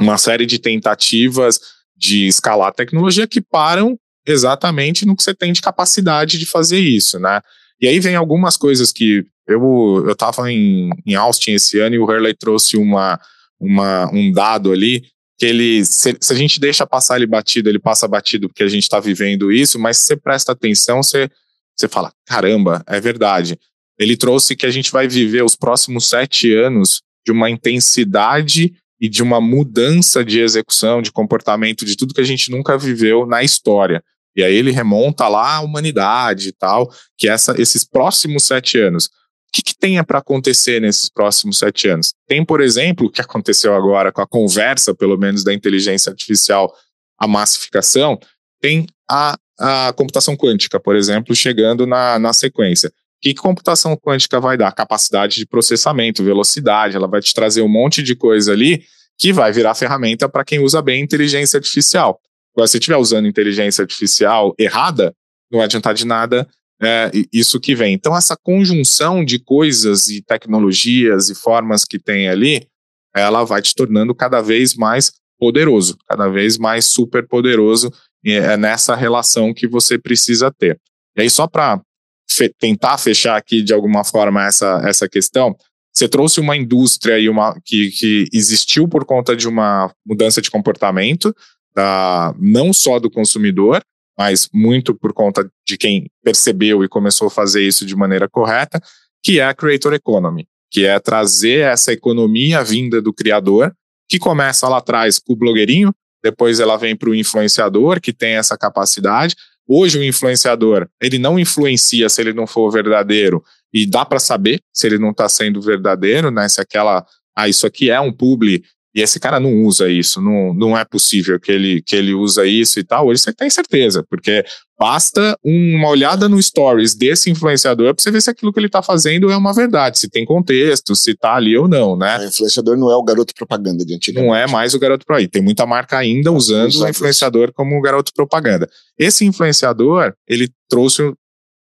uma 0.00 0.16
série 0.16 0.46
de 0.46 0.58
tentativas 0.58 1.60
de 1.94 2.26
escalar 2.26 2.68
a 2.68 2.72
tecnologia 2.72 3.26
que 3.26 3.42
param 3.42 3.98
exatamente 4.26 5.04
no 5.04 5.14
que 5.14 5.22
você 5.22 5.34
tem 5.34 5.52
de 5.52 5.60
capacidade 5.60 6.38
de 6.38 6.46
fazer 6.46 6.78
isso, 6.78 7.18
né? 7.18 7.42
E 7.80 7.86
aí 7.86 8.00
vem 8.00 8.16
algumas 8.16 8.56
coisas 8.56 8.92
que 8.92 9.24
eu 9.46 10.04
eu 10.06 10.12
estava 10.12 10.50
em, 10.50 10.90
em 11.06 11.14
Austin 11.14 11.52
esse 11.52 11.78
ano 11.78 11.94
e 11.94 11.98
o 11.98 12.04
Hurley 12.04 12.34
trouxe 12.34 12.76
uma, 12.76 13.18
uma 13.58 14.10
um 14.12 14.30
dado 14.30 14.72
ali 14.72 15.04
que 15.38 15.46
ele 15.46 15.84
se, 15.84 16.16
se, 16.20 16.32
a 16.32 16.36
gente 16.36 16.58
deixa 16.58 16.86
passar 16.86 17.16
ele 17.16 17.26
batido, 17.26 17.68
ele 17.68 17.78
passa 17.78 18.08
batido 18.08 18.48
porque 18.48 18.64
a 18.64 18.68
gente 18.68 18.82
está 18.82 18.98
vivendo 18.98 19.52
isso, 19.52 19.78
mas 19.78 19.98
se 19.98 20.06
você 20.06 20.16
presta 20.16 20.52
atenção, 20.52 21.02
você 21.02 21.30
você 21.76 21.88
fala 21.88 22.12
caramba, 22.26 22.82
é 22.86 23.00
verdade. 23.00 23.58
Ele 23.98 24.16
trouxe 24.16 24.56
que 24.56 24.66
a 24.66 24.70
gente 24.70 24.90
vai 24.90 25.06
viver 25.06 25.44
os 25.44 25.54
próximos 25.54 26.08
sete 26.08 26.52
anos 26.52 27.02
de 27.24 27.32
uma 27.32 27.48
intensidade 27.48 28.74
e 29.00 29.08
de 29.08 29.22
uma 29.22 29.40
mudança 29.40 30.24
de 30.24 30.40
execução, 30.40 31.00
de 31.00 31.12
comportamento, 31.12 31.84
de 31.84 31.96
tudo 31.96 32.14
que 32.14 32.20
a 32.20 32.24
gente 32.24 32.50
nunca 32.50 32.76
viveu 32.76 33.26
na 33.26 33.42
história. 33.42 34.02
E 34.36 34.42
aí 34.42 34.54
ele 34.54 34.70
remonta 34.70 35.26
lá 35.28 35.56
a 35.56 35.60
humanidade 35.60 36.48
e 36.48 36.52
tal, 36.52 36.92
que 37.16 37.28
essa, 37.28 37.60
esses 37.60 37.84
próximos 37.84 38.44
sete 38.44 38.78
anos. 38.78 39.06
O 39.06 39.10
que, 39.52 39.62
que 39.62 39.74
tenha 39.74 40.04
para 40.04 40.18
acontecer 40.18 40.80
nesses 40.80 41.08
próximos 41.08 41.58
sete 41.58 41.88
anos? 41.88 42.12
Tem, 42.26 42.44
por 42.44 42.60
exemplo, 42.60 43.06
o 43.06 43.10
que 43.10 43.20
aconteceu 43.20 43.74
agora 43.74 44.12
com 44.12 44.20
a 44.20 44.26
conversa, 44.26 44.94
pelo 44.94 45.16
menos, 45.16 45.42
da 45.42 45.54
inteligência 45.54 46.10
artificial, 46.10 46.72
a 47.18 47.26
massificação, 47.26 48.18
tem 48.60 48.86
a, 49.10 49.36
a 49.58 49.92
computação 49.94 50.36
quântica, 50.36 50.78
por 50.78 50.94
exemplo, 50.94 51.34
chegando 51.34 51.86
na, 51.86 52.18
na 52.18 52.32
sequência. 52.32 52.88
O 52.88 52.92
que, 53.20 53.34
que 53.34 53.40
computação 53.40 53.96
quântica 53.96 54.38
vai 54.38 54.56
dar? 54.56 54.70
Capacidade 54.72 55.36
de 55.36 55.46
processamento, 55.46 56.22
velocidade, 56.22 56.94
ela 56.94 57.08
vai 57.08 57.20
te 57.20 57.34
trazer 57.34 57.62
um 57.62 57.68
monte 57.68 58.02
de 58.02 58.14
coisa 58.14 58.52
ali 58.52 58.84
que 59.18 59.32
vai 59.32 59.50
virar 59.50 59.74
ferramenta 59.74 60.28
para 60.28 60.44
quem 60.44 60.60
usa 60.60 60.80
bem 60.80 61.02
inteligência 61.02 61.56
artificial. 61.56 62.20
Agora, 62.58 62.66
se 62.66 62.76
estiver 62.76 62.96
usando 62.96 63.28
inteligência 63.28 63.82
artificial 63.82 64.52
errada, 64.58 65.14
não 65.48 65.58
vai 65.58 65.66
adiantar 65.66 65.94
de 65.94 66.04
nada 66.04 66.44
é, 66.82 67.08
isso 67.32 67.60
que 67.60 67.72
vem. 67.72 67.94
Então, 67.94 68.16
essa 68.16 68.36
conjunção 68.36 69.24
de 69.24 69.38
coisas 69.38 70.08
e 70.08 70.20
tecnologias 70.20 71.30
e 71.30 71.36
formas 71.36 71.84
que 71.84 72.00
tem 72.00 72.28
ali, 72.28 72.66
ela 73.14 73.44
vai 73.44 73.62
te 73.62 73.72
tornando 73.76 74.12
cada 74.12 74.40
vez 74.40 74.74
mais 74.74 75.12
poderoso, 75.38 75.96
cada 76.08 76.28
vez 76.28 76.58
mais 76.58 76.84
super 76.84 77.28
poderoso, 77.28 77.92
é 78.26 78.56
nessa 78.56 78.96
relação 78.96 79.54
que 79.54 79.68
você 79.68 79.96
precisa 79.96 80.50
ter. 80.50 80.80
E 81.16 81.22
aí, 81.22 81.30
só 81.30 81.46
para 81.46 81.80
fe 82.28 82.52
tentar 82.58 82.98
fechar 82.98 83.36
aqui 83.36 83.62
de 83.62 83.72
alguma 83.72 84.02
forma 84.02 84.44
essa, 84.44 84.82
essa 84.84 85.08
questão, 85.08 85.56
você 85.94 86.08
trouxe 86.08 86.40
uma 86.40 86.56
indústria 86.56 87.20
e 87.20 87.28
uma, 87.28 87.56
que, 87.64 87.92
que 87.92 88.26
existiu 88.32 88.88
por 88.88 89.04
conta 89.04 89.36
de 89.36 89.46
uma 89.46 89.92
mudança 90.04 90.42
de 90.42 90.50
comportamento, 90.50 91.32
da, 91.78 92.34
não 92.40 92.72
só 92.72 92.98
do 92.98 93.08
consumidor, 93.08 93.80
mas 94.18 94.48
muito 94.52 94.92
por 94.96 95.12
conta 95.12 95.48
de 95.64 95.78
quem 95.78 96.10
percebeu 96.24 96.82
e 96.82 96.88
começou 96.88 97.28
a 97.28 97.30
fazer 97.30 97.62
isso 97.62 97.86
de 97.86 97.94
maneira 97.94 98.28
correta, 98.28 98.82
que 99.22 99.38
é 99.38 99.44
a 99.44 99.54
Creator 99.54 99.94
Economy, 99.94 100.44
que 100.72 100.84
é 100.84 100.98
trazer 100.98 101.60
essa 101.60 101.92
economia 101.92 102.64
vinda 102.64 103.00
do 103.00 103.12
criador, 103.12 103.72
que 104.08 104.18
começa 104.18 104.68
lá 104.68 104.78
atrás 104.78 105.20
com 105.20 105.34
o 105.34 105.36
blogueirinho, 105.36 105.94
depois 106.20 106.58
ela 106.58 106.76
vem 106.76 106.96
para 106.96 107.10
o 107.10 107.14
influenciador, 107.14 108.00
que 108.00 108.12
tem 108.12 108.32
essa 108.34 108.58
capacidade. 108.58 109.36
Hoje 109.64 110.00
o 110.00 110.04
influenciador, 110.04 110.88
ele 111.00 111.16
não 111.16 111.38
influencia 111.38 112.08
se 112.08 112.20
ele 112.20 112.32
não 112.32 112.46
for 112.46 112.72
verdadeiro, 112.72 113.40
e 113.72 113.86
dá 113.86 114.04
para 114.04 114.18
saber 114.18 114.60
se 114.72 114.84
ele 114.84 114.98
não 114.98 115.10
está 115.10 115.28
sendo 115.28 115.62
verdadeiro, 115.62 116.28
né? 116.32 116.48
Se 116.48 116.60
aquela, 116.60 117.06
ah, 117.36 117.48
isso 117.48 117.68
aqui 117.68 117.88
é 117.88 118.00
um 118.00 118.12
publi 118.12 118.64
e 118.98 119.00
esse 119.00 119.20
cara 119.20 119.38
não 119.38 119.62
usa 119.62 119.88
isso, 119.88 120.20
não, 120.20 120.52
não 120.52 120.76
é 120.76 120.84
possível 120.84 121.38
que 121.38 121.52
ele, 121.52 121.80
que 121.80 121.94
ele 121.94 122.12
usa 122.12 122.44
isso 122.44 122.80
e 122.80 122.82
tal. 122.82 123.06
Hoje 123.06 123.22
você 123.22 123.32
tem 123.32 123.48
certeza, 123.48 124.04
porque 124.10 124.44
basta 124.76 125.38
uma 125.44 125.88
olhada 125.88 126.28
no 126.28 126.42
stories 126.42 126.96
desse 126.96 127.30
influenciador 127.30 127.94
para 127.94 128.02
você 128.02 128.10
ver 128.10 128.20
se 128.20 128.28
aquilo 128.28 128.52
que 128.52 128.58
ele 128.58 128.66
está 128.66 128.82
fazendo 128.82 129.30
é 129.30 129.36
uma 129.36 129.54
verdade, 129.54 130.00
se 130.00 130.10
tem 130.10 130.24
contexto, 130.24 130.96
se 130.96 131.12
está 131.12 131.36
ali 131.36 131.56
ou 131.56 131.68
não, 131.68 131.96
né? 131.96 132.18
O 132.18 132.24
influenciador 132.24 132.76
não 132.76 132.90
é 132.90 132.96
o 132.96 133.04
garoto 133.04 133.32
propaganda 133.36 133.84
de 133.84 133.94
antigamente. 133.94 134.26
Não 134.26 134.34
é 134.34 134.48
mais 134.48 134.74
o 134.74 134.80
garoto 134.80 135.06
propaganda. 135.06 135.30
Tem 135.30 135.42
muita 135.42 135.64
marca 135.64 135.96
ainda 135.96 136.32
usando 136.32 136.74
o 136.74 136.88
influenciador 136.88 137.52
como 137.52 137.80
garoto 137.80 138.12
propaganda. 138.12 138.68
Esse 138.98 139.24
influenciador, 139.24 140.12
ele 140.26 140.50
trouxe 140.68 141.14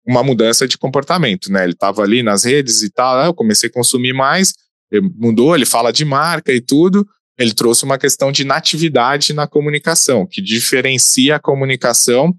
uma 0.07 0.23
mudança 0.23 0.67
de 0.67 0.79
comportamento, 0.79 1.53
né? 1.53 1.65
Ele 1.65 1.75
estava 1.75 2.01
ali 2.01 2.23
nas 2.23 2.45
redes 2.45 2.81
e 2.81 2.89
tal, 2.89 3.23
eu 3.27 3.35
comecei 3.35 3.69
a 3.69 3.73
consumir 3.73 4.15
mais, 4.15 4.55
mudou, 5.15 5.55
ele 5.55 5.67
fala 5.67 5.93
de 5.93 6.07
marca 6.07 6.55
e 6.55 6.63
tudo, 6.63 7.07
ele 7.39 7.55
trouxe 7.55 7.85
uma 7.85 7.97
questão 7.97 8.33
de 8.33 8.45
natividade 8.45 9.33
na 9.33 9.47
comunicação, 9.47 10.27
que 10.27 10.43
diferencia 10.43 11.37
a 11.37 11.41
comunicação 11.41 12.37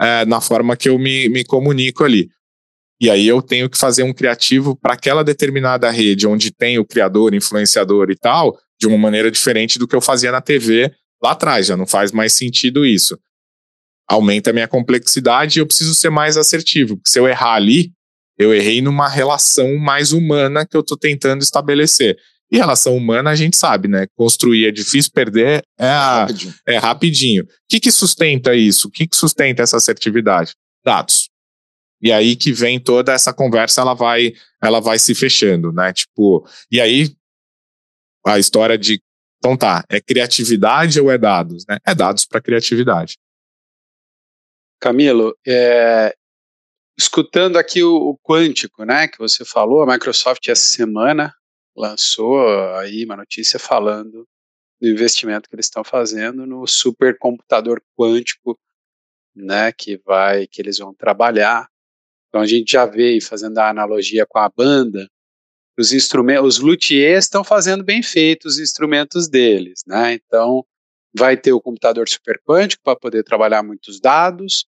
é, 0.00 0.24
na 0.24 0.40
forma 0.40 0.76
que 0.76 0.88
eu 0.88 0.98
me, 0.98 1.28
me 1.28 1.44
comunico 1.44 2.04
ali. 2.04 2.28
E 3.00 3.08
aí 3.08 3.26
eu 3.26 3.40
tenho 3.40 3.70
que 3.70 3.78
fazer 3.78 4.02
um 4.02 4.12
criativo 4.12 4.76
para 4.76 4.94
aquela 4.94 5.22
determinada 5.22 5.90
rede 5.90 6.26
onde 6.26 6.50
tem 6.50 6.78
o 6.78 6.84
criador, 6.84 7.32
influenciador 7.32 8.10
e 8.10 8.16
tal, 8.16 8.58
de 8.78 8.86
uma 8.86 8.98
maneira 8.98 9.30
diferente 9.30 9.78
do 9.78 9.86
que 9.86 9.94
eu 9.94 10.00
fazia 10.00 10.32
na 10.32 10.40
TV 10.40 10.92
lá 11.22 11.32
atrás, 11.32 11.66
já 11.66 11.76
não 11.76 11.86
faz 11.86 12.12
mais 12.12 12.32
sentido 12.32 12.84
isso. 12.84 13.18
Aumenta 14.08 14.50
a 14.50 14.52
minha 14.52 14.66
complexidade 14.66 15.58
e 15.58 15.60
eu 15.60 15.66
preciso 15.66 15.94
ser 15.94 16.10
mais 16.10 16.36
assertivo, 16.36 17.00
se 17.06 17.18
eu 17.18 17.28
errar 17.28 17.54
ali, 17.54 17.92
eu 18.38 18.54
errei 18.54 18.80
numa 18.80 19.06
relação 19.06 19.76
mais 19.76 20.12
humana 20.12 20.66
que 20.66 20.74
eu 20.74 20.80
estou 20.80 20.96
tentando 20.96 21.42
estabelecer. 21.42 22.16
E 22.50 22.56
relação 22.56 22.96
humana, 22.96 23.30
a 23.30 23.36
gente 23.36 23.56
sabe, 23.56 23.86
né? 23.86 24.06
Construir 24.16 24.66
é 24.66 24.70
difícil, 24.72 25.12
perder 25.12 25.62
é, 25.78 25.86
a, 25.88 26.20
rapidinho. 26.20 26.54
é 26.66 26.76
rapidinho. 26.78 27.44
O 27.44 27.46
que, 27.68 27.78
que 27.78 27.92
sustenta 27.92 28.54
isso? 28.56 28.88
O 28.88 28.90
que, 28.90 29.06
que 29.06 29.16
sustenta 29.16 29.62
essa 29.62 29.76
assertividade? 29.76 30.54
Dados. 30.84 31.28
E 32.02 32.10
aí 32.10 32.34
que 32.34 32.52
vem 32.52 32.80
toda 32.80 33.12
essa 33.12 33.32
conversa, 33.32 33.82
ela 33.82 33.94
vai, 33.94 34.32
ela 34.60 34.80
vai 34.80 34.98
se 34.98 35.14
fechando, 35.14 35.72
né? 35.72 35.92
Tipo, 35.92 36.44
e 36.72 36.80
aí 36.80 37.14
a 38.26 38.38
história 38.38 38.76
de, 38.76 39.00
então 39.38 39.56
tá, 39.56 39.84
é 39.88 40.00
criatividade 40.00 41.00
ou 41.00 41.10
é 41.10 41.16
dados, 41.16 41.64
né? 41.68 41.78
É 41.86 41.94
dados 41.94 42.24
para 42.24 42.40
criatividade. 42.40 43.16
Camilo, 44.80 45.36
é, 45.46 46.14
escutando 46.98 47.58
aqui 47.58 47.82
o, 47.82 47.94
o, 47.94 48.18
quântico, 48.18 48.84
né, 48.84 49.06
que 49.06 49.18
você 49.18 49.44
falou, 49.44 49.82
a 49.82 49.86
Microsoft 49.86 50.48
essa 50.48 50.64
semana 50.64 51.34
lançou 51.76 52.40
aí 52.76 53.04
uma 53.04 53.16
notícia 53.16 53.58
falando 53.58 54.26
do 54.80 54.88
investimento 54.88 55.48
que 55.48 55.54
eles 55.54 55.66
estão 55.66 55.84
fazendo 55.84 56.46
no 56.46 56.66
supercomputador 56.66 57.80
quântico, 57.96 58.58
né, 59.34 59.70
que 59.72 59.98
vai, 59.98 60.46
que 60.46 60.60
eles 60.60 60.78
vão 60.78 60.94
trabalhar. 60.94 61.68
Então 62.28 62.40
a 62.40 62.46
gente 62.46 62.72
já 62.72 62.86
vê, 62.86 63.20
fazendo 63.20 63.58
a 63.58 63.68
analogia 63.68 64.24
com 64.26 64.38
a 64.38 64.48
banda, 64.48 65.08
os 65.78 65.92
instrumentos, 65.92 66.56
os 66.56 66.58
luthiers 66.60 67.24
estão 67.24 67.42
fazendo 67.42 67.82
bem 67.84 68.02
feito 68.02 68.46
os 68.46 68.58
instrumentos 68.58 69.28
deles, 69.28 69.82
né? 69.86 70.12
Então 70.12 70.64
vai 71.14 71.36
ter 71.36 71.52
o 71.52 71.60
computador 71.60 72.08
superquântico 72.08 72.82
para 72.84 72.96
poder 72.96 73.24
trabalhar 73.24 73.62
muitos 73.62 74.00
dados. 74.00 74.66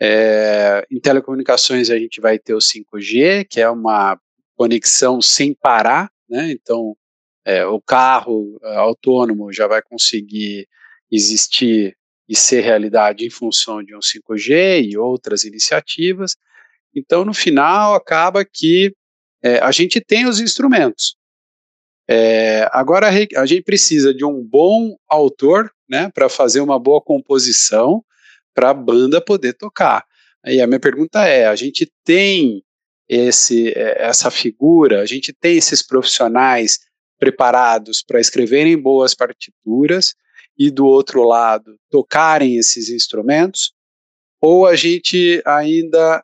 É, 0.00 0.86
em 0.90 1.00
telecomunicações 1.00 1.90
a 1.90 1.98
gente 1.98 2.20
vai 2.20 2.38
ter 2.38 2.54
o 2.54 2.58
5G, 2.58 3.46
que 3.48 3.60
é 3.60 3.68
uma 3.68 4.18
conexão 4.56 5.20
sem 5.22 5.54
parar, 5.54 6.10
né? 6.28 6.50
Então, 6.50 6.96
é, 7.44 7.64
o 7.64 7.80
carro 7.80 8.58
é, 8.62 8.76
autônomo 8.76 9.52
já 9.52 9.66
vai 9.66 9.80
conseguir 9.82 10.68
existir 11.10 11.96
e 12.28 12.36
ser 12.36 12.60
realidade 12.60 13.24
em 13.24 13.30
função 13.30 13.82
de 13.82 13.96
um 13.96 14.00
5G 14.00 14.84
e 14.84 14.98
outras 14.98 15.44
iniciativas. 15.44 16.36
Então, 16.94 17.24
no 17.24 17.32
final, 17.32 17.94
acaba 17.94 18.44
que 18.44 18.94
é, 19.42 19.58
a 19.60 19.70
gente 19.70 20.00
tem 20.00 20.26
os 20.26 20.40
instrumentos. 20.40 21.16
É, 22.10 22.68
agora, 22.72 23.08
a 23.08 23.46
gente 23.46 23.62
precisa 23.62 24.12
de 24.12 24.24
um 24.24 24.42
bom 24.42 24.96
autor 25.08 25.72
né, 25.88 26.10
para 26.12 26.28
fazer 26.28 26.60
uma 26.60 26.78
boa 26.78 27.00
composição 27.00 28.04
para 28.54 28.70
a 28.70 28.74
banda 28.74 29.20
poder 29.20 29.54
tocar. 29.54 30.04
Aí 30.44 30.60
a 30.60 30.66
minha 30.66 30.80
pergunta 30.80 31.24
é: 31.26 31.46
a 31.46 31.54
gente 31.54 31.90
tem 32.04 32.62
esse, 33.08 33.68
é, 33.70 34.06
essa 34.06 34.30
figura, 34.30 35.00
a 35.00 35.06
gente 35.06 35.32
tem 35.32 35.56
esses 35.56 35.82
profissionais 35.82 36.80
preparados 37.18 38.02
para 38.02 38.20
escreverem 38.20 38.80
boas 38.80 39.14
partituras 39.14 40.14
e 40.58 40.70
do 40.70 40.86
outro 40.86 41.22
lado 41.24 41.76
tocarem 41.90 42.56
esses 42.56 42.90
instrumentos, 42.90 43.72
ou 44.40 44.66
a 44.66 44.76
gente 44.76 45.42
ainda 45.44 46.22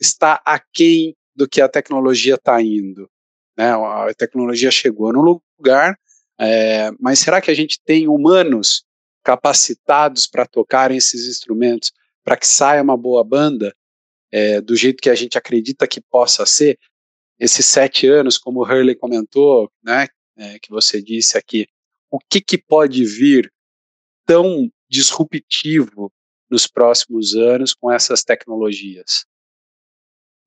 está 0.00 0.40
aquém 0.44 1.14
do 1.34 1.48
que 1.48 1.60
a 1.60 1.68
tecnologia 1.68 2.34
está 2.34 2.60
indo? 2.60 3.08
Né? 3.56 3.70
A 3.70 4.12
tecnologia 4.16 4.70
chegou 4.70 5.12
no 5.12 5.42
lugar, 5.58 5.98
é, 6.38 6.90
mas 7.00 7.18
será 7.18 7.40
que 7.40 7.50
a 7.50 7.54
gente 7.54 7.78
tem 7.84 8.08
humanos 8.08 8.84
capacitados 9.22 10.26
para 10.26 10.46
tocarem 10.46 10.96
esses 10.98 11.26
instrumentos 11.26 11.92
para 12.22 12.36
que 12.36 12.46
saia 12.46 12.82
uma 12.82 12.96
boa 12.96 13.22
banda? 13.22 13.74
É, 14.34 14.60
do 14.60 14.74
jeito 14.74 15.00
que 15.00 15.08
a 15.08 15.14
gente 15.14 15.38
acredita 15.38 15.86
que 15.86 16.00
possa 16.00 16.44
ser, 16.44 16.76
esses 17.38 17.64
sete 17.66 18.08
anos, 18.08 18.36
como 18.36 18.60
o 18.60 18.64
Hurley 18.64 18.96
comentou, 18.96 19.70
né, 19.80 20.08
é, 20.36 20.58
que 20.58 20.70
você 20.70 21.00
disse 21.00 21.38
aqui, 21.38 21.68
o 22.10 22.18
que, 22.18 22.40
que 22.40 22.58
pode 22.58 23.04
vir 23.04 23.48
tão 24.26 24.68
disruptivo 24.90 26.12
nos 26.50 26.66
próximos 26.66 27.36
anos 27.36 27.72
com 27.74 27.92
essas 27.92 28.24
tecnologias? 28.24 29.24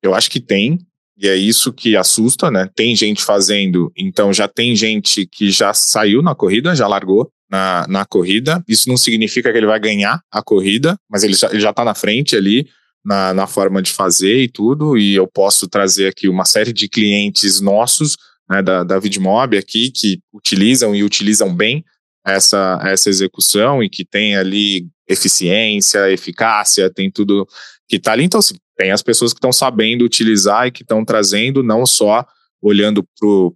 Eu 0.02 0.14
acho 0.14 0.30
que 0.30 0.40
tem, 0.40 0.78
e 1.16 1.26
é 1.26 1.34
isso 1.34 1.72
que 1.72 1.96
assusta, 1.96 2.50
né? 2.50 2.70
Tem 2.74 2.94
gente 2.94 3.24
fazendo, 3.24 3.90
então 3.96 4.34
já 4.34 4.46
tem 4.46 4.76
gente 4.76 5.26
que 5.26 5.50
já 5.50 5.72
saiu 5.72 6.22
na 6.22 6.34
corrida, 6.34 6.76
já 6.76 6.86
largou 6.86 7.32
na, 7.50 7.86
na 7.88 8.04
corrida. 8.04 8.62
Isso 8.68 8.88
não 8.88 8.96
significa 8.98 9.50
que 9.50 9.58
ele 9.58 9.66
vai 9.66 9.80
ganhar 9.80 10.22
a 10.30 10.42
corrida, 10.42 10.96
mas 11.08 11.24
ele 11.24 11.34
já, 11.34 11.48
ele 11.48 11.60
já 11.60 11.72
tá 11.72 11.84
na 11.84 11.94
frente 11.94 12.36
ali 12.36 12.68
na, 13.04 13.32
na 13.32 13.46
forma 13.46 13.80
de 13.80 13.92
fazer 13.92 14.42
e 14.42 14.48
tudo, 14.48 14.98
e 14.98 15.14
eu 15.14 15.26
posso 15.26 15.68
trazer 15.68 16.08
aqui 16.08 16.28
uma 16.28 16.44
série 16.44 16.72
de 16.72 16.88
clientes 16.88 17.60
nossos, 17.60 18.16
né, 18.48 18.62
da, 18.62 18.84
da 18.84 18.98
Vidmob 18.98 19.56
aqui, 19.56 19.90
que 19.90 20.20
utilizam 20.32 20.94
e 20.94 21.02
utilizam 21.02 21.54
bem 21.54 21.84
essa, 22.26 22.80
essa 22.84 23.08
execução 23.08 23.82
e 23.82 23.88
que 23.88 24.04
tem 24.04 24.36
ali 24.36 24.86
eficiência, 25.08 26.10
eficácia, 26.10 26.92
tem 26.92 27.10
tudo 27.10 27.46
que 27.88 27.96
está 27.96 28.12
ali. 28.12 28.24
Então, 28.24 28.40
assim, 28.40 28.56
tem 28.76 28.92
as 28.92 29.02
pessoas 29.02 29.32
que 29.32 29.38
estão 29.38 29.52
sabendo 29.52 30.04
utilizar 30.04 30.66
e 30.66 30.70
que 30.70 30.82
estão 30.82 31.04
trazendo 31.04 31.62
não 31.62 31.86
só 31.86 32.26
olhando 32.60 33.04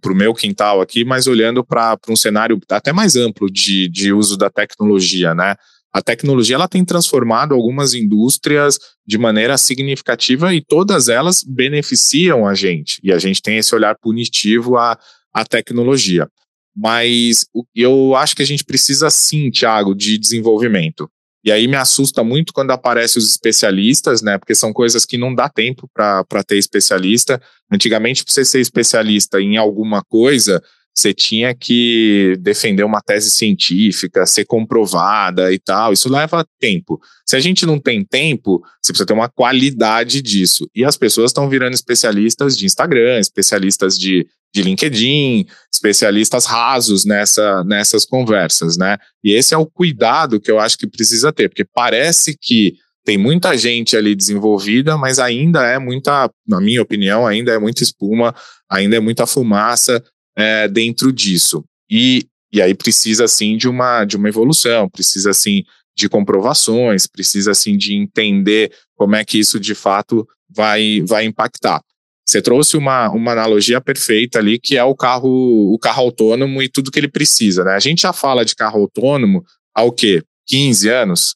para 0.01 0.11
o 0.11 0.15
meu 0.15 0.33
quintal 0.33 0.81
aqui, 0.81 1.03
mas 1.03 1.27
olhando 1.27 1.63
para 1.63 1.97
um 2.09 2.15
cenário 2.15 2.59
até 2.69 2.93
mais 2.93 3.15
amplo 3.15 3.51
de, 3.51 3.89
de 3.89 4.13
uso 4.13 4.37
da 4.37 4.49
tecnologia, 4.49 5.35
né? 5.35 5.55
A 5.93 6.01
tecnologia 6.01 6.55
ela 6.55 6.67
tem 6.67 6.83
transformado 6.83 7.53
algumas 7.53 7.93
indústrias 7.93 8.79
de 9.05 9.17
maneira 9.17 9.57
significativa 9.59 10.53
e 10.53 10.59
todas 10.59 11.07
elas 11.07 11.43
beneficiam 11.43 12.47
a 12.47 12.55
gente. 12.55 12.99
E 13.03 13.11
a 13.11 13.19
gente 13.19 13.41
tem 13.41 13.57
esse 13.57 13.75
olhar 13.75 13.95
punitivo 14.01 14.75
à, 14.75 14.97
à 15.31 15.45
tecnologia. 15.45 16.27
Mas 16.75 17.45
eu 17.75 18.15
acho 18.15 18.35
que 18.35 18.41
a 18.41 18.45
gente 18.45 18.63
precisa 18.63 19.11
sim, 19.11 19.51
Thiago, 19.51 19.93
de 19.93 20.17
desenvolvimento. 20.17 21.07
E 21.45 21.51
aí 21.51 21.67
me 21.67 21.75
assusta 21.75 22.23
muito 22.23 22.53
quando 22.53 22.71
aparecem 22.71 23.21
os 23.21 23.29
especialistas, 23.29 24.23
né? 24.23 24.39
Porque 24.39 24.55
são 24.55 24.73
coisas 24.73 25.05
que 25.05 25.17
não 25.17 25.35
dá 25.35 25.47
tempo 25.47 25.87
para 25.93 26.43
ter 26.47 26.57
especialista. 26.57 27.39
Antigamente, 27.71 28.23
para 28.23 28.33
você 28.33 28.45
ser 28.45 28.61
especialista 28.61 29.39
em 29.39 29.57
alguma 29.57 30.01
coisa, 30.01 30.63
você 30.93 31.13
tinha 31.13 31.55
que 31.55 32.37
defender 32.39 32.83
uma 32.83 33.01
tese 33.01 33.31
científica, 33.31 34.25
ser 34.25 34.45
comprovada 34.45 35.51
e 35.51 35.57
tal. 35.57 35.91
Isso 35.91 36.07
leva 36.07 36.45
tempo. 36.59 37.01
Se 37.25 37.35
a 37.35 37.39
gente 37.39 37.65
não 37.65 37.79
tem 37.79 38.05
tempo, 38.05 38.61
você 38.81 38.93
precisa 38.93 39.07
ter 39.07 39.13
uma 39.13 39.29
qualidade 39.29 40.21
disso. 40.21 40.69
E 40.75 40.85
as 40.85 40.95
pessoas 40.95 41.31
estão 41.31 41.49
virando 41.49 41.73
especialistas 41.73 42.55
de 42.55 42.65
Instagram, 42.65 43.17
especialistas 43.19 43.97
de, 43.97 44.27
de 44.53 44.61
LinkedIn, 44.61 45.47
especialistas 45.73 46.45
rasos 46.45 47.05
nessa, 47.05 47.63
nessas 47.63 48.05
conversas, 48.05 48.77
né? 48.77 48.97
E 49.23 49.33
esse 49.33 49.55
é 49.55 49.57
o 49.57 49.65
cuidado 49.65 50.39
que 50.39 50.51
eu 50.51 50.59
acho 50.59 50.77
que 50.77 50.85
precisa 50.85 51.33
ter, 51.33 51.49
porque 51.49 51.65
parece 51.65 52.37
que 52.39 52.75
tem 53.05 53.17
muita 53.17 53.57
gente 53.57 53.97
ali 53.97 54.15
desenvolvida, 54.15 54.97
mas 54.97 55.19
ainda 55.19 55.65
é 55.65 55.77
muita, 55.77 56.29
na 56.47 56.61
minha 56.61 56.81
opinião, 56.81 57.27
ainda 57.27 57.51
é 57.51 57.59
muita 57.59 57.83
espuma, 57.83 58.33
ainda 58.69 58.95
é 58.95 58.99
muita 58.99 59.25
fumaça 59.25 60.01
é, 60.35 60.67
dentro 60.67 61.11
disso. 61.11 61.63
E, 61.89 62.25
e 62.51 62.61
aí 62.61 62.73
precisa, 62.73 63.25
assim, 63.25 63.57
de 63.57 63.67
uma, 63.67 64.05
de 64.05 64.17
uma 64.17 64.29
evolução, 64.29 64.89
precisa, 64.89 65.31
assim, 65.31 65.63
de 65.95 66.09
comprovações, 66.09 67.07
precisa, 67.07 67.51
assim, 67.51 67.77
de 67.77 67.93
entender 67.93 68.71
como 68.95 69.15
é 69.15 69.23
que 69.23 69.37
isso, 69.37 69.59
de 69.59 69.75
fato, 69.75 70.27
vai, 70.49 71.01
vai 71.01 71.25
impactar. 71.25 71.81
Você 72.25 72.41
trouxe 72.41 72.77
uma, 72.77 73.09
uma 73.09 73.33
analogia 73.33 73.81
perfeita 73.81 74.39
ali, 74.39 74.57
que 74.57 74.77
é 74.77 74.83
o 74.83 74.95
carro, 74.95 75.73
o 75.73 75.77
carro 75.77 76.03
autônomo 76.03 76.61
e 76.61 76.69
tudo 76.69 76.89
que 76.89 76.99
ele 76.99 77.09
precisa, 77.09 77.63
né? 77.63 77.73
A 77.73 77.79
gente 77.79 78.03
já 78.03 78.13
fala 78.13 78.45
de 78.45 78.55
carro 78.55 78.79
autônomo 78.79 79.43
há 79.75 79.83
o 79.83 79.91
quê? 79.91 80.23
15 80.47 80.89
anos? 80.89 81.35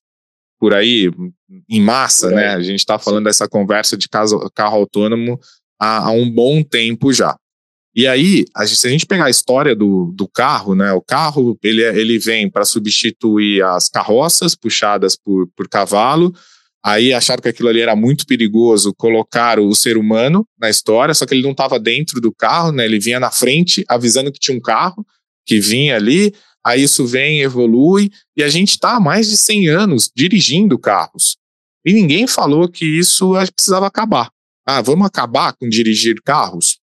Por 0.60 0.74
aí, 0.74 1.12
em 1.70 1.82
massa, 1.82 2.32
né? 2.32 2.50
A 2.50 2.62
gente 2.62 2.80
está 2.80 2.98
falando 2.98 3.26
dessa 3.26 3.48
conversa 3.48 3.98
de 3.98 4.08
carro, 4.08 4.50
carro 4.56 4.78
autônomo 4.78 5.40
há, 5.80 6.08
há 6.08 6.12
um 6.12 6.30
bom 6.30 6.64
tempo 6.64 7.12
já. 7.12 7.38
E 7.98 8.06
aí, 8.06 8.46
a 8.56 8.64
gente, 8.64 8.80
se 8.80 8.86
a 8.86 8.92
gente 8.92 9.08
pegar 9.08 9.26
a 9.26 9.30
história 9.32 9.76
do, 9.76 10.14
do 10.14 10.28
carro, 10.28 10.76
né, 10.76 10.94
o 10.94 11.02
carro 11.02 11.58
ele, 11.64 11.84
é, 11.84 11.98
ele 11.98 12.20
vem 12.20 12.48
para 12.48 12.64
substituir 12.64 13.64
as 13.64 13.90
carroças 13.90 14.54
puxadas 14.54 15.16
por, 15.16 15.48
por 15.56 15.68
cavalo. 15.68 16.32
Aí 16.86 17.12
acharam 17.12 17.42
que 17.42 17.50
aquilo 17.50 17.70
ali 17.70 17.82
era 17.82 17.96
muito 17.96 18.28
perigoso, 18.28 18.94
colocaram 18.94 19.68
o 19.68 19.74
ser 19.74 19.98
humano 19.98 20.48
na 20.60 20.70
história, 20.70 21.12
só 21.16 21.26
que 21.26 21.34
ele 21.34 21.42
não 21.42 21.54
estava 21.54 21.80
dentro 21.80 22.22
do 22.22 22.32
carro, 22.32 22.72
né, 22.72 22.86
ele 22.86 23.00
vinha 23.00 23.20
na 23.20 23.32
frente 23.32 23.84
avisando 23.90 24.32
que 24.32 24.40
tinha 24.40 24.56
um 24.56 24.62
carro 24.62 25.04
que 25.44 25.60
vinha 25.60 25.96
ali. 25.96 26.36
Aí 26.64 26.84
isso 26.84 27.04
vem, 27.04 27.42
evolui, 27.42 28.12
e 28.38 28.44
a 28.44 28.50
gente 28.50 28.70
está 28.70 28.98
há 28.98 29.00
mais 29.00 29.28
de 29.28 29.36
100 29.36 29.70
anos 29.70 30.12
dirigindo 30.16 30.78
carros. 30.78 31.36
E 31.84 31.92
ninguém 31.94 32.28
falou 32.28 32.70
que 32.70 32.86
isso 32.86 33.34
precisava 33.56 33.88
acabar. 33.88 34.30
Ah, 34.68 34.84
vamos 34.84 35.08
acabar 35.08 35.54
com 35.54 35.68
dirigir 35.68 36.22
carros? 36.24 36.78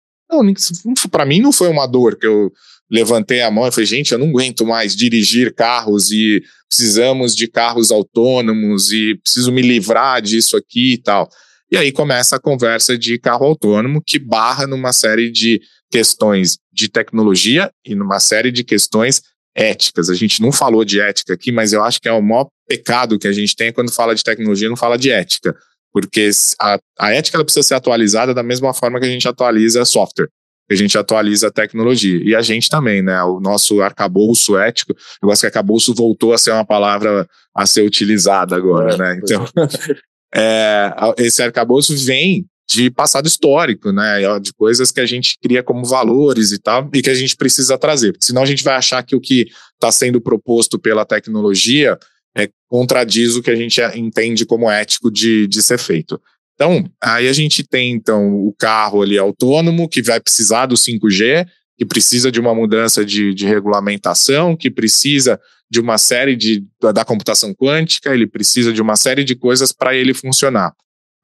Para 1.10 1.26
mim 1.26 1.40
não 1.40 1.52
foi 1.52 1.70
uma 1.70 1.86
dor 1.86 2.16
que 2.16 2.26
eu 2.26 2.52
levantei 2.90 3.42
a 3.42 3.50
mão 3.50 3.68
e 3.68 3.72
falei, 3.72 3.86
gente, 3.86 4.12
eu 4.12 4.20
não 4.20 4.30
aguento 4.30 4.66
mais 4.66 4.96
dirigir 4.96 5.54
carros 5.54 6.12
e 6.12 6.44
precisamos 6.68 7.36
de 7.36 7.48
carros 7.48 7.92
autônomos 7.92 8.92
e 8.92 9.16
preciso 9.24 9.52
me 9.52 9.62
livrar 9.62 10.22
disso 10.22 10.58
aqui 10.58 10.94
e 10.94 10.98
tal. 10.98 11.30
E 11.72 11.78
aí 11.78 11.92
começa 11.92 12.36
a 12.36 12.40
conversa 12.40 12.98
de 12.98 13.18
carro 13.18 13.46
autônomo 13.46 14.04
que 14.06 14.20
barra 14.20 14.68
numa 14.68 14.92
série 14.92 15.32
de 15.32 15.62
questões 15.90 16.58
de 16.72 16.90
tecnologia 16.90 17.72
e 17.86 17.96
numa 17.96 18.20
série 18.20 18.52
de 18.52 18.64
questões 18.64 19.22
éticas. 19.56 20.10
A 20.10 20.16
gente 20.16 20.42
não 20.42 20.52
falou 20.52 20.84
de 20.84 21.00
ética 21.00 21.34
aqui, 21.34 21.52
mas 21.52 21.72
eu 21.72 21.84
acho 21.84 22.02
que 22.02 22.10
é 22.10 22.12
o 22.12 22.22
maior 22.22 22.48
pecado 22.68 23.18
que 23.18 23.28
a 23.28 23.32
gente 23.34 23.56
tem 23.56 23.72
quando 23.72 23.92
fala 23.92 24.14
de 24.14 24.24
tecnologia, 24.24 24.70
não 24.70 24.78
fala 24.78 24.98
de 24.98 25.12
ética 25.12 25.56
porque 25.94 26.30
a, 26.60 26.80
a 27.00 27.14
ética 27.14 27.38
ela 27.38 27.44
precisa 27.44 27.68
ser 27.68 27.76
atualizada 27.76 28.34
da 28.34 28.44
mesma 28.44 28.74
forma 28.74 29.00
que 29.00 29.06
a 29.06 29.10
gente 29.10 29.28
atualiza 29.28 29.84
software, 29.86 30.30
que 30.68 30.74
a 30.74 30.78
gente 30.78 30.98
atualiza 30.98 31.52
tecnologia. 31.52 32.22
E 32.24 32.36
a 32.36 32.42
gente 32.42 32.70
também, 32.70 33.02
né? 33.02 33.22
O 33.24 33.40
nosso 33.40 33.82
arcabouço 33.82 34.58
ético, 34.58 34.94
eu 35.22 35.28
gosto 35.28 35.42
que 35.42 35.48
arcabouço 35.48 35.94
voltou 35.94 36.34
a 36.34 36.38
ser 36.38 36.52
uma 36.52 36.66
palavra 36.66 37.28
a 37.56 37.66
ser 37.66 37.82
utilizada 37.82 38.56
agora, 38.56 38.94
é, 38.94 38.98
né? 38.98 39.20
Então, 39.22 39.46
é, 40.34 40.94
esse 41.18 41.44
arcabouço 41.44 41.96
vem 41.98 42.46
de 42.70 42.90
passado 42.90 43.28
histórico, 43.28 43.92
né? 43.92 44.40
De 44.40 44.54
coisas 44.54 44.92
que 44.92 45.02
a 45.02 45.06
gente 45.06 45.38
cria 45.42 45.62
como 45.62 45.84
valores 45.84 46.54
e 46.54 46.60
tal, 46.60 46.90
e 46.94 47.02
que 47.02 47.10
a 47.10 47.16
gente 47.16 47.36
precisa 47.36 47.78
trazer. 47.78 48.14
Porque 48.14 48.26
senão 48.26 48.44
a 48.44 48.46
gente 48.46 48.64
vai 48.64 48.76
achar 48.76 49.04
que 49.04 49.16
o 49.16 49.20
que 49.20 49.48
está 49.74 49.92
sendo 49.92 50.22
proposto 50.22 50.80
pela 50.80 51.06
tecnologia 51.06 52.00
é, 52.36 52.50
contradiz 52.68 53.36
o 53.36 53.42
que 53.42 53.52
a 53.52 53.56
gente 53.56 53.82
entende 53.96 54.46
como 54.46 54.70
ético 54.70 55.12
de, 55.12 55.48
de 55.48 55.62
ser 55.62 55.78
feito. 55.78 56.22
Então, 56.56 56.86
aí 57.02 57.28
a 57.28 57.34
gente 57.34 57.64
tem 57.64 57.92
então 57.92 58.36
o 58.36 58.54
carro 58.54 59.02
ali 59.02 59.18
autônomo 59.18 59.90
que 59.90 60.02
vai 60.02 60.20
precisar 60.20 60.68
do 60.68 60.76
5G, 60.76 61.48
que 61.78 61.86
precisa 61.86 62.32
de 62.32 62.40
uma 62.40 62.54
mudança 62.54 63.04
de, 63.04 63.34
de 63.34 63.48
regulamentação, 63.48 64.56
que 64.56 64.70
precisa 64.70 65.40
de 65.70 65.80
uma 65.80 65.98
série 65.98 66.36
de 66.36 66.64
da 66.80 67.04
computação 67.04 67.54
quântica, 67.54 68.14
ele 68.14 68.28
precisa 68.28 68.72
de 68.72 68.82
uma 68.82 68.96
série 68.96 69.24
de 69.24 69.36
coisas 69.36 69.72
para 69.72 69.96
ele 69.96 70.14
funcionar. 70.14 70.74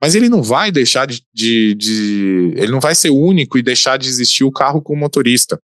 Mas 0.02 0.16
ele 0.16 0.30
não 0.30 0.42
vai 0.42 0.72
deixar 0.72 1.06
de, 1.06 1.22
de, 1.34 1.76
de, 1.76 2.54
ele 2.56 2.72
não 2.72 2.80
vai 2.80 2.96
ser 2.96 3.10
único 3.10 3.58
e 3.58 3.64
deixar 3.64 3.98
de 3.98 4.08
existir 4.08 4.44
o 4.44 4.52
carro 4.52 4.82
com 4.82 4.96
motorista. 4.96 5.60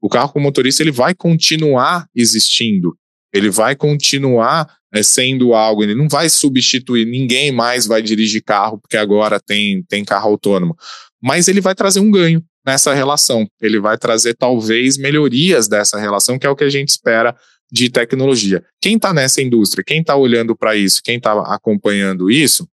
O 0.00 0.08
carro 0.08 0.32
com 0.32 0.40
motorista 0.40 0.82
ele 0.82 0.90
vai 0.90 1.14
continuar 1.14 2.06
existindo 2.14 2.96
ele 3.36 3.50
vai 3.50 3.76
continuar 3.76 4.68
é, 4.92 5.02
sendo 5.02 5.54
algo, 5.54 5.82
ele 5.82 5.94
não 5.94 6.08
vai 6.08 6.28
substituir, 6.28 7.04
ninguém 7.06 7.52
mais 7.52 7.86
vai 7.86 8.00
dirigir 8.00 8.42
carro, 8.42 8.78
porque 8.78 8.96
agora 8.96 9.38
tem, 9.38 9.82
tem 9.82 10.04
carro 10.04 10.30
autônomo. 10.30 10.76
Mas 11.22 11.48
ele 11.48 11.60
vai 11.60 11.74
trazer 11.74 12.00
um 12.00 12.10
ganho 12.10 12.42
nessa 12.64 12.94
relação. 12.94 13.48
Ele 13.60 13.78
vai 13.78 13.98
trazer, 13.98 14.34
talvez, 14.34 14.96
melhorias 14.96 15.68
dessa 15.68 15.98
relação, 15.98 16.38
que 16.38 16.46
é 16.46 16.50
o 16.50 16.56
que 16.56 16.64
a 16.64 16.70
gente 16.70 16.88
espera 16.88 17.36
de 17.70 17.90
tecnologia. 17.90 18.64
Quem 18.80 18.96
está 18.96 19.12
nessa 19.12 19.42
indústria, 19.42 19.84
quem 19.84 20.00
está 20.00 20.16
olhando 20.16 20.56
para 20.56 20.76
isso, 20.76 21.00
quem 21.02 21.16
está 21.16 21.32
acompanhando 21.54 22.30
isso, 22.30 22.68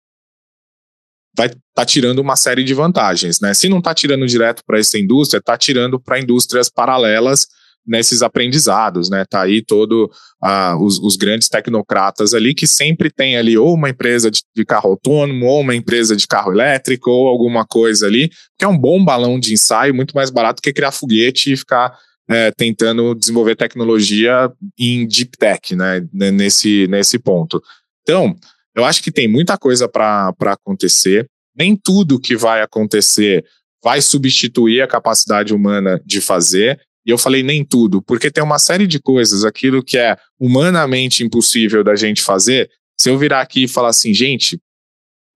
vai 1.36 1.46
estar 1.46 1.60
tá 1.74 1.84
tirando 1.84 2.18
uma 2.18 2.36
série 2.36 2.64
de 2.64 2.74
vantagens. 2.74 3.40
Né? 3.40 3.54
Se 3.54 3.68
não 3.68 3.78
está 3.78 3.94
tirando 3.94 4.26
direto 4.26 4.62
para 4.66 4.78
essa 4.78 4.98
indústria, 4.98 5.38
está 5.38 5.56
tirando 5.56 5.98
para 5.98 6.18
indústrias 6.18 6.68
paralelas 6.68 7.46
nesses 7.86 8.22
aprendizados, 8.22 9.10
né? 9.10 9.24
Tá 9.28 9.42
aí 9.42 9.62
todo 9.64 10.10
uh, 10.42 10.84
os, 10.84 10.98
os, 10.98 11.16
grandes 11.16 11.48
tecnocratas 11.48 12.34
ali 12.34 12.54
que 12.54 12.66
sempre 12.66 13.10
tem 13.10 13.36
ali 13.36 13.56
ou 13.56 13.74
uma 13.74 13.90
empresa 13.90 14.30
de, 14.30 14.42
de, 14.54 14.64
carro 14.64 14.90
autônomo 14.90 15.46
ou 15.46 15.60
uma 15.60 15.74
empresa 15.74 16.14
de 16.14 16.26
carro 16.26 16.52
elétrico 16.52 17.10
ou 17.10 17.26
alguma 17.26 17.66
coisa 17.66 18.06
ali, 18.06 18.30
que 18.58 18.64
é 18.64 18.68
um 18.68 18.78
bom 18.78 19.04
balão 19.04 19.40
de 19.40 19.52
ensaio, 19.52 19.94
muito 19.94 20.14
mais 20.14 20.30
barato 20.30 20.62
que 20.62 20.72
criar 20.72 20.92
foguete 20.92 21.52
e 21.52 21.56
ficar 21.56 21.96
é, 22.28 22.52
tentando 22.52 23.14
desenvolver 23.14 23.56
tecnologia 23.56 24.50
em 24.78 25.06
deep 25.06 25.36
tech, 25.36 25.74
né? 25.74 26.06
Nesse, 26.12 26.86
nesse 26.88 27.18
ponto. 27.18 27.60
Então, 28.02 28.36
eu 28.74 28.84
acho 28.84 29.02
que 29.02 29.10
tem 29.10 29.26
muita 29.26 29.58
coisa 29.58 29.88
para 29.88 30.32
acontecer. 30.40 31.26
Nem 31.56 31.76
tudo 31.76 32.20
que 32.20 32.36
vai 32.36 32.62
acontecer 32.62 33.44
vai 33.82 34.00
substituir 34.00 34.82
a 34.82 34.86
capacidade 34.86 35.52
humana 35.52 36.00
de 36.04 36.20
fazer. 36.20 36.80
E 37.06 37.10
eu 37.10 37.18
falei 37.18 37.42
nem 37.42 37.64
tudo, 37.64 38.02
porque 38.02 38.30
tem 38.30 38.42
uma 38.42 38.58
série 38.58 38.86
de 38.86 39.00
coisas, 39.00 39.44
aquilo 39.44 39.82
que 39.82 39.96
é 39.96 40.16
humanamente 40.38 41.24
impossível 41.24 41.82
da 41.82 41.96
gente 41.96 42.22
fazer. 42.22 42.70
Se 43.00 43.08
eu 43.08 43.18
virar 43.18 43.40
aqui 43.40 43.64
e 43.64 43.68
falar 43.68 43.88
assim, 43.88 44.12
gente, 44.12 44.60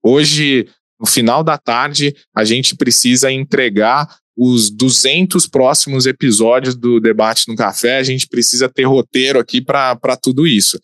hoje, 0.03 0.67
no 0.99 1.07
final 1.07 1.43
da 1.43 1.57
tarde, 1.57 2.15
a 2.35 2.43
gente 2.43 2.75
precisa 2.75 3.31
entregar 3.31 4.07
os 4.37 4.69
200 4.69 5.47
próximos 5.47 6.05
episódios 6.05 6.75
do 6.75 6.99
Debate 6.99 7.47
no 7.47 7.55
Café, 7.55 7.97
a 7.97 8.03
gente 8.03 8.27
precisa 8.27 8.67
ter 8.67 8.83
roteiro 8.83 9.39
aqui 9.39 9.61
para 9.61 10.17
tudo 10.21 10.45
isso. 10.45 10.79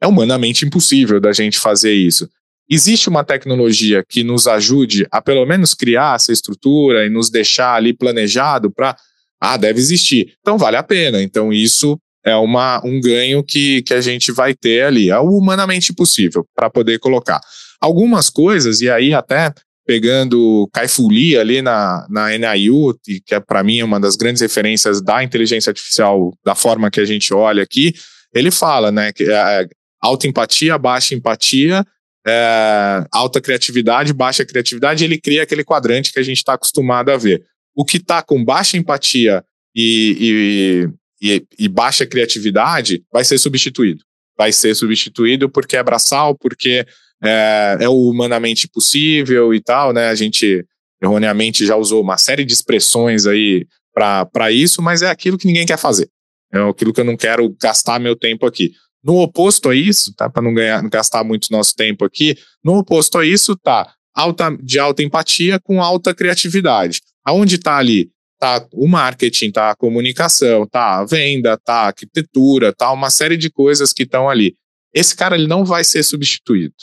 É 0.00 0.06
humanamente 0.06 0.66
impossível 0.66 1.20
da 1.20 1.32
gente 1.32 1.58
fazer 1.58 1.94
isso. 1.94 2.28
Existe 2.68 3.08
uma 3.08 3.24
tecnologia 3.24 4.04
que 4.06 4.22
nos 4.22 4.46
ajude 4.46 5.06
a 5.10 5.20
pelo 5.20 5.44
menos 5.46 5.74
criar 5.74 6.16
essa 6.16 6.32
estrutura 6.32 7.06
e 7.06 7.10
nos 7.10 7.30
deixar 7.30 7.74
ali 7.74 7.92
planejado 7.92 8.70
para 8.70 8.96
ah, 9.42 9.56
deve 9.56 9.80
existir. 9.80 10.34
Então 10.40 10.56
vale 10.56 10.76
a 10.76 10.84
pena. 10.84 11.20
Então 11.20 11.52
isso 11.52 11.98
é 12.24 12.36
uma, 12.36 12.80
um 12.86 13.00
ganho 13.00 13.42
que, 13.42 13.82
que 13.82 13.92
a 13.92 14.00
gente 14.00 14.30
vai 14.30 14.54
ter 14.54 14.84
ali. 14.84 15.10
É 15.10 15.18
o 15.18 15.36
humanamente 15.36 15.92
possível 15.92 16.46
para 16.54 16.70
poder 16.70 17.00
colocar. 17.00 17.40
Algumas 17.80 18.30
coisas, 18.30 18.80
e 18.80 18.88
aí 18.88 19.12
até 19.12 19.52
pegando 19.84 20.70
Caifuli 20.72 21.36
ali 21.36 21.60
na, 21.60 22.06
na 22.08 22.28
NIU, 22.38 22.96
que 23.26 23.34
é 23.34 23.40
para 23.40 23.64
mim 23.64 23.82
uma 23.82 23.98
das 23.98 24.14
grandes 24.14 24.40
referências 24.40 25.02
da 25.02 25.24
inteligência 25.24 25.70
artificial, 25.70 26.32
da 26.44 26.54
forma 26.54 26.88
que 26.88 27.00
a 27.00 27.04
gente 27.04 27.34
olha 27.34 27.64
aqui, 27.64 27.92
ele 28.32 28.52
fala, 28.52 28.92
né, 28.92 29.12
que 29.12 29.28
é, 29.28 29.66
alta 30.00 30.28
empatia, 30.28 30.78
baixa 30.78 31.16
empatia, 31.16 31.84
é, 32.24 33.04
alta 33.10 33.40
criatividade, 33.40 34.12
baixa 34.12 34.44
criatividade, 34.44 35.04
ele 35.04 35.18
cria 35.18 35.42
aquele 35.42 35.64
quadrante 35.64 36.12
que 36.12 36.20
a 36.20 36.22
gente 36.22 36.38
está 36.38 36.54
acostumado 36.54 37.10
a 37.10 37.16
ver 37.16 37.44
o 37.74 37.84
que 37.84 37.96
está 37.96 38.22
com 38.22 38.44
baixa 38.44 38.76
empatia 38.76 39.44
e, 39.74 40.88
e, 41.20 41.34
e, 41.34 41.46
e, 41.58 41.68
baixa 41.68 42.06
criatividade 42.06 43.02
vai 43.12 43.24
ser 43.24 43.38
substituído. 43.38 44.02
Vai 44.36 44.52
ser 44.52 44.74
substituído 44.74 45.48
porque 45.48 45.76
é 45.76 45.82
braçal, 45.82 46.36
porque 46.36 46.86
é, 47.22 47.78
é 47.80 47.88
humanamente 47.88 48.68
possível 48.68 49.54
e 49.54 49.60
tal, 49.60 49.92
né? 49.92 50.08
A 50.08 50.14
gente 50.14 50.64
erroneamente 51.00 51.66
já 51.66 51.76
usou 51.76 52.02
uma 52.02 52.18
série 52.18 52.44
de 52.44 52.52
expressões 52.52 53.26
aí 53.26 53.66
para 53.94 54.50
isso, 54.50 54.80
mas 54.80 55.02
é 55.02 55.10
aquilo 55.10 55.38
que 55.38 55.46
ninguém 55.46 55.66
quer 55.66 55.78
fazer. 55.78 56.08
É 56.52 56.60
aquilo 56.60 56.92
que 56.92 57.00
eu 57.00 57.04
não 57.04 57.16
quero 57.16 57.54
gastar 57.60 57.98
meu 57.98 58.16
tempo 58.16 58.46
aqui. 58.46 58.72
No 59.02 59.20
oposto 59.20 59.68
a 59.68 59.74
isso, 59.74 60.14
tá? 60.14 60.30
Para 60.30 60.42
não 60.42 60.54
ganhar, 60.54 60.82
não 60.82 60.90
gastar 60.90 61.24
muito 61.24 61.50
nosso 61.50 61.74
tempo 61.74 62.04
aqui, 62.04 62.36
no 62.62 62.78
oposto 62.78 63.18
a 63.18 63.26
isso 63.26 63.56
tá 63.56 63.92
alta, 64.14 64.56
de 64.62 64.78
alta 64.78 65.02
empatia 65.02 65.58
com 65.58 65.82
alta 65.82 66.14
criatividade. 66.14 67.00
Aonde 67.24 67.56
está 67.56 67.76
ali? 67.76 68.10
Tá 68.38 68.66
o 68.72 68.88
marketing, 68.88 69.52
tá 69.52 69.70
a 69.70 69.76
comunicação, 69.76 70.66
tá 70.66 70.98
a 70.98 71.04
venda, 71.04 71.56
tá 71.56 71.74
a 71.74 71.86
arquitetura, 71.86 72.72
tá 72.72 72.90
uma 72.92 73.08
série 73.08 73.36
de 73.36 73.48
coisas 73.48 73.92
que 73.92 74.02
estão 74.02 74.28
ali. 74.28 74.56
Esse 74.92 75.14
cara 75.14 75.36
ele 75.36 75.46
não 75.46 75.64
vai 75.64 75.84
ser 75.84 76.02
substituído. 76.02 76.74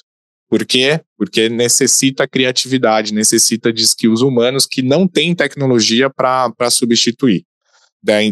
Por 0.50 0.66
quê? 0.66 1.00
Porque 1.18 1.48
necessita 1.48 2.28
criatividade, 2.28 3.14
necessita 3.14 3.72
de 3.72 3.84
skills 3.84 4.22
humanos 4.22 4.66
que 4.66 4.82
não 4.82 5.08
tem 5.08 5.36
tecnologia 5.36 6.10
para 6.10 6.70
substituir 6.72 7.46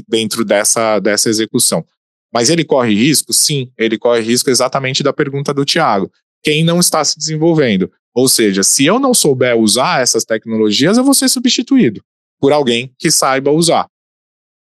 dentro 0.08 0.44
dessa, 0.44 1.00
dessa 1.00 1.30
execução. 1.30 1.86
Mas 2.34 2.50
ele 2.50 2.66
corre 2.66 2.94
risco? 2.96 3.32
Sim, 3.32 3.72
ele 3.78 3.98
corre 3.98 4.22
risco 4.22 4.50
exatamente 4.50 5.04
da 5.04 5.14
pergunta 5.14 5.54
do 5.54 5.64
Tiago. 5.64 6.12
Quem 6.42 6.64
não 6.64 6.80
está 6.80 7.04
se 7.04 7.18
desenvolvendo? 7.18 7.92
Ou 8.18 8.28
seja, 8.28 8.64
se 8.64 8.84
eu 8.84 8.98
não 8.98 9.14
souber 9.14 9.56
usar 9.56 10.02
essas 10.02 10.26
tecnologias, 10.26 10.98
eu 10.98 11.04
vou 11.04 11.14
ser 11.14 11.30
substituído 11.30 12.02
por 12.40 12.52
alguém 12.52 12.92
que 12.98 13.12
saiba 13.12 13.52
usar. 13.52 13.88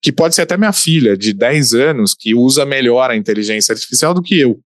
Que 0.02 0.12
pode 0.12 0.34
ser 0.34 0.42
até 0.42 0.58
minha 0.58 0.74
filha, 0.74 1.16
de 1.16 1.32
10 1.32 1.72
anos, 1.72 2.14
que 2.14 2.34
usa 2.34 2.66
melhor 2.66 3.10
a 3.10 3.16
inteligência 3.16 3.72
artificial 3.72 4.12
do 4.12 4.20
que 4.20 4.38
eu 4.38 4.60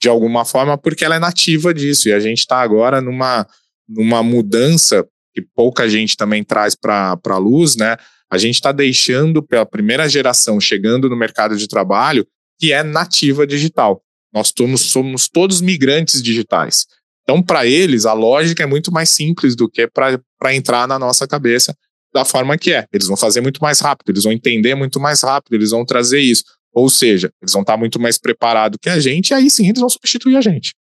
de 0.00 0.08
alguma 0.08 0.44
forma, 0.44 0.78
porque 0.78 1.04
ela 1.04 1.16
é 1.16 1.18
nativa 1.18 1.74
disso. 1.74 2.08
E 2.08 2.12
a 2.12 2.20
gente 2.20 2.38
está 2.38 2.60
agora 2.60 3.00
numa, 3.00 3.44
numa 3.88 4.22
mudança 4.22 5.04
que 5.34 5.42
pouca 5.42 5.88
gente 5.88 6.16
também 6.16 6.44
traz 6.44 6.76
para 6.76 7.18
a 7.24 7.38
luz, 7.38 7.74
né? 7.74 7.96
A 8.30 8.38
gente 8.38 8.54
está 8.54 8.70
deixando 8.70 9.42
pela 9.42 9.66
primeira 9.66 10.08
geração 10.08 10.60
chegando 10.60 11.10
no 11.10 11.16
mercado 11.16 11.56
de 11.56 11.66
trabalho 11.66 12.24
que 12.56 12.72
é 12.72 12.84
nativa 12.84 13.44
digital. 13.44 14.00
Nós 14.32 14.52
somos, 14.56 14.82
somos 14.92 15.28
todos 15.28 15.60
migrantes 15.60 16.22
digitais. 16.22 16.86
Então, 17.28 17.42
para 17.42 17.66
eles, 17.66 18.06
a 18.06 18.12
lógica 18.12 18.62
é 18.62 18.66
muito 18.66 18.92
mais 18.92 19.10
simples 19.10 19.56
do 19.56 19.68
que 19.68 19.88
para 19.88 20.54
entrar 20.54 20.86
na 20.86 20.96
nossa 20.96 21.26
cabeça 21.26 21.76
da 22.14 22.24
forma 22.24 22.56
que 22.56 22.72
é. 22.72 22.86
Eles 22.92 23.08
vão 23.08 23.16
fazer 23.16 23.40
muito 23.40 23.60
mais 23.60 23.80
rápido, 23.80 24.10
eles 24.10 24.22
vão 24.22 24.32
entender 24.32 24.76
muito 24.76 25.00
mais 25.00 25.22
rápido, 25.22 25.54
eles 25.54 25.72
vão 25.72 25.84
trazer 25.84 26.20
isso. 26.20 26.44
Ou 26.72 26.88
seja, 26.88 27.32
eles 27.42 27.52
vão 27.52 27.62
estar 27.62 27.76
muito 27.76 27.98
mais 27.98 28.16
preparados 28.16 28.78
que 28.80 28.88
a 28.88 29.00
gente, 29.00 29.30
e 29.30 29.34
aí 29.34 29.50
sim 29.50 29.68
eles 29.68 29.80
vão 29.80 29.88
substituir 29.88 30.36
a 30.36 30.40
gente. 30.40 30.72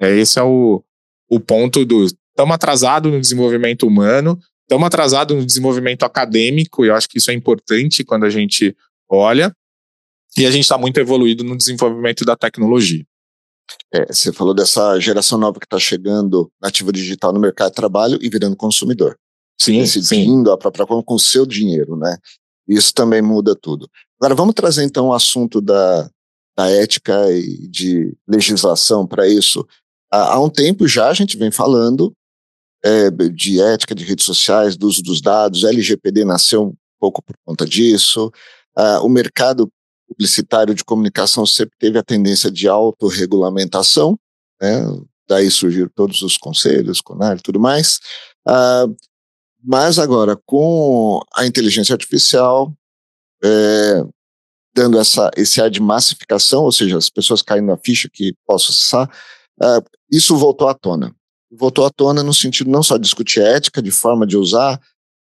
É, 0.00 0.16
esse 0.16 0.38
é 0.38 0.42
o, 0.42 0.84
o 1.28 1.40
ponto 1.40 1.84
do. 1.84 2.04
Estamos 2.04 2.54
atrasados 2.54 3.12
no 3.12 3.20
desenvolvimento 3.20 3.84
humano, 3.84 4.38
estamos 4.62 4.86
atrasados 4.86 5.36
no 5.36 5.44
desenvolvimento 5.44 6.04
acadêmico, 6.04 6.84
e 6.84 6.88
eu 6.88 6.94
acho 6.94 7.08
que 7.08 7.18
isso 7.18 7.30
é 7.30 7.34
importante 7.34 8.04
quando 8.04 8.24
a 8.24 8.30
gente 8.30 8.74
olha, 9.10 9.52
e 10.38 10.46
a 10.46 10.50
gente 10.50 10.62
está 10.62 10.78
muito 10.78 10.98
evoluído 10.98 11.42
no 11.42 11.56
desenvolvimento 11.56 12.24
da 12.24 12.36
tecnologia. 12.36 13.04
É, 13.92 14.06
você 14.06 14.32
falou 14.32 14.54
dessa 14.54 14.98
geração 14.98 15.38
nova 15.38 15.58
que 15.58 15.66
está 15.66 15.78
chegando 15.78 16.50
nativa 16.60 16.92
digital 16.92 17.32
no 17.32 17.40
mercado 17.40 17.70
de 17.70 17.76
trabalho 17.76 18.18
e 18.20 18.28
virando 18.28 18.56
consumidor. 18.56 19.18
Sim, 19.60 19.80
decidindo 19.80 20.50
sim. 20.50 20.54
a 20.54 20.56
própria 20.56 20.86
com 20.86 21.14
o 21.14 21.20
seu 21.20 21.46
dinheiro, 21.46 21.96
né? 21.96 22.16
Isso 22.66 22.92
também 22.92 23.22
muda 23.22 23.54
tudo. 23.54 23.88
Agora, 24.20 24.34
vamos 24.34 24.54
trazer 24.54 24.84
então 24.84 25.08
o 25.08 25.14
assunto 25.14 25.60
da, 25.60 26.08
da 26.56 26.70
ética 26.70 27.30
e 27.30 27.68
de 27.68 28.16
legislação 28.26 29.06
para 29.06 29.28
isso. 29.28 29.66
Há, 30.10 30.34
há, 30.34 30.40
um 30.40 30.48
tempo 30.48 30.86
já 30.86 31.08
a 31.08 31.14
gente 31.14 31.36
vem 31.36 31.50
falando 31.50 32.12
é, 32.84 33.10
de 33.10 33.60
ética 33.60 33.94
de 33.94 34.04
redes 34.04 34.24
sociais, 34.24 34.76
do 34.76 34.86
uso 34.86 35.02
dos 35.02 35.20
dados, 35.20 35.64
LGPD 35.64 36.24
nasceu 36.24 36.68
um 36.68 36.74
pouco 37.00 37.22
por 37.22 37.36
conta 37.44 37.66
disso. 37.66 38.30
Ah, 38.76 39.00
o 39.02 39.08
mercado 39.08 39.70
publicitário 40.12 40.74
de 40.74 40.84
comunicação 40.84 41.44
sempre 41.46 41.76
teve 41.78 41.98
a 41.98 42.02
tendência 42.02 42.50
de 42.50 42.68
autorregulamentação, 42.68 44.18
né? 44.60 44.84
daí 45.28 45.50
surgiram 45.50 45.90
todos 45.94 46.22
os 46.22 46.36
conselhos, 46.36 47.00
CONAR 47.00 47.36
e 47.38 47.42
tudo 47.42 47.58
mais. 47.58 48.00
Ah, 48.46 48.86
mas 49.62 49.98
agora, 49.98 50.36
com 50.44 51.20
a 51.34 51.46
inteligência 51.46 51.92
artificial, 51.92 52.72
é, 53.42 54.04
dando 54.74 54.98
essa, 54.98 55.30
esse 55.36 55.60
ar 55.60 55.70
de 55.70 55.80
massificação, 55.80 56.64
ou 56.64 56.72
seja, 56.72 56.98
as 56.98 57.08
pessoas 57.08 57.42
caindo 57.42 57.66
na 57.66 57.76
ficha 57.76 58.08
que 58.12 58.34
posso 58.46 58.72
acessar, 58.72 59.08
é, 59.62 59.66
isso 60.10 60.36
voltou 60.36 60.68
à 60.68 60.74
tona. 60.74 61.14
Voltou 61.50 61.84
à 61.84 61.90
tona 61.90 62.22
no 62.22 62.34
sentido 62.34 62.70
não 62.70 62.82
só 62.82 62.96
de 62.96 63.04
discutir 63.04 63.40
ética, 63.40 63.82
de 63.82 63.90
forma 63.90 64.26
de 64.26 64.36
usar, 64.36 64.80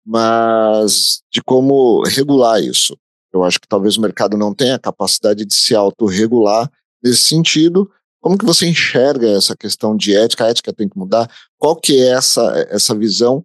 mas 0.05 1.23
de 1.33 1.43
como 1.43 2.03
regular 2.05 2.63
isso. 2.63 2.97
Eu 3.37 3.45
acho 3.45 3.61
que 3.61 3.69
talvez 3.69 3.97
o 3.97 4.01
mercado 4.01 4.37
não 4.37 4.55
tenha 4.55 4.75
a 4.75 4.79
capacidade 4.79 5.45
de 5.45 5.55
se 5.55 5.75
autorregular 5.75 6.71
nesse 7.03 7.23
sentido. 7.23 7.91
Como 8.21 8.37
que 8.37 8.45
você 8.45 8.67
enxerga 8.67 9.29
essa 9.29 9.55
questão 9.55 9.97
de 9.97 10.17
ética? 10.17 10.45
A 10.45 10.49
ética 10.49 10.73
tem 10.73 10.89
que 10.89 10.99
mudar? 10.99 11.31
Qual 11.59 11.77
que 11.77 12.01
é 12.01 12.09
essa, 12.09 12.43
essa 12.71 12.95
visão 12.95 13.43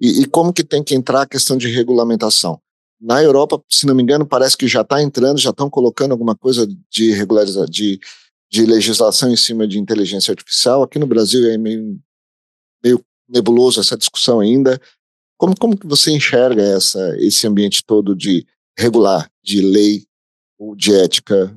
e, 0.00 0.22
e 0.22 0.26
como 0.26 0.52
que 0.52 0.64
tem 0.64 0.82
que 0.82 0.94
entrar 0.94 1.22
a 1.22 1.26
questão 1.26 1.56
de 1.56 1.68
regulamentação? 1.68 2.60
Na 3.00 3.22
Europa, 3.22 3.62
se 3.68 3.86
não 3.86 3.94
me 3.94 4.02
engano, 4.02 4.26
parece 4.26 4.56
que 4.56 4.68
já 4.68 4.82
está 4.82 5.00
entrando, 5.02 5.38
já 5.38 5.50
estão 5.50 5.70
colocando 5.70 6.12
alguma 6.12 6.36
coisa 6.36 6.68
de 6.90 7.12
regularização, 7.12 7.64
de, 7.64 7.98
de 8.50 8.66
legislação 8.66 9.32
em 9.32 9.36
cima 9.36 9.66
de 9.66 9.78
inteligência 9.78 10.32
artificial. 10.32 10.82
Aqui 10.82 10.98
no 10.98 11.06
Brasil 11.06 11.50
é 11.50 11.56
meio, 11.56 11.98
meio 12.84 13.02
nebuloso 13.26 13.80
essa 13.80 13.96
discussão 13.96 14.40
ainda. 14.40 14.78
Como, 15.38 15.58
como 15.58 15.78
que 15.78 15.86
você 15.86 16.10
enxerga 16.10 16.62
essa, 16.62 17.16
esse 17.18 17.46
ambiente 17.46 17.82
todo 17.82 18.14
de 18.14 18.46
regular, 18.78 19.30
de 19.42 19.60
lei 19.60 20.04
ou 20.58 20.74
de 20.74 20.94
ética? 20.94 21.56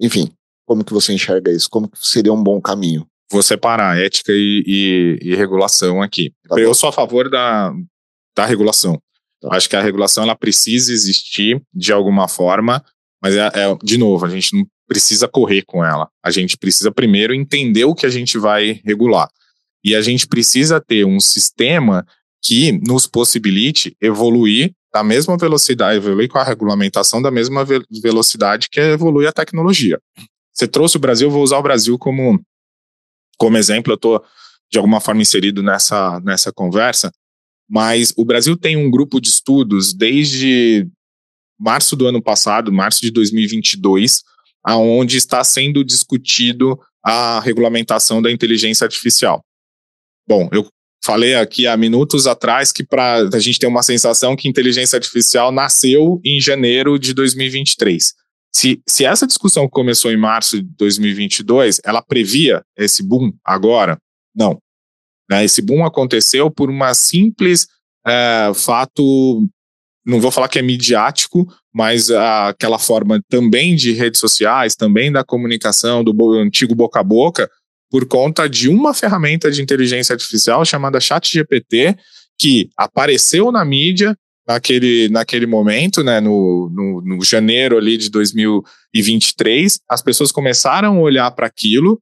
Enfim, 0.00 0.32
como 0.66 0.84
que 0.84 0.92
você 0.92 1.12
enxerga 1.12 1.50
isso? 1.50 1.68
Como 1.70 1.88
que 1.88 1.98
seria 2.00 2.32
um 2.32 2.42
bom 2.42 2.60
caminho? 2.60 3.06
vou 3.30 3.42
separar 3.42 3.98
ética 3.98 4.32
e, 4.32 4.62
e, 4.66 5.30
e 5.30 5.34
regulação 5.34 6.00
aqui. 6.00 6.32
Tá 6.48 6.58
eu 6.58 6.74
sou 6.74 6.88
a 6.88 6.92
favor 6.92 7.28
da, 7.28 7.72
da 8.36 8.46
regulação. 8.46 9.00
Tá. 9.40 9.56
Acho 9.56 9.68
que 9.68 9.76
a 9.76 9.82
regulação 9.82 10.24
ela 10.24 10.36
precisa 10.36 10.92
existir 10.92 11.60
de 11.72 11.92
alguma 11.92 12.28
forma, 12.28 12.82
mas 13.22 13.34
é, 13.34 13.46
é, 13.46 13.76
de 13.82 13.98
novo, 13.98 14.24
a 14.24 14.28
gente 14.28 14.54
não 14.54 14.64
precisa 14.86 15.26
correr 15.26 15.62
com 15.62 15.84
ela. 15.84 16.08
A 16.22 16.30
gente 16.30 16.56
precisa 16.56 16.92
primeiro 16.92 17.34
entender 17.34 17.84
o 17.84 17.94
que 17.94 18.06
a 18.06 18.10
gente 18.10 18.38
vai 18.38 18.80
regular. 18.84 19.28
E 19.82 19.94
a 19.94 20.00
gente 20.00 20.26
precisa 20.26 20.80
ter 20.80 21.04
um 21.04 21.20
sistema 21.20 22.06
que 22.42 22.72
nos 22.86 23.06
possibilite 23.06 23.96
evoluir 24.00 24.72
da 24.94 25.02
mesma 25.02 25.36
velocidade, 25.36 25.96
evoluir 25.96 26.28
com 26.28 26.38
a 26.38 26.44
regulamentação 26.44 27.20
da 27.20 27.28
mesma 27.28 27.66
velocidade 27.90 28.68
que 28.70 28.78
evolui 28.78 29.26
a 29.26 29.32
tecnologia. 29.32 30.00
Você 30.52 30.68
trouxe 30.68 30.96
o 30.96 31.00
Brasil, 31.00 31.28
vou 31.28 31.42
usar 31.42 31.58
o 31.58 31.62
Brasil 31.62 31.98
como 31.98 32.40
como 33.36 33.56
exemplo, 33.56 33.92
eu 33.92 33.96
estou 33.96 34.24
de 34.70 34.78
alguma 34.78 35.00
forma 35.00 35.20
inserido 35.20 35.64
nessa, 35.64 36.20
nessa 36.20 36.52
conversa, 36.52 37.12
mas 37.68 38.14
o 38.16 38.24
Brasil 38.24 38.56
tem 38.56 38.76
um 38.76 38.88
grupo 38.88 39.20
de 39.20 39.28
estudos 39.28 39.92
desde 39.92 40.88
março 41.58 41.96
do 41.96 42.06
ano 42.06 42.22
passado, 42.22 42.72
março 42.72 43.00
de 43.00 43.10
2022, 43.10 44.22
aonde 44.62 45.16
está 45.16 45.42
sendo 45.42 45.84
discutido 45.84 46.78
a 47.02 47.40
regulamentação 47.40 48.22
da 48.22 48.30
inteligência 48.30 48.84
artificial. 48.84 49.44
Bom, 50.26 50.48
eu 50.52 50.68
falei 51.04 51.34
aqui 51.34 51.66
há 51.66 51.76
minutos 51.76 52.26
atrás 52.26 52.72
que 52.72 52.82
para 52.82 53.28
a 53.32 53.38
gente 53.38 53.58
ter 53.58 53.66
uma 53.66 53.82
sensação 53.82 54.34
que 54.34 54.48
inteligência 54.48 54.96
artificial 54.96 55.52
nasceu 55.52 56.20
em 56.24 56.40
janeiro 56.40 56.98
de 56.98 57.12
2023. 57.12 58.14
Se, 58.54 58.80
se 58.88 59.04
essa 59.04 59.26
discussão 59.26 59.68
começou 59.68 60.10
em 60.12 60.16
março 60.16 60.62
de 60.62 60.68
2022, 60.78 61.80
ela 61.84 62.00
previa 62.00 62.62
esse 62.76 63.02
boom 63.02 63.32
agora? 63.44 63.98
Não. 64.34 64.58
Né? 65.28 65.44
Esse 65.44 65.60
boom 65.60 65.84
aconteceu 65.84 66.50
por 66.50 66.70
uma 66.70 66.94
simples 66.94 67.66
é, 68.06 68.52
fato, 68.54 69.46
não 70.06 70.20
vou 70.20 70.30
falar 70.30 70.48
que 70.48 70.58
é 70.58 70.62
midiático, 70.62 71.46
mas 71.72 72.10
aquela 72.10 72.78
forma 72.78 73.20
também 73.28 73.74
de 73.74 73.92
redes 73.92 74.20
sociais, 74.20 74.76
também 74.76 75.10
da 75.10 75.24
comunicação, 75.24 76.04
do 76.04 76.32
antigo 76.34 76.74
boca 76.74 77.00
a 77.00 77.04
boca, 77.04 77.50
por 77.94 78.06
conta 78.06 78.48
de 78.48 78.68
uma 78.68 78.92
ferramenta 78.92 79.48
de 79.52 79.62
inteligência 79.62 80.14
artificial 80.14 80.64
chamada 80.64 80.98
ChatGPT, 80.98 81.96
que 82.36 82.68
apareceu 82.76 83.52
na 83.52 83.64
mídia 83.64 84.18
naquele, 84.44 85.08
naquele 85.10 85.46
momento, 85.46 86.02
né, 86.02 86.20
no, 86.20 86.68
no, 86.74 87.00
no 87.02 87.24
janeiro 87.24 87.78
ali 87.78 87.96
de 87.96 88.10
2023, 88.10 89.78
as 89.88 90.02
pessoas 90.02 90.32
começaram 90.32 90.96
a 90.96 91.00
olhar 91.00 91.30
para 91.30 91.46
aquilo, 91.46 92.00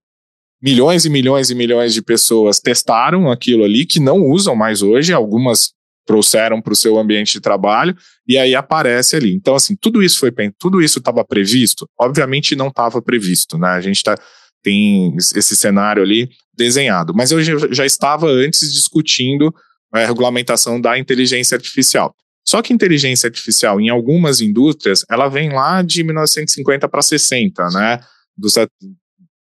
milhões 0.63 1.05
e 1.05 1.11
milhões 1.11 1.51
e 1.51 1.55
milhões 1.55 1.93
de 1.93 2.01
pessoas 2.01 2.59
testaram 2.59 3.31
aquilo 3.31 3.63
ali, 3.63 3.85
que 3.85 4.01
não 4.01 4.17
usam 4.23 4.57
mais 4.57 4.81
hoje, 4.81 5.13
algumas 5.13 5.75
trouxeram 6.07 6.63
para 6.63 6.73
o 6.73 6.77
seu 6.77 6.99
ambiente 6.99 7.35
de 7.35 7.41
trabalho, 7.41 7.95
e 8.27 8.39
aí 8.39 8.55
aparece 8.55 9.15
ali. 9.15 9.35
Então, 9.35 9.55
assim, 9.55 9.77
tudo 9.77 10.03
isso 10.03 10.19
foi 10.19 10.33
tudo 10.59 10.81
isso 10.81 11.01
estava 11.01 11.23
previsto? 11.23 11.87
Obviamente 12.01 12.57
não 12.57 12.69
estava 12.69 13.03
previsto, 13.03 13.59
né? 13.59 13.69
A 13.69 13.81
gente 13.83 14.03
tá, 14.03 14.17
tem 14.63 15.15
esse 15.17 15.57
cenário 15.57 16.03
ali 16.03 16.31
desenhado, 16.55 17.13
mas 17.15 17.33
eu 17.33 17.43
já, 17.43 17.85
estava 17.85 18.27
antes 18.29 18.73
discutindo 18.73 19.55
a 19.93 20.05
regulamentação 20.05 20.81
da 20.81 20.99
inteligência 20.99 21.57
artificial. 21.57 22.15
Só 22.45 22.61
que 22.61 22.73
inteligência 22.73 23.29
artificial, 23.29 23.81
em 23.81 23.89
algumas 23.89 24.41
indústrias, 24.41 25.05
ela 25.11 25.29
vem 25.29 25.53
lá 25.53 25.83
de 25.83 26.03
1950 26.03 26.89
para 26.89 27.03
60, 27.03 27.69
né? 27.71 28.01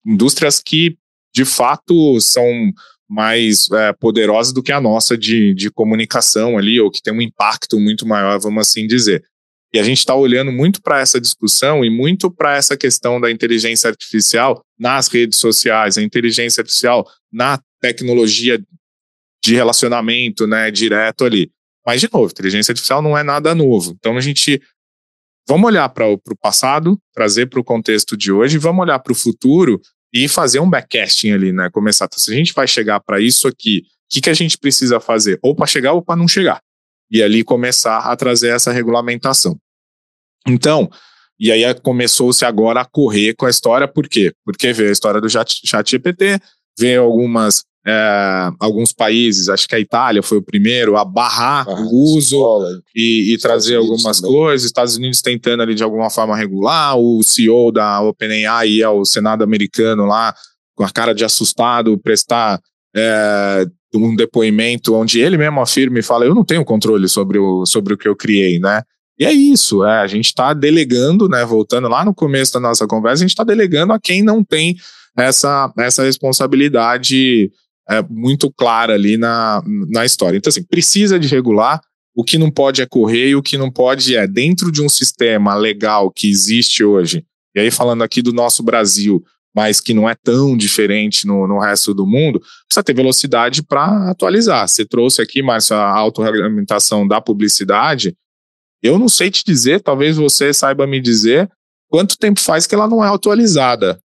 Indústrias 0.07 0.61
que, 0.61 0.97
de 1.35 1.45
fato, 1.45 2.21
são 2.21 2.45
mais 3.09 3.71
é, 3.73 3.93
poderosas 3.93 4.53
do 4.53 4.63
que 4.63 4.71
a 4.71 4.81
nossa 4.81 5.17
de, 5.17 5.55
de 5.55 5.71
comunicação 5.71 6.57
ali, 6.57 6.81
ou 6.81 6.91
que 6.91 7.03
tem 7.03 7.13
um 7.13 7.23
impacto 7.23 7.79
muito 7.81 8.07
maior, 8.07 8.39
vamos 8.39 8.69
assim 8.69 8.87
dizer. 8.87 9.25
E 9.73 9.79
a 9.79 9.83
gente 9.83 9.99
está 9.99 10.15
olhando 10.15 10.51
muito 10.51 10.83
para 10.83 11.01
essa 11.01 11.21
discussão 11.21 11.85
e 11.85 11.91
muito 11.91 12.31
para 12.31 12.57
essa 12.57 12.77
questão 12.77 13.21
da 13.21 13.31
inteligência 13.31 13.89
artificial 13.89 14.65
nas 14.79 15.07
redes 15.09 15.39
sociais, 15.39 15.97
a 15.97 16.03
inteligência 16.03 16.61
artificial 16.61 17.09
na 17.33 17.61
tecnologia 17.81 18.61
de 19.45 19.55
relacionamento, 19.55 20.47
né, 20.47 20.71
direto 20.71 21.25
ali. 21.25 21.51
Mas, 21.87 22.01
de 22.01 22.09
novo, 22.13 22.31
inteligência 22.31 22.73
artificial 22.73 23.01
não 23.01 23.17
é 23.17 23.23
nada 23.23 23.55
novo. 23.55 23.95
Então, 23.99 24.17
a 24.17 24.21
gente. 24.21 24.61
Vamos 25.49 25.67
olhar 25.67 25.89
para 25.89 26.07
o 26.07 26.21
passado, 26.41 27.01
trazer 27.13 27.47
para 27.47 27.59
o 27.59 27.65
contexto 27.65 28.17
de 28.17 28.31
hoje, 28.31 28.59
vamos 28.59 28.83
olhar 28.83 28.99
para 29.01 29.13
o 29.13 29.17
futuro 29.17 29.81
e 30.13 30.29
fazer 30.29 30.61
um 30.61 30.69
backcasting 30.69 31.33
ali, 31.33 31.51
né? 31.51 31.69
Começar. 31.71 32.05
Então, 32.05 32.19
se 32.19 32.31
a 32.31 32.37
gente 32.37 32.53
vai 32.53 32.69
chegar 32.69 33.01
para 33.01 33.21
isso 33.21 33.49
aqui, 33.49 33.79
o 33.79 33.85
que, 34.11 34.21
que 34.21 34.31
a 34.31 34.35
gente 34.35 34.59
precisa 34.59 35.01
fazer? 35.01 35.39
Ou 35.43 35.55
para 35.55 35.67
chegar 35.67 35.93
ou 35.93 36.03
para 36.03 36.17
não 36.17 36.29
chegar. 36.29 36.61
E 37.11 37.23
ali 37.23 37.43
começar 37.43 37.99
a 37.99 38.17
trazer 38.17 38.49
essa 38.49 38.73
regulamentação. 38.73 39.57
Então, 40.47 40.89
e 41.39 41.51
aí 41.51 41.63
começou-se 41.83 42.45
agora 42.45 42.83
a 42.83 42.85
correr 42.85 43.35
com 43.35 43.47
a 43.47 43.51
história, 43.51 43.89
por 43.89 44.09
quê? 44.09 44.33
Porque 44.45 44.73
veio 44.73 44.91
a 44.91 44.93
história 44.93 45.21
do 45.21 45.29
chat, 45.29 45.63
GPT, 45.87 46.39
veio 46.79 47.03
algumas 47.03 47.65
é, 47.87 48.51
alguns 48.61 48.93
países, 48.93 49.49
acho 49.49 49.67
que 49.67 49.75
a 49.75 49.81
Itália 49.81 50.23
foi 50.23 50.37
o 50.37 50.43
primeiro 50.43 50.99
a 50.99 51.05
barrar 51.05 51.67
ah, 51.67 51.81
o 51.81 52.15
uso 52.15 52.37
escola, 52.37 52.83
e, 52.95 53.33
e 53.33 53.39
trazer 53.39 53.77
algumas 53.77 54.21
também. 54.21 54.37
coisas, 54.37 54.67
Estados 54.67 54.97
Unidos 54.97 55.23
tentando 55.23 55.63
ali 55.63 55.75
de 55.75 55.83
alguma 55.83 56.11
forma 56.11 56.37
regular, 56.37 56.99
o 56.99 57.23
CEO 57.23 57.73
da 57.73 58.03
OpenAI 58.03 58.69
ia 58.69 58.89
ao 58.89 59.05
Senado 59.07 59.43
americano 59.43 60.05
lá 60.05 60.35
com 60.75 60.85
a 60.85 60.91
cara 60.91 61.15
de 61.15 61.25
assustado 61.25 61.99
prestar 61.99 62.61
é, 62.95 63.67
um 63.95 64.15
depoimento 64.15 64.95
onde 64.95 65.21
ele 65.21 65.37
mesmo 65.37 65.61
afirma 65.61 65.99
e 65.99 66.03
fala, 66.03 66.25
eu 66.25 66.35
não 66.35 66.45
tenho 66.45 66.65
controle 66.65 67.09
sobre 67.09 67.39
o, 67.39 67.65
sobre 67.67 67.95
o 67.95 67.99
que 67.99 68.09
eu 68.09 68.17
criei, 68.17 68.59
né? 68.59 68.83
E 69.19 69.25
é 69.25 69.33
isso, 69.33 69.85
é, 69.85 70.01
a 70.01 70.07
gente 70.07 70.27
está 70.27 70.55
delegando, 70.55 71.29
né? 71.29 71.45
Voltando 71.45 71.89
lá 71.89 72.05
no 72.05 72.15
começo 72.15 72.55
da 72.55 72.61
nossa 72.61 72.87
conversa, 72.87 73.23
a 73.23 73.27
gente 73.27 73.31
está 73.31 73.45
delegando 73.45 73.93
a 73.93 74.01
quem 74.01 74.23
não 74.23 74.43
tem 74.43 74.77
essa, 75.17 75.73
essa 75.79 76.03
responsabilidade 76.03 77.51
é, 77.89 78.03
muito 78.09 78.51
clara 78.51 78.95
ali 78.95 79.17
na, 79.17 79.63
na 79.91 80.07
história. 80.07 80.39
Então, 80.39 80.49
assim, 80.49 80.63
precisa 80.63 81.19
de 81.19 81.29
regular, 81.29 81.81
o 82.15 82.25
que 82.25 82.39
não 82.39 82.51
pode 82.51 82.81
é 82.81 82.87
correr 82.87 83.29
e 83.29 83.37
o 83.37 83.43
que 83.43 83.59
não 83.59 83.71
pode 83.71 84.17
é, 84.17 84.27
dentro 84.27 84.73
de 84.73 84.83
um 84.83 84.89
sistema 84.89 85.55
legal 85.55 86.11
que 86.11 86.29
existe 86.29 86.83
hoje, 86.83 87.25
e 87.55 87.61
aí 87.61 87.71
falando 87.71 88.03
aqui 88.03 88.23
do 88.23 88.33
nosso 88.33 88.63
Brasil, 88.63 89.23
mas 89.55 89.81
que 89.81 89.93
não 89.93 90.09
é 90.09 90.15
tão 90.15 90.57
diferente 90.57 91.27
no, 91.27 91.47
no 91.47 91.59
resto 91.59 91.93
do 91.93 92.07
mundo, 92.07 92.41
precisa 92.69 92.85
ter 92.85 92.95
velocidade 92.95 93.63
para 93.63 94.11
atualizar. 94.11 94.69
Você 94.69 94.85
trouxe 94.85 95.21
aqui, 95.21 95.43
Márcio, 95.43 95.77
a 95.77 95.91
autorregulamentação 95.99 97.07
da 97.07 97.21
publicidade. 97.21 98.17
Eu 98.83 98.99
não 98.99 99.09
sei 99.09 99.31
te 99.31 99.45
dizer, 99.45 99.81
talvez 99.81 100.17
você 100.17 100.55
saiba 100.55 100.87
me 100.87 101.01
dizer, 101.01 101.51
quanto 101.89 102.17
tempo 102.17 102.41
faz 102.41 102.67
que 102.67 102.75
ela 102.75 102.89
não 102.89 103.05
é 103.05 103.09
atualizada. 103.09 104.01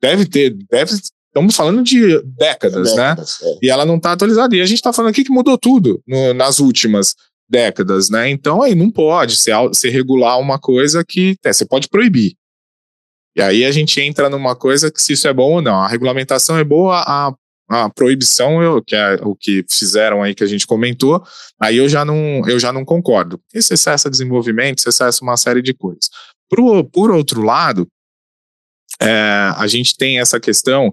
Deve 0.00 0.26
ter, 0.26 0.56
deve 0.70 0.94
Estamos 1.32 1.56
falando 1.56 1.82
de 1.82 2.22
décadas, 2.24 2.94
né? 2.94 3.10
décadas 3.10 3.40
né? 3.40 3.48
É. 3.48 3.58
E 3.62 3.70
ela 3.70 3.86
não 3.86 3.96
está 3.96 4.12
atualizada. 4.12 4.54
E 4.54 4.60
a 4.60 4.66
gente 4.66 4.76
está 4.76 4.92
falando 4.92 5.12
aqui 5.12 5.24
que 5.24 5.32
mudou 5.32 5.56
tudo 5.56 6.02
no, 6.06 6.34
nas 6.34 6.58
últimas 6.58 7.14
décadas, 7.48 8.10
né? 8.10 8.28
Então 8.28 8.62
aí 8.62 8.74
não 8.74 8.90
pode 8.90 9.36
ser, 9.36 9.54
ser 9.72 9.88
regular 9.88 10.38
uma 10.38 10.58
coisa 10.58 11.02
que 11.02 11.34
é, 11.42 11.50
você 11.50 11.64
pode 11.64 11.88
proibir. 11.88 12.34
E 13.34 13.42
aí 13.42 13.64
a 13.64 13.70
gente 13.70 14.00
entra 14.00 14.28
numa 14.28 14.54
coisa 14.54 14.90
que 14.90 15.00
se 15.00 15.14
isso 15.14 15.26
é 15.26 15.32
bom 15.32 15.54
ou 15.54 15.62
não. 15.62 15.76
A 15.76 15.88
regulamentação 15.88 16.58
é 16.58 16.64
boa, 16.64 17.02
a, 17.06 17.34
a 17.68 17.90
proibição, 17.90 18.62
eu, 18.62 18.82
que 18.82 18.94
é 18.94 19.14
o 19.22 19.34
que 19.34 19.64
fizeram 19.68 20.22
aí 20.22 20.34
que 20.34 20.44
a 20.44 20.46
gente 20.46 20.66
comentou, 20.66 21.22
aí 21.60 21.76
eu 21.76 21.88
já 21.88 22.04
não, 22.04 22.42
eu 22.46 22.58
já 22.58 22.72
não 22.72 22.84
concordo. 22.84 23.40
Isso 23.54 23.72
excessa 23.72 24.10
desenvolvimento, 24.10 24.78
isso 24.78 24.88
excessa 24.88 25.22
uma 25.22 25.36
série 25.36 25.62
de 25.62 25.72
coisas. 25.72 26.10
Por, 26.50 26.84
por 26.90 27.10
outro 27.10 27.42
lado, 27.42 27.88
é, 29.00 29.52
a 29.56 29.66
gente 29.66 29.96
tem 29.96 30.20
essa 30.20 30.38
questão 30.38 30.92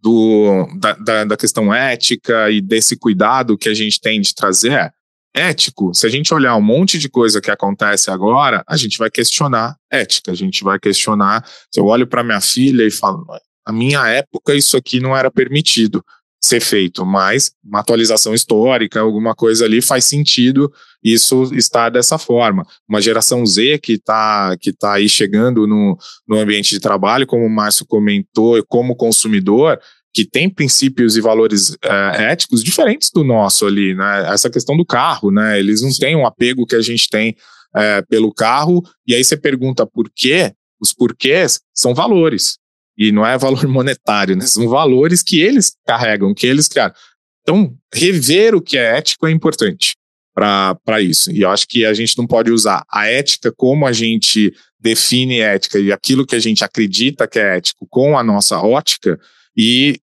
do, 0.00 0.68
da, 0.78 0.92
da, 0.92 1.24
da, 1.24 1.36
questão 1.36 1.74
ética 1.74 2.50
e 2.50 2.60
desse 2.60 2.96
cuidado 2.96 3.58
que 3.58 3.68
a 3.68 3.74
gente 3.74 4.00
tem 4.00 4.20
de 4.20 4.34
trazer 4.34 4.72
é 4.72 4.90
ético. 5.34 5.94
Se 5.94 6.06
a 6.06 6.10
gente 6.10 6.32
olhar 6.32 6.56
um 6.56 6.62
monte 6.62 6.98
de 6.98 7.08
coisa 7.08 7.40
que 7.40 7.50
acontece 7.50 8.10
agora, 8.10 8.62
a 8.66 8.76
gente 8.76 8.98
vai 8.98 9.10
questionar 9.10 9.76
ética, 9.90 10.32
a 10.32 10.34
gente 10.34 10.64
vai 10.64 10.78
questionar. 10.78 11.44
Se 11.72 11.80
eu 11.80 11.86
olho 11.86 12.06
para 12.06 12.24
minha 12.24 12.40
filha 12.40 12.84
e 12.84 12.90
falo, 12.90 13.24
na 13.66 13.72
minha 13.72 14.06
época 14.08 14.54
isso 14.54 14.76
aqui 14.76 15.00
não 15.00 15.16
era 15.16 15.30
permitido 15.30 16.04
ser 16.40 16.60
feito, 16.60 17.04
mas 17.04 17.50
uma 17.64 17.80
atualização 17.80 18.32
histórica, 18.32 19.00
alguma 19.00 19.34
coisa 19.34 19.64
ali 19.64 19.82
faz 19.82 20.04
sentido 20.04 20.72
isso 21.02 21.50
estar 21.52 21.90
dessa 21.90 22.16
forma. 22.16 22.66
Uma 22.88 23.00
geração 23.00 23.44
Z 23.44 23.78
que 23.78 23.94
está 23.94 24.56
que 24.60 24.72
tá 24.72 24.94
aí 24.94 25.08
chegando 25.08 25.66
no, 25.66 25.96
no 26.26 26.38
ambiente 26.38 26.70
de 26.70 26.80
trabalho, 26.80 27.26
como 27.26 27.44
o 27.44 27.50
Márcio 27.50 27.86
comentou, 27.86 28.64
como 28.68 28.96
consumidor, 28.96 29.80
que 30.12 30.24
tem 30.24 30.48
princípios 30.48 31.16
e 31.16 31.20
valores 31.20 31.76
é, 31.82 32.30
éticos 32.32 32.62
diferentes 32.62 33.10
do 33.10 33.22
nosso 33.22 33.66
ali, 33.66 33.94
né? 33.94 34.32
Essa 34.32 34.50
questão 34.50 34.76
do 34.76 34.84
carro, 34.84 35.30
né? 35.30 35.58
Eles 35.58 35.82
não 35.82 35.90
têm 35.90 36.16
um 36.16 36.26
apego 36.26 36.66
que 36.66 36.74
a 36.74 36.80
gente 36.80 37.08
tem 37.08 37.36
é, 37.74 38.02
pelo 38.02 38.32
carro, 38.32 38.82
e 39.06 39.14
aí 39.14 39.22
você 39.22 39.36
pergunta 39.36 39.86
por 39.86 40.10
quê? 40.14 40.52
Os 40.80 40.92
porquês 40.92 41.60
são 41.74 41.94
valores. 41.94 42.58
E 42.96 43.12
não 43.12 43.24
é 43.24 43.38
valor 43.38 43.66
monetário, 43.68 44.36
né? 44.36 44.46
São 44.46 44.68
valores 44.68 45.22
que 45.22 45.40
eles 45.40 45.72
carregam, 45.86 46.34
que 46.34 46.46
eles 46.46 46.68
criaram. 46.68 46.94
Então, 47.42 47.74
rever 47.94 48.54
o 48.54 48.60
que 48.60 48.76
é 48.76 48.98
ético 48.98 49.26
é 49.26 49.30
importante 49.30 49.96
para 50.34 51.00
isso. 51.00 51.32
E 51.32 51.40
eu 51.40 51.50
acho 51.50 51.66
que 51.66 51.84
a 51.84 51.92
gente 51.92 52.16
não 52.16 52.26
pode 52.26 52.50
usar 52.50 52.84
a 52.90 53.06
ética 53.08 53.52
como 53.56 53.86
a 53.86 53.92
gente 53.92 54.52
define 54.78 55.40
ética 55.40 55.78
e 55.78 55.90
aquilo 55.90 56.24
que 56.24 56.36
a 56.36 56.38
gente 56.38 56.62
acredita 56.62 57.26
que 57.26 57.38
é 57.38 57.56
ético 57.56 57.86
com 57.88 58.16
a 58.16 58.22
nossa 58.22 58.60
ótica 58.60 59.18
e 59.58 59.98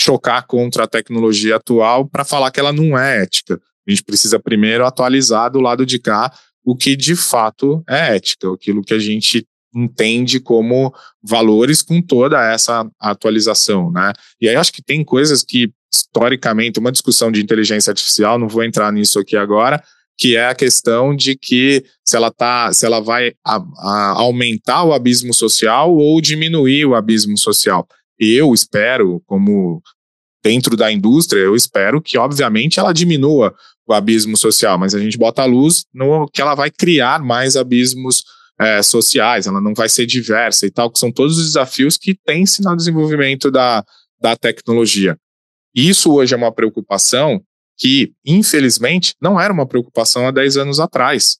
chocar 0.00 0.44
contra 0.46 0.84
a 0.84 0.88
tecnologia 0.88 1.56
atual 1.56 2.08
para 2.08 2.24
falar 2.24 2.50
que 2.50 2.58
ela 2.58 2.72
não 2.72 2.98
é 2.98 3.22
ética. 3.22 3.60
A 3.86 3.90
gente 3.90 4.02
precisa 4.02 4.40
primeiro 4.40 4.84
atualizar 4.84 5.50
do 5.50 5.60
lado 5.60 5.86
de 5.86 6.00
cá 6.00 6.32
o 6.64 6.76
que 6.76 6.96
de 6.96 7.14
fato 7.14 7.84
é 7.88 8.16
ética, 8.16 8.52
aquilo 8.52 8.82
que 8.82 8.92
a 8.92 8.98
gente 8.98 9.46
entende 9.72 10.40
como 10.40 10.92
valores 11.22 11.82
com 11.82 12.02
toda 12.02 12.42
essa 12.52 12.88
atualização, 12.98 13.92
né? 13.92 14.12
E 14.40 14.48
aí 14.48 14.56
acho 14.56 14.72
que 14.72 14.82
tem 14.82 15.04
coisas 15.04 15.42
que 15.42 15.70
historicamente 15.92 16.80
uma 16.80 16.90
discussão 16.90 17.30
de 17.30 17.42
inteligência 17.42 17.90
artificial, 17.90 18.38
não 18.38 18.48
vou 18.48 18.64
entrar 18.64 18.90
nisso 18.92 19.18
aqui 19.20 19.36
agora, 19.36 19.82
que 20.18 20.34
é 20.34 20.48
a 20.48 20.54
questão 20.54 21.14
de 21.14 21.36
que 21.36 21.84
se 22.04 22.16
ela 22.16 22.30
tá, 22.30 22.72
se 22.72 22.86
ela 22.86 23.00
vai 23.00 23.34
a, 23.44 23.56
a 23.56 24.10
aumentar 24.18 24.82
o 24.84 24.92
abismo 24.92 25.32
social 25.32 25.94
ou 25.94 26.20
diminuir 26.20 26.86
o 26.86 26.94
abismo 26.94 27.36
social. 27.38 27.86
Eu 28.18 28.52
espero, 28.54 29.22
como 29.26 29.82
dentro 30.42 30.76
da 30.76 30.92
indústria, 30.92 31.40
eu 31.40 31.56
espero 31.56 32.00
que, 32.00 32.16
obviamente, 32.16 32.78
ela 32.78 32.92
diminua 32.92 33.54
o 33.86 33.92
abismo 33.92 34.36
social, 34.36 34.78
mas 34.78 34.94
a 34.94 34.98
gente 34.98 35.18
bota 35.18 35.42
a 35.42 35.46
luz 35.46 35.84
no 35.92 36.28
que 36.28 36.40
ela 36.40 36.54
vai 36.54 36.70
criar 36.70 37.22
mais 37.22 37.56
abismos 37.56 38.24
é, 38.58 38.82
sociais, 38.82 39.46
ela 39.46 39.60
não 39.60 39.74
vai 39.74 39.88
ser 39.88 40.06
diversa 40.06 40.66
e 40.66 40.70
tal, 40.70 40.90
que 40.90 40.98
são 40.98 41.12
todos 41.12 41.38
os 41.38 41.44
desafios 41.44 41.96
que 41.96 42.14
tem-se 42.14 42.62
no 42.62 42.76
desenvolvimento 42.76 43.50
da, 43.50 43.84
da 44.20 44.34
tecnologia. 44.34 45.16
Isso 45.74 46.12
hoje 46.14 46.34
é 46.34 46.36
uma 46.36 46.52
preocupação 46.52 47.40
que, 47.76 48.12
infelizmente, 48.24 49.14
não 49.20 49.38
era 49.38 49.52
uma 49.52 49.66
preocupação 49.66 50.26
há 50.26 50.30
10 50.30 50.56
anos 50.56 50.80
atrás. 50.80 51.38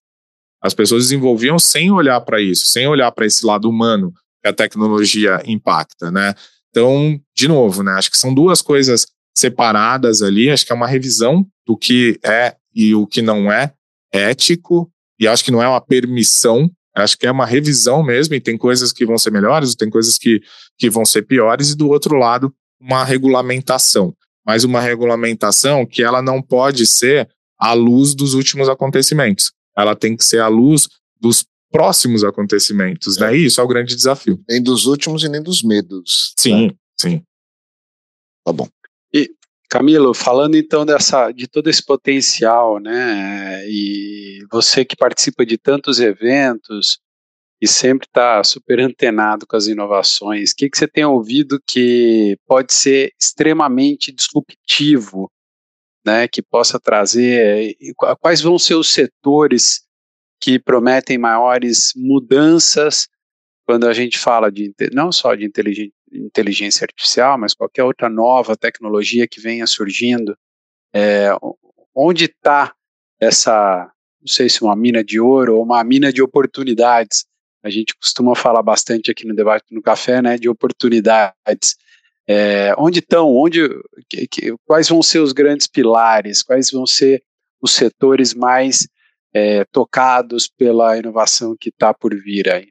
As 0.60 0.74
pessoas 0.74 1.04
desenvolviam 1.04 1.58
sem 1.58 1.90
olhar 1.90 2.20
para 2.20 2.40
isso, 2.40 2.66
sem 2.66 2.86
olhar 2.86 3.10
para 3.12 3.24
esse 3.24 3.46
lado 3.46 3.68
humano 3.68 4.12
que 4.42 4.48
a 4.48 4.52
tecnologia 4.52 5.42
impacta, 5.46 6.10
né? 6.10 6.34
Então, 6.70 7.20
de 7.34 7.48
novo, 7.48 7.82
né? 7.82 7.92
Acho 7.92 8.10
que 8.10 8.18
são 8.18 8.34
duas 8.34 8.60
coisas 8.62 9.06
separadas 9.36 10.22
ali. 10.22 10.50
Acho 10.50 10.66
que 10.66 10.72
é 10.72 10.74
uma 10.74 10.86
revisão 10.86 11.46
do 11.66 11.76
que 11.76 12.18
é 12.22 12.56
e 12.74 12.94
o 12.94 13.06
que 13.06 13.22
não 13.22 13.50
é 13.50 13.72
ético. 14.12 14.90
E 15.18 15.26
acho 15.26 15.44
que 15.44 15.50
não 15.50 15.62
é 15.62 15.68
uma 15.68 15.80
permissão 15.80 16.70
Acho 16.96 17.18
que 17.18 17.26
é 17.26 17.30
uma 17.30 17.44
revisão 17.44 18.02
mesmo, 18.02 18.34
e 18.34 18.40
tem 18.40 18.56
coisas 18.56 18.90
que 18.90 19.04
vão 19.04 19.18
ser 19.18 19.30
melhores, 19.30 19.74
tem 19.74 19.90
coisas 19.90 20.16
que, 20.16 20.40
que 20.78 20.88
vão 20.88 21.04
ser 21.04 21.22
piores, 21.22 21.70
e 21.70 21.76
do 21.76 21.88
outro 21.88 22.16
lado, 22.16 22.52
uma 22.80 23.04
regulamentação. 23.04 24.14
Mas 24.46 24.64
uma 24.64 24.80
regulamentação 24.80 25.84
que 25.84 26.02
ela 26.02 26.22
não 26.22 26.40
pode 26.40 26.86
ser 26.86 27.28
à 27.58 27.74
luz 27.74 28.14
dos 28.14 28.32
últimos 28.32 28.68
acontecimentos. 28.68 29.52
Ela 29.76 29.94
tem 29.94 30.16
que 30.16 30.24
ser 30.24 30.40
à 30.40 30.48
luz 30.48 30.88
dos 31.20 31.44
próximos 31.70 32.24
acontecimentos, 32.24 33.18
né? 33.18 33.28
é. 33.28 33.30
né? 33.30 33.36
E 33.38 33.46
isso 33.46 33.60
é 33.60 33.64
o 33.64 33.68
grande 33.68 33.94
desafio. 33.94 34.42
Nem 34.48 34.62
dos 34.62 34.86
últimos 34.86 35.24
e 35.24 35.28
nem 35.28 35.42
dos 35.42 35.62
medos. 35.62 36.34
Sim, 36.38 36.68
né? 36.68 36.74
sim. 36.98 37.22
Tá 38.44 38.52
bom. 38.52 38.68
E 39.12 39.30
Camilo, 39.68 40.14
falando 40.14 40.56
então 40.56 40.86
dessa, 40.86 41.32
de 41.32 41.48
todo 41.48 41.68
esse 41.68 41.84
potencial, 41.84 42.78
né, 42.78 43.68
e 43.68 44.38
você 44.50 44.84
que 44.84 44.96
participa 44.96 45.44
de 45.44 45.58
tantos 45.58 45.98
eventos 45.98 47.00
e 47.60 47.66
sempre 47.66 48.06
está 48.06 48.44
super 48.44 48.78
antenado 48.80 49.46
com 49.46 49.56
as 49.56 49.66
inovações, 49.66 50.52
o 50.52 50.56
que, 50.56 50.70
que 50.70 50.78
você 50.78 50.86
tem 50.86 51.04
ouvido 51.04 51.60
que 51.66 52.36
pode 52.46 52.72
ser 52.72 53.12
extremamente 53.20 54.12
disruptivo, 54.12 55.30
né, 56.04 56.28
que 56.28 56.42
possa 56.42 56.78
trazer, 56.78 57.74
quais 58.20 58.40
vão 58.40 58.58
ser 58.58 58.76
os 58.76 58.88
setores 58.88 59.85
que 60.40 60.58
prometem 60.58 61.18
maiores 61.18 61.92
mudanças 61.96 63.08
quando 63.64 63.88
a 63.88 63.92
gente 63.92 64.18
fala 64.18 64.50
de 64.50 64.72
não 64.92 65.10
só 65.10 65.34
de 65.34 65.50
inteligência 66.12 66.84
artificial, 66.84 67.36
mas 67.36 67.52
qualquer 67.52 67.82
outra 67.82 68.08
nova 68.08 68.56
tecnologia 68.56 69.26
que 69.26 69.40
venha 69.40 69.66
surgindo, 69.66 70.36
é, 70.94 71.30
onde 71.94 72.26
está 72.26 72.72
essa, 73.20 73.90
não 74.20 74.28
sei 74.28 74.48
se 74.48 74.62
uma 74.62 74.76
mina 74.76 75.02
de 75.02 75.18
ouro 75.18 75.56
ou 75.56 75.64
uma 75.64 75.82
mina 75.82 76.12
de 76.12 76.22
oportunidades. 76.22 77.26
A 77.62 77.70
gente 77.70 77.94
costuma 77.96 78.36
falar 78.36 78.62
bastante 78.62 79.10
aqui 79.10 79.26
no 79.26 79.34
debate 79.34 79.64
no 79.72 79.82
café, 79.82 80.22
né, 80.22 80.38
de 80.38 80.48
oportunidades. 80.48 81.76
É, 82.28 82.72
onde 82.78 83.00
estão? 83.00 83.34
Onde? 83.34 83.68
Que, 84.08 84.28
que, 84.28 84.54
quais 84.64 84.88
vão 84.88 85.02
ser 85.02 85.18
os 85.18 85.32
grandes 85.32 85.66
pilares? 85.66 86.42
Quais 86.42 86.70
vão 86.70 86.86
ser 86.86 87.22
os 87.60 87.72
setores 87.72 88.34
mais 88.34 88.86
é, 89.36 89.66
tocados 89.70 90.48
pela 90.48 90.96
inovação 90.96 91.54
que 91.60 91.68
está 91.68 91.92
por 91.92 92.14
vir 92.14 92.48
aí? 92.48 92.68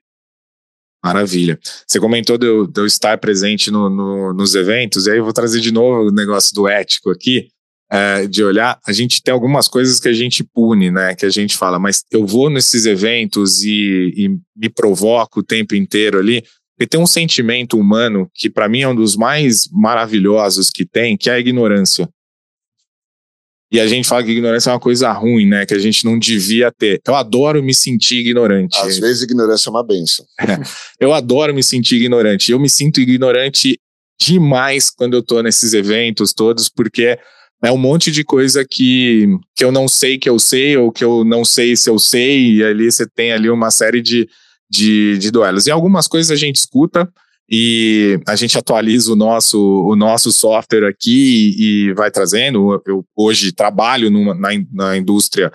Maravilha. 1.04 1.60
Você 1.86 2.00
comentou 2.00 2.40
de 2.40 2.48
eu, 2.48 2.66
de 2.66 2.82
eu 2.82 2.88
estar 2.88 3.20
presente 3.20 3.70
no, 3.70 3.88
no, 3.88 4.34
nos 4.34 4.56
eventos, 4.56 5.06
e 5.06 5.12
aí 5.12 5.20
eu 5.20 5.24
vou 5.24 5.34
trazer 5.34 5.62
de 5.62 5.72
novo 5.72 6.10
o 6.10 6.12
negócio 6.12 6.56
do 6.56 6.68
ético 6.68 7.12
aqui, 7.12 7.50
é, 7.92 8.26
de 8.26 8.44
olhar. 8.44 8.80
A 8.88 8.92
gente 8.92 9.22
tem 9.22 9.32
algumas 9.32 9.68
coisas 9.68 10.00
que 10.00 10.10
a 10.10 10.14
gente 10.14 10.44
pune, 10.44 10.90
né? 10.90 11.14
Que 11.14 11.28
a 11.28 11.30
gente 11.30 11.56
fala, 11.56 11.78
mas 11.78 12.04
eu 12.12 12.26
vou 12.26 12.50
nesses 12.50 12.88
eventos 12.88 13.64
e, 13.64 14.12
e 14.18 14.30
me 14.56 14.68
provoco 14.68 15.42
o 15.42 15.44
tempo 15.44 15.76
inteiro 15.76 16.18
ali, 16.18 16.44
porque 16.76 16.90
tem 16.90 17.00
um 17.00 17.06
sentimento 17.06 17.78
humano 17.78 18.28
que, 18.34 18.50
para 18.50 18.68
mim, 18.68 18.82
é 18.82 18.88
um 18.88 18.96
dos 18.96 19.16
mais 19.16 19.70
maravilhosos 19.72 20.72
que 20.72 20.84
tem, 20.84 21.16
que 21.16 21.30
é 21.30 21.34
a 21.34 21.40
ignorância. 21.40 22.10
E 23.72 23.80
a 23.80 23.88
gente 23.88 24.08
fala 24.08 24.24
que 24.24 24.32
ignorância 24.32 24.70
é 24.70 24.74
uma 24.74 24.80
coisa 24.80 25.12
ruim, 25.12 25.48
né? 25.48 25.66
Que 25.66 25.74
a 25.74 25.80
gente 25.80 26.06
não 26.06 26.18
devia 26.20 26.72
ter. 26.72 27.02
Eu 27.06 27.16
adoro 27.16 27.64
me 27.64 27.74
sentir 27.74 28.18
ignorante. 28.18 28.78
Às 28.78 29.00
vezes, 29.00 29.24
ignorância 29.24 29.70
é 29.70 29.72
uma 29.72 29.84
benção. 29.84 30.26
eu 31.00 31.12
adoro 31.12 31.54
me 31.54 31.64
sentir 31.64 31.96
ignorante. 31.96 32.52
Eu 32.52 32.60
me 32.60 32.70
sinto 32.70 33.02
ignorante 33.02 33.80
demais 34.20 34.90
quando 34.90 35.16
eu 35.16 35.24
tô 35.24 35.42
nesses 35.42 35.74
eventos 35.74 36.32
todos, 36.32 36.70
porque 36.70 37.18
é 37.64 37.72
um 37.72 37.78
monte 37.78 38.12
de 38.12 38.24
coisa 38.24 38.64
que, 38.64 39.28
que 39.56 39.64
eu 39.64 39.72
não 39.72 39.88
sei 39.88 40.18
que 40.18 40.30
eu 40.30 40.38
sei, 40.38 40.78
ou 40.78 40.92
que 40.92 41.04
eu 41.04 41.24
não 41.24 41.44
sei 41.44 41.76
se 41.76 41.90
eu 41.90 41.98
sei, 41.98 42.58
e 42.58 42.64
ali 42.64 42.92
você 42.92 43.08
tem 43.08 43.32
ali 43.32 43.50
uma 43.50 43.72
série 43.72 44.02
de, 44.02 44.30
de, 44.70 45.18
de 45.18 45.32
duelos. 45.32 45.66
E 45.66 45.72
algumas 45.72 46.08
coisas 46.08 46.32
a 46.32 46.36
gente 46.36 46.58
escuta, 46.58 47.12
e 47.50 48.20
a 48.28 48.36
gente 48.36 48.58
atualiza 48.58 49.14
o 49.14 49.16
nosso, 49.16 49.60
o 49.60 49.96
nosso 49.96 50.32
software 50.32 50.88
aqui 50.88 51.54
e, 51.58 51.90
e 51.90 51.94
vai 51.94 52.10
trazendo. 52.10 52.82
Eu 52.86 53.06
hoje 53.16 53.52
trabalho 53.52 54.10
numa, 54.10 54.34
na, 54.34 54.50
na 54.72 54.98
indústria 54.98 55.52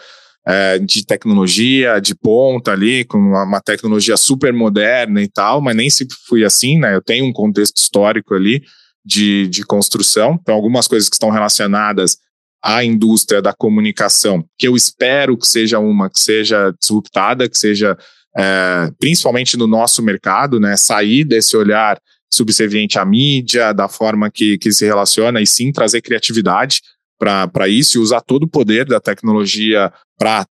é, 0.46 0.78
de 0.78 1.04
tecnologia, 1.04 2.00
de 2.00 2.14
ponta 2.14 2.72
ali, 2.72 3.04
com 3.04 3.18
uma, 3.18 3.44
uma, 3.44 3.60
tecnologia 3.60 4.16
super 4.16 4.52
moderna 4.52 5.20
e 5.20 5.28
tal, 5.28 5.60
mas 5.60 5.76
nem 5.76 5.90
sempre 5.90 6.16
fui 6.26 6.44
assim, 6.44 6.78
né? 6.78 6.94
Eu 6.94 7.02
tenho 7.02 7.26
um 7.26 7.32
contexto 7.32 7.76
histórico 7.76 8.34
ali 8.34 8.62
de, 9.04 9.48
de 9.48 9.64
construção, 9.64 10.38
então 10.40 10.54
algumas 10.54 10.86
coisas 10.86 11.08
que 11.08 11.16
estão 11.16 11.30
relacionadas 11.30 12.18
à 12.62 12.84
indústria 12.84 13.42
da 13.42 13.52
comunicação, 13.52 14.44
que 14.58 14.68
eu 14.68 14.76
espero 14.76 15.36
que 15.36 15.46
seja 15.46 15.78
uma 15.78 16.08
que 16.08 16.20
seja 16.20 16.72
disruptada, 16.80 17.48
que 17.48 17.56
seja 17.56 17.96
é, 18.36 18.90
principalmente 18.98 19.56
no 19.56 19.66
nosso 19.66 20.02
mercado, 20.02 20.60
né, 20.60 20.76
sair 20.76 21.24
desse 21.24 21.56
olhar 21.56 22.00
subserviente 22.32 22.98
à 22.98 23.04
mídia, 23.04 23.72
da 23.72 23.88
forma 23.88 24.30
que, 24.30 24.56
que 24.58 24.72
se 24.72 24.84
relaciona, 24.84 25.40
e 25.40 25.46
sim 25.46 25.72
trazer 25.72 26.00
criatividade 26.00 26.80
para 27.18 27.68
isso 27.68 27.98
e 27.98 28.00
usar 28.00 28.20
todo 28.20 28.44
o 28.44 28.48
poder 28.48 28.86
da 28.86 29.00
tecnologia 29.00 29.92
para 30.18 30.46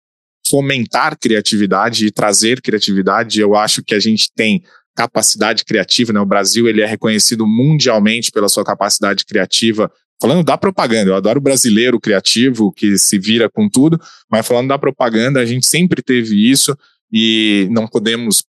fomentar 0.48 1.16
criatividade 1.18 2.06
e 2.06 2.10
trazer 2.10 2.60
criatividade. 2.60 3.40
Eu 3.40 3.54
acho 3.54 3.82
que 3.82 3.94
a 3.94 4.00
gente 4.00 4.30
tem 4.34 4.62
capacidade 4.94 5.64
criativa, 5.64 6.12
né? 6.12 6.20
O 6.20 6.26
Brasil 6.26 6.68
ele 6.68 6.82
é 6.82 6.86
reconhecido 6.86 7.46
mundialmente 7.46 8.32
pela 8.32 8.48
sua 8.48 8.64
capacidade 8.64 9.24
criativa. 9.24 9.90
Falando 10.20 10.42
da 10.42 10.58
propaganda, 10.58 11.10
eu 11.10 11.14
adoro 11.14 11.38
o 11.38 11.42
brasileiro 11.42 12.00
criativo 12.00 12.72
que 12.72 12.98
se 12.98 13.18
vira 13.18 13.48
com 13.48 13.68
tudo, 13.68 14.00
mas 14.28 14.46
falando 14.46 14.68
da 14.68 14.78
propaganda, 14.78 15.38
a 15.38 15.46
gente 15.46 15.66
sempre 15.66 16.02
teve 16.02 16.50
isso 16.50 16.76
e 17.12 17.68
não 17.70 17.86
podemos. 17.86 18.44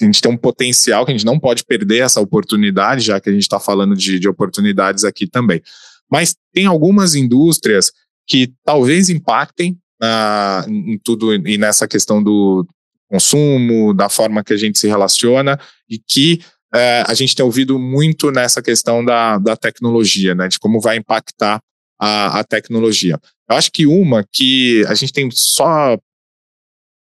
A 0.00 0.04
gente 0.04 0.20
tem 0.20 0.30
um 0.30 0.36
potencial 0.36 1.04
que 1.04 1.12
a 1.12 1.14
gente 1.14 1.26
não 1.26 1.38
pode 1.38 1.64
perder 1.64 2.02
essa 2.02 2.20
oportunidade, 2.20 3.04
já 3.04 3.20
que 3.20 3.28
a 3.28 3.32
gente 3.32 3.42
está 3.42 3.60
falando 3.60 3.94
de, 3.94 4.18
de 4.18 4.28
oportunidades 4.28 5.04
aqui 5.04 5.26
também. 5.26 5.62
Mas 6.10 6.34
tem 6.52 6.66
algumas 6.66 7.14
indústrias 7.14 7.92
que 8.26 8.52
talvez 8.64 9.08
impactem 9.08 9.78
uh, 10.02 10.68
em 10.68 10.98
tudo 10.98 11.34
e 11.34 11.58
nessa 11.58 11.86
questão 11.86 12.22
do 12.22 12.66
consumo, 13.08 13.94
da 13.94 14.08
forma 14.08 14.42
que 14.42 14.52
a 14.52 14.56
gente 14.56 14.78
se 14.78 14.88
relaciona 14.88 15.58
e 15.88 15.98
que 15.98 16.40
uh, 16.74 17.06
a 17.06 17.14
gente 17.14 17.34
tem 17.34 17.44
ouvido 17.44 17.78
muito 17.78 18.30
nessa 18.30 18.60
questão 18.60 19.04
da, 19.04 19.38
da 19.38 19.56
tecnologia, 19.56 20.34
né, 20.34 20.48
de 20.48 20.58
como 20.58 20.80
vai 20.80 20.96
impactar 20.96 21.60
a, 22.00 22.40
a 22.40 22.44
tecnologia. 22.44 23.18
Eu 23.48 23.56
acho 23.56 23.70
que 23.70 23.86
uma 23.86 24.24
que 24.32 24.84
a 24.88 24.94
gente 24.94 25.12
tem 25.12 25.30
só 25.30 25.98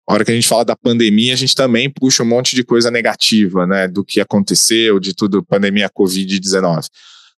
a 0.08 0.14
hora 0.14 0.26
que 0.26 0.32
a 0.32 0.36
gente 0.36 0.48
fala 0.48 0.66
da 0.66 0.76
pandemia, 0.76 1.34
a 1.34 1.38
gente 1.38 1.56
também 1.56 1.90
puxa 1.90 2.24
um 2.24 2.28
monte 2.28 2.56
de 2.56 2.64
coisa 2.64 2.92
negativa, 2.92 3.66
né, 3.66 3.88
do 3.88 4.04
que 4.04 4.20
aconteceu, 4.20 5.00
de 5.00 5.14
tudo, 5.14 5.44
pandemia 5.44 5.90
Covid-19. 5.90 6.88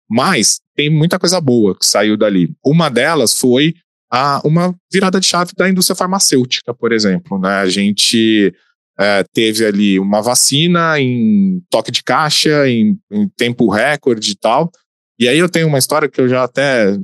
Mas 0.10 0.60
tem 0.76 0.90
muita 0.90 1.20
coisa 1.20 1.40
boa 1.40 1.78
que 1.78 1.86
saiu 1.86 2.18
dali. 2.18 2.54
Uma 2.64 2.90
delas 2.90 3.38
foi 3.38 3.76
a, 4.12 4.42
uma 4.44 4.76
virada 4.92 5.20
de 5.20 5.26
chave 5.26 5.52
da 5.58 5.70
indústria 5.70 5.96
farmacêutica, 5.96 6.74
por 6.74 6.92
exemplo. 6.92 7.40
Né? 7.40 7.50
A 7.50 7.68
gente 7.68 8.54
é, 9.00 9.24
teve 9.34 9.66
ali 9.66 10.00
uma 10.00 10.22
vacina 10.22 11.00
em 11.00 11.62
toque 11.70 11.92
de 11.92 12.04
caixa, 12.04 12.68
em, 12.68 12.98
em 13.12 13.28
tempo 13.36 13.70
recorde 13.70 14.32
e 14.32 14.36
tal, 14.36 14.72
e 15.18 15.30
aí 15.30 15.38
eu 15.38 15.48
tenho 15.48 15.68
uma 15.68 15.78
história 15.78 16.10
que 16.10 16.20
eu 16.20 16.28
já 16.28 16.44
até, 16.44 16.98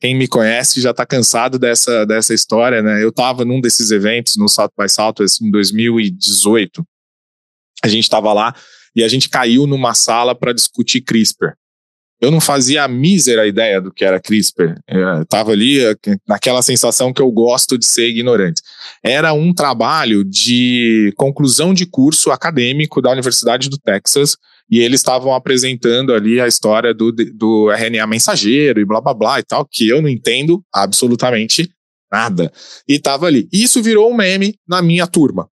quem 0.00 0.16
me 0.16 0.26
conhece 0.26 0.80
já 0.80 0.90
está 0.90 1.04
cansado 1.04 1.58
dessa, 1.58 2.06
dessa 2.06 2.32
história, 2.32 2.80
né? 2.82 3.02
Eu 3.02 3.10
estava 3.10 3.44
num 3.44 3.60
desses 3.60 3.90
eventos 3.90 4.36
no 4.36 4.48
Salto 4.48 4.72
by 4.78 4.88
Salto 4.88 5.22
em 5.22 5.50
2018. 5.50 6.82
A 7.84 7.88
gente 7.88 8.04
estava 8.04 8.32
lá 8.32 8.54
e 8.96 9.04
a 9.04 9.08
gente 9.08 9.28
caiu 9.28 9.66
numa 9.66 9.92
sala 9.92 10.34
para 10.34 10.54
discutir 10.54 11.02
CRISPR. 11.02 11.52
Eu 12.22 12.30
não 12.30 12.40
fazia 12.40 12.84
a 12.84 12.88
mísera 12.88 13.46
ideia 13.46 13.80
do 13.80 13.92
que 13.92 14.04
era 14.04 14.20
CRISPR. 14.20 14.76
Eu 14.86 15.26
tava 15.26 15.50
ali 15.50 15.80
naquela 16.26 16.62
sensação 16.62 17.12
que 17.12 17.20
eu 17.20 17.30
gosto 17.30 17.76
de 17.76 17.84
ser 17.84 18.08
ignorante. 18.08 18.62
Era 19.02 19.34
um 19.34 19.52
trabalho 19.52 20.24
de 20.24 21.12
conclusão 21.16 21.74
de 21.74 21.84
curso 21.84 22.30
acadêmico 22.30 23.02
da 23.02 23.10
Universidade 23.10 23.68
do 23.68 23.76
Texas, 23.76 24.36
e 24.70 24.80
eles 24.80 25.00
estavam 25.00 25.34
apresentando 25.34 26.12
ali 26.12 26.40
a 26.40 26.46
história 26.46 26.94
do, 26.94 27.12
do 27.12 27.70
RNA 27.70 28.06
mensageiro 28.06 28.80
e 28.80 28.84
blá 28.84 29.00
blá 29.00 29.14
blá 29.14 29.38
e 29.38 29.42
tal, 29.42 29.66
que 29.70 29.88
eu 29.88 30.00
não 30.00 30.08
entendo 30.08 30.64
absolutamente 30.72 31.70
nada. 32.10 32.52
E 32.88 32.98
tava 32.98 33.26
ali. 33.26 33.48
Isso 33.52 33.82
virou 33.82 34.10
um 34.10 34.14
meme 34.14 34.54
na 34.66 34.82
minha 34.82 35.06
turma. 35.06 35.48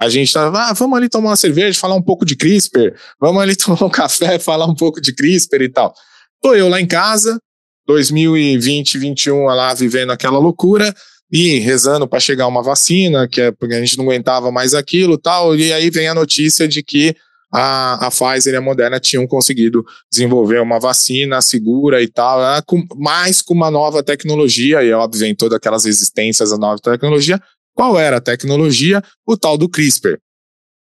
A 0.00 0.08
gente 0.08 0.32
tava, 0.32 0.70
ah, 0.70 0.72
vamos 0.72 0.96
ali 0.96 1.10
tomar 1.10 1.30
uma 1.30 1.36
cerveja, 1.36 1.78
falar 1.78 1.94
um 1.94 2.02
pouco 2.02 2.24
de 2.24 2.34
CRISPR, 2.34 2.94
vamos 3.20 3.42
ali 3.42 3.54
tomar 3.56 3.84
um 3.84 3.90
café, 3.90 4.38
falar 4.38 4.64
um 4.64 4.74
pouco 4.74 5.00
de 5.00 5.14
CRISPR 5.14 5.62
e 5.62 5.68
tal. 5.68 5.94
Tô 6.42 6.54
eu 6.54 6.70
lá 6.70 6.80
em 6.80 6.86
casa, 6.86 7.38
2020, 7.86 8.92
2021, 8.94 9.44
lá 9.44 9.74
vivendo 9.74 10.10
aquela 10.10 10.38
loucura, 10.38 10.94
e 11.30 11.58
rezando 11.58 12.08
para 12.08 12.18
chegar 12.18 12.46
uma 12.46 12.62
vacina, 12.62 13.28
que 13.28 13.40
é 13.40 13.52
porque 13.52 13.74
a 13.74 13.80
gente 13.80 13.96
não 13.96 14.04
aguentava 14.04 14.50
mais 14.50 14.74
aquilo 14.74 15.18
tal, 15.18 15.54
e 15.54 15.72
aí 15.72 15.90
vem 15.90 16.08
a 16.08 16.14
notícia 16.14 16.66
de 16.66 16.82
que 16.82 17.14
a, 17.52 18.06
a 18.06 18.10
Pfizer 18.10 18.54
e 18.54 18.56
a 18.56 18.60
Moderna 18.60 19.00
tinham 19.00 19.26
conseguido 19.26 19.84
desenvolver 20.10 20.60
uma 20.60 20.78
vacina 20.78 21.42
segura 21.42 22.02
e 22.02 22.08
tal, 22.08 22.40
né, 22.40 22.62
com, 22.66 22.84
mais 22.96 23.42
com 23.42 23.54
uma 23.54 23.70
nova 23.70 24.02
tecnologia, 24.02 24.82
e 24.82 24.92
óbvio, 24.92 25.20
vem 25.20 25.34
todas 25.34 25.56
aquelas 25.56 25.84
resistências 25.84 26.52
à 26.52 26.58
nova 26.58 26.78
tecnologia. 26.78 27.40
Qual 27.74 27.98
era 27.98 28.18
a 28.18 28.20
tecnologia? 28.20 29.02
O 29.26 29.36
tal 29.36 29.56
do 29.56 29.68
CRISPR, 29.68 30.18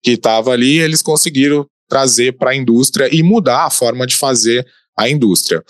que 0.04 0.12
estava 0.12 0.52
ali, 0.52 0.80
eles 0.80 1.02
conseguiram 1.02 1.66
trazer 1.90 2.38
para 2.38 2.52
a 2.52 2.56
indústria 2.56 3.14
e 3.14 3.24
mudar 3.24 3.66
a 3.66 3.70
forma 3.70 4.06
de 4.06 4.16
fazer 4.16 4.66
a 4.98 5.10
indústria. 5.10 5.64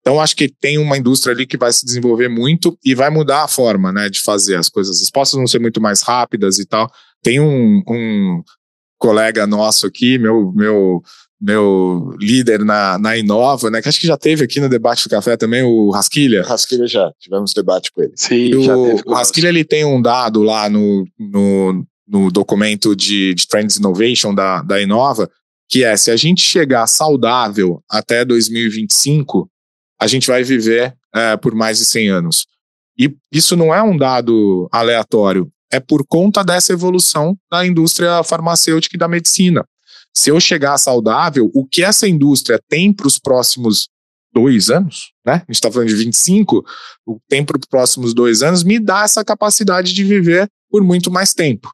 Então, 0.00 0.20
acho 0.20 0.36
que 0.36 0.48
tem 0.48 0.76
uma 0.76 0.98
indústria 0.98 1.34
ali 1.34 1.46
que 1.46 1.56
vai 1.56 1.72
se 1.72 1.84
desenvolver 1.84 2.28
muito 2.28 2.78
e 2.84 2.94
vai 2.94 3.08
mudar 3.08 3.44
a 3.44 3.48
forma 3.48 3.90
né, 3.90 4.10
de 4.10 4.20
fazer 4.20 4.56
as 4.56 4.68
coisas. 4.68 4.96
As 4.96 5.00
respostas 5.00 5.38
vão 5.38 5.46
ser 5.46 5.58
muito 5.58 5.80
mais 5.80 6.02
rápidas 6.02 6.58
e 6.58 6.66
tal. 6.66 6.92
Tem 7.22 7.40
um, 7.40 7.82
um, 7.88 8.42
colega 9.04 9.46
nosso 9.46 9.86
aqui, 9.86 10.18
meu, 10.18 10.50
meu, 10.54 11.02
meu 11.38 12.16
líder 12.18 12.64
na, 12.64 12.98
na 12.98 13.18
Inova, 13.18 13.70
né? 13.70 13.82
Que 13.82 13.88
acho 13.90 14.00
que 14.00 14.06
já 14.06 14.16
teve 14.16 14.44
aqui 14.44 14.58
no 14.60 14.68
debate 14.68 15.04
do 15.04 15.10
café 15.10 15.36
também, 15.36 15.62
o 15.62 15.90
Rasquilha. 15.90 16.42
Rasquilha 16.42 16.86
já, 16.86 17.12
tivemos 17.20 17.52
debate 17.52 17.92
com 17.92 18.02
ele. 18.02 18.14
Sim, 18.16 18.54
o, 18.54 18.62
já 18.62 18.74
teve. 18.74 19.02
O 19.04 19.12
Rasquilha 19.12 19.48
ele 19.48 19.62
tem 19.62 19.84
um 19.84 20.00
dado 20.00 20.42
lá 20.42 20.70
no, 20.70 21.06
no, 21.18 21.86
no 22.08 22.30
documento 22.30 22.96
de, 22.96 23.34
de 23.34 23.46
Trends 23.46 23.76
Innovation 23.76 24.34
da, 24.34 24.62
da 24.62 24.80
Inova, 24.80 25.30
que 25.68 25.84
é 25.84 25.94
se 25.98 26.10
a 26.10 26.16
gente 26.16 26.40
chegar 26.40 26.86
saudável 26.86 27.82
até 27.90 28.24
2025, 28.24 29.50
a 30.00 30.06
gente 30.06 30.26
vai 30.26 30.42
viver 30.42 30.94
é, 31.14 31.36
por 31.36 31.54
mais 31.54 31.76
de 31.76 31.84
100 31.84 32.08
anos. 32.08 32.46
E 32.98 33.14
isso 33.30 33.54
não 33.54 33.74
é 33.74 33.82
um 33.82 33.98
dado 33.98 34.66
aleatório, 34.72 35.52
é 35.72 35.80
por 35.80 36.04
conta 36.06 36.44
dessa 36.44 36.72
evolução 36.72 37.36
da 37.50 37.66
indústria 37.66 38.22
farmacêutica 38.22 38.96
e 38.96 38.98
da 38.98 39.08
medicina. 39.08 39.64
Se 40.12 40.30
eu 40.30 40.38
chegar 40.38 40.78
saudável, 40.78 41.50
o 41.54 41.66
que 41.66 41.82
essa 41.82 42.06
indústria 42.06 42.60
tem 42.68 42.92
para 42.92 43.06
os 43.06 43.18
próximos 43.18 43.88
dois 44.32 44.70
anos, 44.70 45.12
né? 45.24 45.34
A 45.34 45.38
gente 45.38 45.54
está 45.54 45.70
falando 45.70 45.88
de 45.88 45.94
25, 45.94 46.64
o 47.06 47.20
tempo 47.28 47.52
para 47.52 47.60
os 47.60 47.66
próximos 47.66 48.14
dois 48.14 48.42
anos 48.42 48.64
me 48.64 48.78
dá 48.78 49.02
essa 49.04 49.24
capacidade 49.24 49.92
de 49.92 50.04
viver 50.04 50.48
por 50.70 50.82
muito 50.82 51.10
mais 51.10 51.32
tempo. 51.32 51.70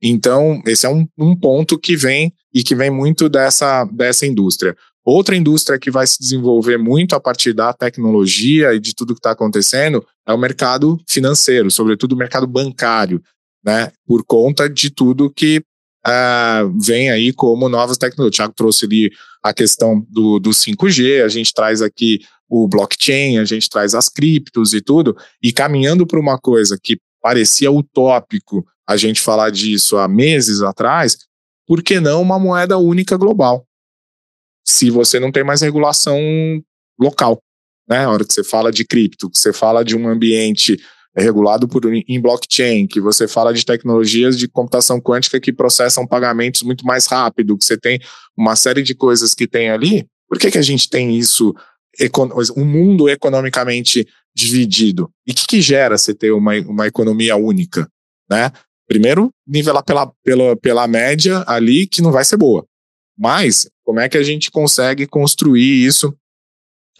Então, 0.00 0.62
esse 0.66 0.86
é 0.86 0.88
um, 0.88 1.06
um 1.18 1.34
ponto 1.34 1.78
que 1.78 1.96
vem 1.96 2.32
e 2.54 2.62
que 2.62 2.74
vem 2.74 2.90
muito 2.90 3.28
dessa, 3.28 3.84
dessa 3.84 4.26
indústria. 4.26 4.76
Outra 5.04 5.36
indústria 5.36 5.78
que 5.78 5.90
vai 5.90 6.06
se 6.06 6.18
desenvolver 6.18 6.78
muito 6.78 7.14
a 7.14 7.20
partir 7.20 7.52
da 7.52 7.72
tecnologia 7.72 8.74
e 8.74 8.80
de 8.80 8.94
tudo 8.94 9.14
que 9.14 9.20
está 9.20 9.30
acontecendo 9.30 10.04
é 10.26 10.32
o 10.32 10.38
mercado 10.38 10.98
financeiro, 11.08 11.70
sobretudo 11.70 12.12
o 12.14 12.18
mercado 12.18 12.46
bancário, 12.46 13.22
né? 13.64 13.92
Por 14.06 14.24
conta 14.24 14.68
de 14.68 14.90
tudo 14.90 15.30
que 15.30 15.62
uh, 16.06 16.80
vem 16.80 17.10
aí 17.10 17.32
como 17.32 17.68
novas 17.68 17.96
tecnologias. 17.96 18.34
O 18.34 18.36
Thiago 18.36 18.54
trouxe 18.54 18.86
ali 18.86 19.10
a 19.42 19.52
questão 19.52 20.04
do, 20.08 20.38
do 20.38 20.50
5G, 20.50 21.24
a 21.24 21.28
gente 21.28 21.52
traz 21.54 21.80
aqui 21.82 22.20
o 22.48 22.68
blockchain, 22.68 23.38
a 23.38 23.44
gente 23.44 23.68
traz 23.68 23.94
as 23.94 24.08
criptos 24.08 24.72
e 24.72 24.80
tudo, 24.80 25.16
e 25.42 25.52
caminhando 25.52 26.06
para 26.06 26.20
uma 26.20 26.38
coisa 26.38 26.78
que 26.80 26.98
parecia 27.20 27.70
utópico 27.70 28.64
a 28.86 28.96
gente 28.96 29.20
falar 29.20 29.50
disso 29.50 29.96
há 29.96 30.06
meses 30.06 30.62
atrás, 30.62 31.18
por 31.66 31.82
que 31.82 31.98
não 31.98 32.22
uma 32.22 32.38
moeda 32.38 32.78
única 32.78 33.16
global? 33.16 33.66
se 34.66 34.90
você 34.90 35.20
não 35.20 35.30
tem 35.30 35.44
mais 35.44 35.60
regulação 35.60 36.18
local. 37.00 37.40
Né? 37.88 38.04
A 38.04 38.10
hora 38.10 38.24
que 38.24 38.32
você 38.32 38.44
fala 38.44 38.72
de 38.72 38.84
cripto, 38.84 39.30
que 39.30 39.38
você 39.38 39.52
fala 39.52 39.84
de 39.84 39.96
um 39.96 40.08
ambiente 40.08 40.76
regulado 41.16 41.66
por, 41.66 41.82
em 41.86 42.20
blockchain, 42.20 42.86
que 42.86 43.00
você 43.00 43.26
fala 43.26 43.54
de 43.54 43.64
tecnologias 43.64 44.38
de 44.38 44.46
computação 44.46 45.00
quântica 45.00 45.40
que 45.40 45.52
processam 45.52 46.06
pagamentos 46.06 46.62
muito 46.62 46.84
mais 46.84 47.06
rápido, 47.06 47.56
que 47.56 47.64
você 47.64 47.76
tem 47.78 47.98
uma 48.36 48.54
série 48.54 48.82
de 48.82 48.94
coisas 48.94 49.32
que 49.32 49.46
tem 49.46 49.70
ali, 49.70 50.06
por 50.28 50.38
que, 50.38 50.50
que 50.50 50.58
a 50.58 50.62
gente 50.62 50.90
tem 50.90 51.16
isso, 51.16 51.54
um 52.54 52.64
mundo 52.64 53.08
economicamente 53.08 54.06
dividido? 54.34 55.10
E 55.26 55.32
o 55.32 55.34
que, 55.34 55.46
que 55.46 55.60
gera 55.62 55.96
você 55.96 56.12
ter 56.12 56.32
uma, 56.32 56.52
uma 56.60 56.86
economia 56.86 57.36
única? 57.36 57.88
Né? 58.30 58.50
Primeiro, 58.86 59.30
nivelar 59.46 59.84
pela, 59.84 60.12
pela, 60.22 60.56
pela 60.56 60.86
média 60.86 61.44
ali, 61.46 61.86
que 61.86 62.02
não 62.02 62.12
vai 62.12 62.24
ser 62.24 62.36
boa. 62.36 62.66
Mas 63.18 63.68
como 63.84 64.00
é 64.00 64.08
que 64.08 64.18
a 64.18 64.22
gente 64.22 64.50
consegue 64.50 65.06
construir 65.06 65.86
isso 65.86 66.14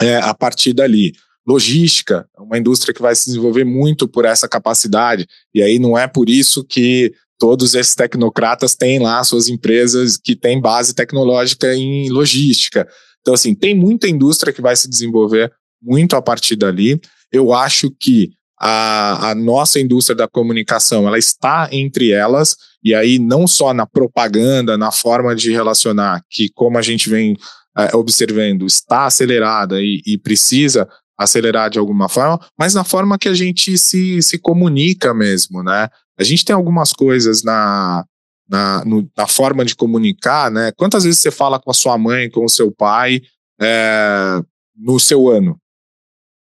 é, 0.01 0.17
a 0.17 0.35
partir 0.35 0.73
dali? 0.73 1.13
Logística, 1.47 2.27
é 2.37 2.41
uma 2.41 2.59
indústria 2.59 2.93
que 2.93 3.01
vai 3.01 3.15
se 3.15 3.27
desenvolver 3.27 3.65
muito 3.65 4.09
por 4.09 4.25
essa 4.25 4.49
capacidade, 4.49 5.27
e 5.55 5.63
aí 5.63 5.79
não 5.79 5.97
é 5.97 6.09
por 6.09 6.29
isso 6.29 6.65
que 6.65 7.13
todos 7.39 7.75
esses 7.75 7.95
tecnocratas 7.95 8.75
têm 8.75 8.99
lá 8.99 9.23
suas 9.23 9.49
empresas 9.49 10.17
que 10.17 10.35
têm 10.35 10.61
base 10.61 10.95
tecnológica 10.95 11.75
em 11.75 12.11
logística. 12.11 12.89
Então, 13.21 13.35
assim, 13.35 13.55
tem 13.55 13.75
muita 13.75 14.09
indústria 14.09 14.53
que 14.53 14.63
vai 14.63 14.75
se 14.75 14.89
desenvolver 14.89 15.53
muito 15.81 16.17
a 16.17 16.23
partir 16.23 16.57
dali. 16.57 17.01
Eu 17.31 17.53
acho 17.53 17.91
que 17.91 18.31
a, 18.59 19.31
a 19.31 19.35
nossa 19.35 19.79
indústria 19.79 20.17
da 20.17 20.27
comunicação 20.27 21.07
ela 21.07 21.19
está 21.19 21.69
entre 21.71 22.11
elas 22.11 22.57
e 22.83 22.95
aí 22.95 23.19
não 23.19 23.47
só 23.47 23.75
na 23.75 23.87
propaganda, 23.87 24.79
na 24.79 24.91
forma 24.91 25.35
de 25.35 25.53
relacionar, 25.53 26.23
que 26.31 26.49
como 26.55 26.79
a 26.79 26.83
gente 26.83 27.11
vem 27.11 27.37
é, 27.77 27.95
observando 27.95 28.67
está 28.67 29.07
acelerada 29.07 29.81
e, 29.83 30.01
e, 30.07 30.17
precisa 30.17 30.89
acelerar 31.19 31.71
de 31.71 31.79
alguma 31.79 32.09
forma, 32.09 32.41
mas 32.59 32.75
na 32.75 32.85
forma 32.85 33.19
que 33.19 33.29
a 33.29 33.35
gente 33.35 33.77
se, 33.79 34.21
se 34.23 34.39
comunica 34.39 35.15
mesmo, 35.15 35.63
né? 35.63 35.89
A 36.19 36.25
gente 36.25 36.45
tem 36.45 36.55
algumas 36.55 36.93
coisas 36.93 37.43
na, 37.43 38.05
na, 38.49 38.85
no, 38.85 39.11
na 39.17 39.27
forma 39.27 39.65
de 39.65 39.75
comunicar, 39.75 40.51
né? 40.51 40.73
Quantas 40.77 41.05
vezes 41.05 41.21
você 41.21 41.31
fala 41.31 41.61
com 41.61 41.71
a 41.71 41.75
sua 41.75 41.97
mãe, 41.99 42.31
com 42.31 42.45
o 42.45 42.49
seu 42.49 42.71
pai 42.71 43.21
é, 43.61 44.41
no 44.77 44.99
seu 44.99 45.29
ano? 45.29 45.59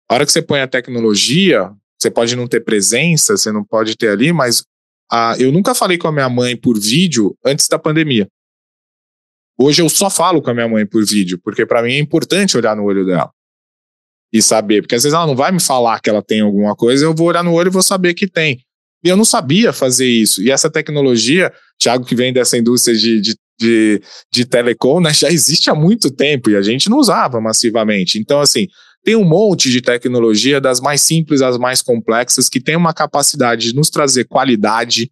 A 0.10 0.16
hora 0.16 0.26
que 0.26 0.32
você 0.32 0.42
põe 0.42 0.62
a 0.62 0.68
tecnologia, 0.68 1.72
você 1.98 2.10
pode 2.10 2.36
não 2.36 2.48
ter 2.48 2.62
presença, 2.62 3.38
você 3.38 3.52
não 3.52 3.64
pode 3.64 3.96
ter 3.96 4.10
ali, 4.10 4.34
mas 4.34 4.64
ah, 5.12 5.36
eu 5.38 5.52
nunca 5.52 5.74
falei 5.74 5.98
com 5.98 6.08
a 6.08 6.12
minha 6.12 6.30
mãe 6.30 6.56
por 6.56 6.80
vídeo 6.80 7.36
antes 7.46 7.68
da 7.68 7.80
pandemia. 7.80 8.28
Hoje 9.62 9.82
eu 9.82 9.90
só 9.90 10.10
falo 10.10 10.42
com 10.42 10.50
a 10.50 10.54
minha 10.54 10.70
mãe 10.70 10.86
por 10.86 11.06
vídeo, 11.06 11.38
porque 11.44 11.66
para 11.66 11.84
mim 11.84 11.94
é 11.94 12.00
importante 12.00 12.58
olhar 12.58 12.76
no 12.76 12.84
olho 12.84 13.06
dela 13.06 13.30
e 14.32 14.42
saber, 14.42 14.82
porque 14.82 14.96
às 14.96 15.04
vezes 15.04 15.14
ela 15.14 15.28
não 15.28 15.36
vai 15.36 15.52
me 15.52 15.60
falar 15.60 16.00
que 16.00 16.10
ela 16.10 16.22
tem 16.22 16.40
alguma 16.40 16.76
coisa, 16.76 17.04
eu 17.04 17.14
vou 17.14 17.28
olhar 17.28 17.44
no 17.44 17.52
olho 17.52 17.68
e 17.68 17.72
vou 17.72 17.82
saber 17.82 18.14
que 18.14 18.28
tem. 18.28 18.64
E 19.04 19.10
eu 19.10 19.18
não 19.18 19.26
sabia 19.26 19.74
fazer 19.74 20.08
isso. 20.08 20.42
E 20.42 20.52
essa 20.52 20.70
tecnologia, 20.70 21.52
Thiago, 21.78 22.06
que 22.06 22.16
vem 22.16 22.32
dessa 22.32 22.58
indústria 22.58 22.96
de, 22.96 23.22
de, 23.22 23.36
de, 23.60 24.02
de 24.32 24.46
telecom, 24.46 25.02
né, 25.02 25.14
já 25.14 25.30
existe 25.30 25.70
há 25.70 25.76
muito 25.76 26.12
tempo 26.12 26.50
e 26.50 26.56
a 26.56 26.62
gente 26.62 26.90
não 26.90 26.98
usava 26.98 27.42
massivamente. 27.42 28.20
Então, 28.20 28.40
assim, 28.40 28.68
tem 29.04 29.16
um 29.16 29.26
monte 29.26 29.72
de 29.72 29.82
tecnologia, 29.82 30.62
das 30.62 30.80
mais 30.80 31.02
simples 31.02 31.42
às 31.42 31.58
mais 31.58 31.82
complexas, 31.82 32.48
que 32.48 32.62
tem 32.62 32.76
uma 32.76 32.94
capacidade 32.94 33.68
de 33.68 33.76
nos 33.76 33.90
trazer 33.90 34.26
qualidade 34.26 35.12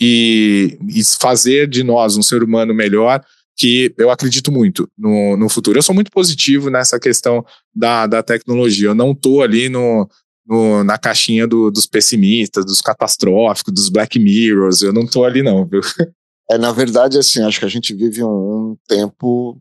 e, 0.00 0.78
e 0.88 1.02
fazer 1.04 1.68
de 1.68 1.82
nós 1.82 2.16
um 2.16 2.22
ser 2.22 2.42
humano 2.42 2.72
melhor, 2.72 3.22
que 3.56 3.94
eu 3.98 4.10
acredito 4.10 4.50
muito 4.50 4.88
no, 4.96 5.36
no 5.36 5.48
futuro. 5.48 5.78
Eu 5.78 5.82
sou 5.82 5.94
muito 5.94 6.10
positivo 6.10 6.70
nessa 6.70 6.98
questão 6.98 7.44
da, 7.74 8.06
da 8.06 8.22
tecnologia. 8.22 8.88
Eu 8.88 8.94
não 8.94 9.12
estou 9.12 9.42
ali 9.42 9.68
no, 9.68 10.08
no, 10.46 10.82
na 10.84 10.98
caixinha 10.98 11.46
do, 11.46 11.70
dos 11.70 11.86
pessimistas, 11.86 12.64
dos 12.64 12.80
catastróficos, 12.80 13.72
dos 13.72 13.88
Black 13.88 14.18
Mirrors. 14.18 14.82
Eu 14.82 14.92
não 14.92 15.02
estou 15.02 15.24
ali, 15.24 15.42
não, 15.42 15.66
viu? 15.66 15.80
É, 16.50 16.58
na 16.58 16.72
verdade, 16.72 17.16
assim, 17.16 17.40
acho 17.40 17.60
que 17.60 17.64
a 17.64 17.68
gente 17.68 17.94
vive 17.94 18.22
um, 18.22 18.26
um 18.72 18.76
tempo 18.86 19.58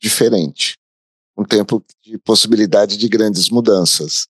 diferente 0.00 0.76
um 1.36 1.44
tempo 1.44 1.84
de 2.02 2.16
possibilidade 2.18 2.96
de 2.96 3.08
grandes 3.08 3.50
mudanças. 3.50 4.26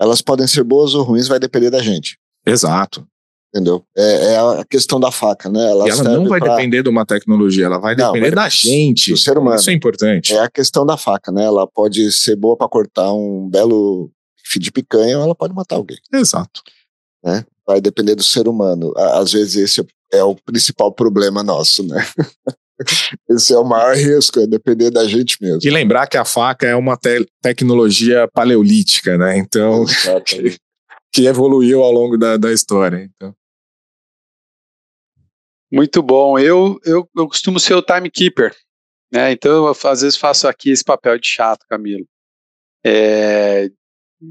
Elas 0.00 0.20
podem 0.20 0.46
ser 0.46 0.62
boas 0.62 0.94
ou 0.94 1.02
ruins, 1.02 1.28
vai 1.28 1.38
depender 1.38 1.70
da 1.70 1.82
gente. 1.82 2.18
Exato. 2.44 3.06
Entendeu? 3.56 3.82
É, 3.96 4.34
é 4.34 4.36
a 4.36 4.64
questão 4.68 5.00
da 5.00 5.10
faca, 5.10 5.48
né? 5.48 5.70
Ela, 5.70 5.88
e 5.88 5.90
ela 5.90 6.02
não 6.02 6.28
vai 6.28 6.38
pra... 6.38 6.56
depender 6.56 6.82
de 6.82 6.90
uma 6.90 7.06
tecnologia, 7.06 7.64
ela 7.64 7.78
vai 7.78 7.96
não, 7.96 8.12
depender 8.12 8.34
da 8.34 8.50
gente. 8.50 9.12
Do 9.12 9.16
ser 9.16 9.38
humano. 9.38 9.56
Isso 9.56 9.70
é 9.70 9.72
importante. 9.72 10.34
É 10.34 10.40
a 10.40 10.50
questão 10.50 10.84
da 10.84 10.98
faca, 10.98 11.32
né? 11.32 11.44
Ela 11.44 11.66
pode 11.66 12.12
ser 12.12 12.36
boa 12.36 12.54
para 12.54 12.68
cortar 12.68 13.10
um 13.14 13.48
belo 13.48 14.10
fio 14.44 14.60
de 14.60 14.70
picanha 14.70 15.16
ou 15.18 15.24
ela 15.24 15.34
pode 15.34 15.54
matar 15.54 15.76
alguém. 15.76 15.96
Exato. 16.12 16.62
Né? 17.24 17.44
Vai 17.66 17.80
depender 17.80 18.14
do 18.14 18.22
ser 18.22 18.46
humano. 18.46 18.92
Às 18.96 19.32
vezes 19.32 19.56
esse 19.56 19.86
é 20.12 20.22
o 20.22 20.36
principal 20.36 20.92
problema 20.92 21.42
nosso, 21.42 21.82
né? 21.82 22.06
Esse 23.30 23.54
é 23.54 23.58
o 23.58 23.64
maior 23.64 23.96
risco, 23.96 24.38
é 24.38 24.46
depender 24.46 24.90
da 24.90 25.08
gente 25.08 25.38
mesmo. 25.40 25.60
E 25.64 25.70
lembrar 25.70 26.06
que 26.06 26.18
a 26.18 26.26
faca 26.26 26.66
é 26.66 26.76
uma 26.76 26.94
te 26.94 27.26
tecnologia 27.40 28.28
paleolítica, 28.28 29.16
né? 29.16 29.38
Então, 29.38 29.86
que, 30.26 30.58
que, 31.10 31.26
evoluiu 31.26 31.82
ao 31.82 31.90
longo 31.90 32.18
da, 32.18 32.36
da 32.36 32.52
história. 32.52 33.10
Então. 33.16 33.34
Muito 35.76 36.02
bom. 36.02 36.38
Eu, 36.38 36.80
eu, 36.86 37.06
eu 37.14 37.28
costumo 37.28 37.60
ser 37.60 37.74
o 37.74 37.82
timekeeper, 37.82 38.56
né? 39.12 39.30
Então, 39.30 39.66
eu, 39.66 39.68
às 39.68 40.00
vezes 40.00 40.16
faço 40.16 40.48
aqui 40.48 40.70
esse 40.70 40.82
papel 40.82 41.18
de 41.18 41.28
chato, 41.28 41.66
Camilo. 41.68 42.08
É, 42.82 43.68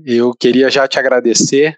eu 0.03 0.33
queria 0.33 0.71
já 0.71 0.87
te 0.87 0.97
agradecer 0.97 1.77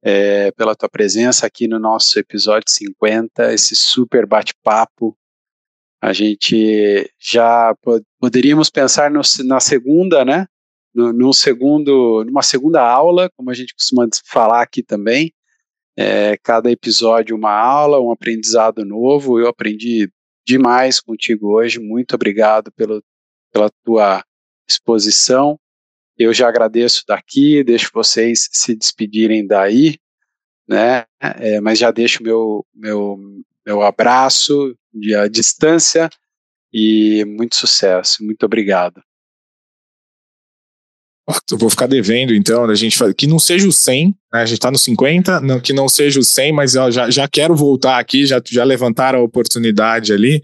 é, 0.00 0.52
pela 0.52 0.76
tua 0.76 0.88
presença 0.88 1.44
aqui 1.44 1.66
no 1.66 1.80
nosso 1.80 2.20
episódio 2.20 2.70
50, 2.70 3.52
esse 3.52 3.74
super 3.74 4.24
bate-papo 4.24 5.18
a 6.00 6.12
gente 6.12 7.12
já 7.18 7.74
poderíamos 8.20 8.70
pensar 8.70 9.10
no, 9.10 9.20
na 9.44 9.58
segunda, 9.58 10.24
né? 10.24 10.46
No, 10.94 11.32
segundo, 11.32 12.24
numa 12.24 12.42
segunda 12.42 12.80
aula, 12.80 13.28
como 13.36 13.50
a 13.50 13.54
gente 13.54 13.74
costuma 13.74 14.08
falar 14.24 14.62
aqui 14.62 14.84
também. 14.84 15.32
É, 16.00 16.36
cada 16.36 16.70
episódio 16.70 17.34
uma 17.34 17.50
aula, 17.50 18.00
um 18.00 18.12
aprendizado 18.12 18.84
novo. 18.84 19.40
Eu 19.40 19.48
aprendi 19.48 20.08
demais 20.46 21.00
contigo 21.00 21.48
hoje. 21.56 21.80
Muito 21.80 22.14
obrigado 22.14 22.70
pelo, 22.70 23.02
pela 23.52 23.68
tua 23.84 24.22
exposição. 24.68 25.58
Eu 26.16 26.32
já 26.32 26.48
agradeço 26.48 27.02
daqui, 27.04 27.64
deixo 27.64 27.90
vocês 27.92 28.48
se 28.52 28.76
despedirem 28.76 29.44
daí, 29.44 29.98
né? 30.68 31.04
É, 31.20 31.60
mas 31.60 31.80
já 31.80 31.90
deixo 31.90 32.22
meu 32.22 32.64
meu 32.72 33.18
meu 33.66 33.82
abraço 33.82 34.76
de 34.94 35.16
a 35.16 35.26
distância 35.26 36.08
e 36.72 37.24
muito 37.26 37.56
sucesso. 37.56 38.24
Muito 38.24 38.46
obrigado. 38.46 39.02
Eu 41.50 41.58
vou 41.58 41.68
ficar 41.68 41.86
devendo, 41.86 42.34
então, 42.34 42.64
a 42.64 42.74
gente 42.74 42.96
que 43.14 43.26
não 43.26 43.38
seja 43.38 43.68
o 43.68 43.72
100, 43.72 44.06
né? 44.06 44.14
a 44.32 44.46
gente 44.46 44.54
está 44.54 44.70
no 44.70 44.78
50, 44.78 45.40
não, 45.40 45.60
que 45.60 45.74
não 45.74 45.86
seja 45.86 46.18
o 46.18 46.24
100, 46.24 46.52
mas 46.52 46.72
já, 46.72 47.10
já 47.10 47.28
quero 47.28 47.54
voltar 47.54 47.98
aqui, 47.98 48.24
já, 48.24 48.40
já 48.48 48.64
levantaram 48.64 49.18
a 49.18 49.22
oportunidade 49.22 50.12
ali. 50.12 50.42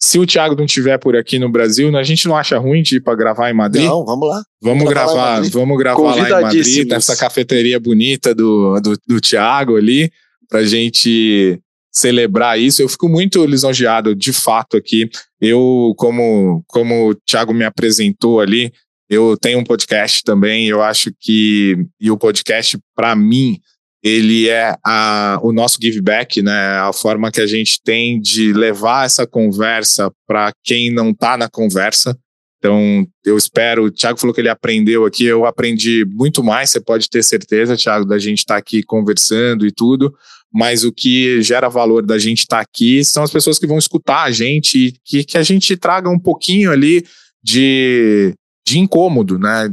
Se 0.00 0.18
o 0.18 0.26
Thiago 0.26 0.56
não 0.56 0.64
estiver 0.64 0.98
por 0.98 1.14
aqui 1.16 1.38
no 1.38 1.50
Brasil, 1.50 1.94
a 1.96 2.02
gente 2.02 2.26
não 2.26 2.36
acha 2.36 2.58
ruim 2.58 2.82
de 2.82 2.96
ir 2.96 3.00
para 3.00 3.14
gravar 3.14 3.50
em 3.50 3.54
Madrid? 3.54 3.84
Não, 3.84 4.04
vamos 4.04 4.28
lá. 4.28 4.42
Vamos, 4.60 4.78
vamos 4.78 4.88
gravar, 4.88 5.38
lá 5.38 5.48
vamos 5.50 5.78
gravar 5.78 6.14
lá 6.14 6.28
em 6.28 6.42
Madrid, 6.42 6.88
nessa 6.88 7.14
cafeteria 7.14 7.78
bonita 7.78 8.34
do, 8.34 8.80
do, 8.80 8.98
do 9.06 9.20
Thiago 9.20 9.76
ali, 9.76 10.10
para 10.48 10.60
a 10.60 10.64
gente 10.64 11.60
celebrar 11.92 12.58
isso. 12.58 12.80
Eu 12.80 12.88
fico 12.88 13.08
muito 13.08 13.44
lisonjeado, 13.44 14.14
de 14.14 14.32
fato, 14.32 14.76
aqui. 14.76 15.10
Eu, 15.40 15.94
como, 15.96 16.64
como 16.66 17.10
o 17.10 17.14
Thiago 17.14 17.52
me 17.52 17.64
apresentou 17.64 18.40
ali, 18.40 18.72
eu 19.12 19.36
tenho 19.36 19.58
um 19.58 19.64
podcast 19.64 20.24
também, 20.24 20.68
eu 20.68 20.82
acho 20.82 21.12
que, 21.20 21.76
e 22.00 22.10
o 22.10 22.16
podcast, 22.16 22.78
para 22.96 23.14
mim, 23.14 23.60
ele 24.02 24.48
é 24.48 24.74
a, 24.82 25.38
o 25.42 25.52
nosso 25.52 25.76
give 25.80 26.00
back, 26.00 26.40
né? 26.40 26.78
A 26.78 26.94
forma 26.94 27.30
que 27.30 27.42
a 27.42 27.46
gente 27.46 27.78
tem 27.84 28.18
de 28.18 28.54
levar 28.54 29.04
essa 29.04 29.26
conversa 29.26 30.10
para 30.26 30.50
quem 30.64 30.90
não 30.90 31.10
está 31.10 31.36
na 31.36 31.46
conversa. 31.46 32.18
Então, 32.56 33.06
eu 33.22 33.36
espero. 33.36 33.84
O 33.84 33.90
Thiago 33.90 34.18
falou 34.18 34.32
que 34.32 34.40
ele 34.40 34.48
aprendeu 34.48 35.04
aqui, 35.04 35.26
eu 35.26 35.44
aprendi 35.44 36.06
muito 36.08 36.42
mais, 36.42 36.70
você 36.70 36.80
pode 36.80 37.10
ter 37.10 37.22
certeza, 37.22 37.76
Thiago, 37.76 38.06
da 38.06 38.18
gente 38.18 38.38
estar 38.38 38.54
tá 38.54 38.58
aqui 38.58 38.82
conversando 38.82 39.66
e 39.66 39.70
tudo. 39.70 40.14
Mas 40.50 40.84
o 40.84 40.92
que 40.92 41.42
gera 41.42 41.68
valor 41.68 42.06
da 42.06 42.18
gente 42.18 42.40
estar 42.40 42.56
tá 42.56 42.62
aqui 42.62 43.04
são 43.04 43.22
as 43.22 43.30
pessoas 43.30 43.58
que 43.58 43.66
vão 43.66 43.76
escutar 43.76 44.22
a 44.22 44.30
gente 44.30 44.78
e 44.78 44.94
que, 45.04 45.22
que 45.22 45.36
a 45.36 45.42
gente 45.42 45.76
traga 45.76 46.08
um 46.08 46.18
pouquinho 46.18 46.72
ali 46.72 47.04
de 47.44 48.34
de 48.66 48.78
incômodo, 48.78 49.38
né? 49.38 49.70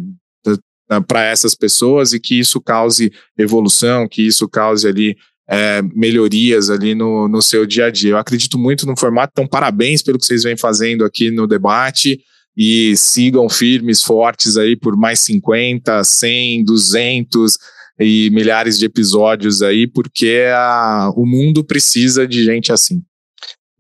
Para 1.08 1.24
essas 1.24 1.54
pessoas 1.54 2.14
e 2.14 2.20
que 2.20 2.40
isso 2.40 2.60
cause 2.60 3.12
evolução, 3.38 4.08
que 4.08 4.26
isso 4.26 4.48
cause 4.50 4.88
ali 4.88 5.16
é, 5.48 5.82
melhorias 5.82 6.70
ali 6.70 6.94
no, 6.94 7.28
no 7.28 7.42
seu 7.42 7.66
dia 7.66 7.86
a 7.86 7.92
dia. 7.92 8.12
Eu 8.12 8.18
acredito 8.18 8.58
muito 8.58 8.86
no 8.86 8.98
formato, 8.98 9.32
então 9.34 9.48
parabéns 9.48 10.02
pelo 10.02 10.18
que 10.18 10.26
vocês 10.26 10.44
vêm 10.44 10.58
fazendo 10.58 11.04
aqui 11.04 11.32
no 11.32 11.48
debate 11.48 12.20
e 12.56 12.96
sigam 12.98 13.48
firmes, 13.50 14.02
fortes 14.02 14.58
aí 14.58 14.76
por 14.76 14.98
mais 14.98 15.20
50, 15.22 16.04
100, 16.04 16.66
200 16.66 17.58
e 18.00 18.30
milhares 18.32 18.78
de 18.78 18.86
episódios 18.86 19.62
aí, 19.62 19.86
porque 19.86 20.46
a, 20.54 21.12
o 21.16 21.26
mundo 21.26 21.64
precisa 21.64 22.28
de 22.28 22.44
gente 22.44 22.72
assim. 22.72 23.04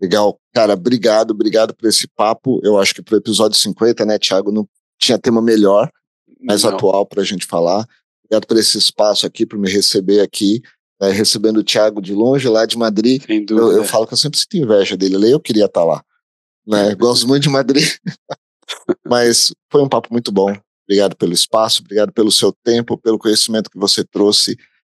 Legal. 0.01 0.39
Cara, 0.53 0.73
obrigado, 0.73 1.31
obrigado 1.31 1.75
por 1.75 1.87
esse 1.87 2.07
papo. 2.07 2.59
Eu 2.63 2.77
acho 2.77 2.95
que 2.95 3.01
pro 3.01 3.17
episódio 3.17 3.57
50, 3.57 4.05
né, 4.05 4.17
Thiago, 4.17 4.51
não 4.51 4.67
tinha 4.99 5.17
tema 5.17 5.41
melhor, 5.41 5.89
mais 6.39 6.63
Não. 6.63 6.71
atual 6.71 7.05
para 7.05 7.21
a 7.21 7.25
gente 7.25 7.45
falar. 7.45 7.87
Obrigado 8.25 8.45
por 8.45 8.57
esse 8.57 8.77
espaço 8.77 9.25
aqui, 9.25 9.45
por 9.45 9.57
me 9.57 9.69
receber 9.69 10.19
aqui. 10.19 10.61
É, 11.01 11.11
recebendo 11.11 11.57
o 11.57 11.63
Thiago 11.63 12.01
de 12.01 12.13
longe, 12.13 12.47
lá 12.49 12.65
de 12.65 12.77
Madrid. 12.77 13.23
Eu, 13.49 13.71
eu, 13.71 13.85
falo 13.85 14.05
que 14.05 14.13
eu 14.13 14.17
sempre 14.17 14.37
sinto 14.37 14.57
inveja 14.57 14.97
dele. 14.97 15.31
Eu 15.31 15.39
queria 15.39 15.65
estar 15.65 15.79
tá 15.79 15.85
lá. 15.85 16.03
Né? 16.67 16.93
Gosto 16.93 17.25
muito 17.25 17.43
de 17.43 17.49
Madrid. 17.49 17.87
Mas 19.07 19.53
foi 19.71 19.81
um 19.81 19.87
papo 19.87 20.09
muito 20.11 20.29
bom. 20.29 20.53
Obrigado 20.85 21.15
pelo 21.15 21.33
espaço, 21.33 21.81
obrigado 21.81 22.11
pelo 22.11 22.31
seu 22.31 22.51
tempo, 22.63 22.97
pelo 22.97 23.17
conhecimento 23.17 23.69
que 23.69 23.77
você 23.77 24.03
trouxe. 24.03 24.57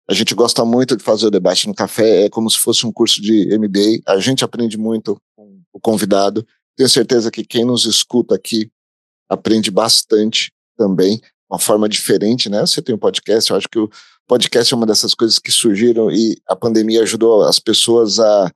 A 0.10 0.14
gente 0.14 0.34
gosta 0.34 0.66
muito 0.66 0.98
de 0.98 1.04
fazer 1.04 1.28
o 1.28 1.32
debate 1.32 1.68
no 1.68 1.76
café, 1.76 2.26
é 2.26 2.30
como 2.30 2.50
se 2.50 2.58
fosse 2.58 2.86
um 2.86 2.92
curso 2.92 3.22
de 3.22 3.58
MBA. 3.58 4.02
A 4.08 4.18
gente 4.18 4.44
aprende 4.44 4.78
muito 4.78 5.22
com 5.36 5.62
o 5.72 5.80
convidado. 5.80 6.46
Tenho 6.76 6.90
certeza 6.90 7.30
que 7.30 7.46
quem 7.46 7.64
nos 7.64 7.86
escuta 7.86 8.36
aqui 8.36 8.72
aprende 9.32 9.72
bastante 9.72 10.52
também, 10.78 11.22
uma 11.50 11.58
forma 11.58 11.88
diferente, 11.88 12.50
né? 12.50 12.62
Você 12.62 12.82
tem 12.82 12.94
um 12.94 12.98
podcast, 12.98 13.50
eu 13.50 13.58
acho 13.58 13.70
que 13.70 13.80
o 13.80 13.90
podcast 14.28 14.74
é 14.74 14.78
uma 14.78 14.86
dessas 14.86 15.16
coisas 15.16 15.40
que 15.40 15.52
surgiram 15.52 16.12
e 16.12 16.38
a 16.46 16.56
pandemia 16.56 17.02
ajudou 17.04 17.44
as 17.44 17.58
pessoas 17.58 18.20
a, 18.20 18.52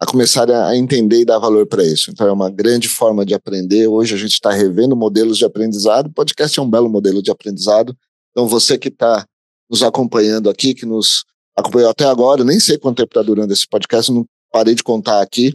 a 0.00 0.06
começarem 0.06 0.54
a 0.54 0.74
entender 0.74 1.20
e 1.20 1.24
dar 1.26 1.38
valor 1.38 1.66
para 1.66 1.84
isso. 1.84 2.10
Então 2.10 2.26
é 2.26 2.32
uma 2.32 2.50
grande 2.50 2.88
forma 2.88 3.24
de 3.24 3.34
aprender. 3.34 3.86
Hoje 3.86 4.14
a 4.14 4.18
gente 4.18 4.32
está 4.32 4.50
revendo 4.50 4.96
modelos 4.96 5.36
de 5.36 5.44
aprendizado. 5.44 6.10
Podcast 6.10 6.58
é 6.58 6.62
um 6.62 6.70
belo 6.70 6.88
modelo 6.88 7.22
de 7.22 7.30
aprendizado. 7.30 7.94
Então 8.30 8.48
você 8.48 8.78
que 8.78 8.88
está 8.88 9.26
nos 9.70 9.82
acompanhando 9.82 10.48
aqui, 10.48 10.74
que 10.74 10.86
nos 10.86 11.24
acompanhou 11.54 11.90
até 11.90 12.06
agora, 12.06 12.44
nem 12.44 12.58
sei 12.58 12.78
quanto 12.78 12.96
tempo 12.96 13.10
está 13.10 13.22
durando 13.22 13.52
esse 13.52 13.66
podcast, 13.68 14.10
não 14.10 14.26
parei 14.50 14.74
de 14.74 14.82
contar 14.82 15.20
aqui 15.20 15.54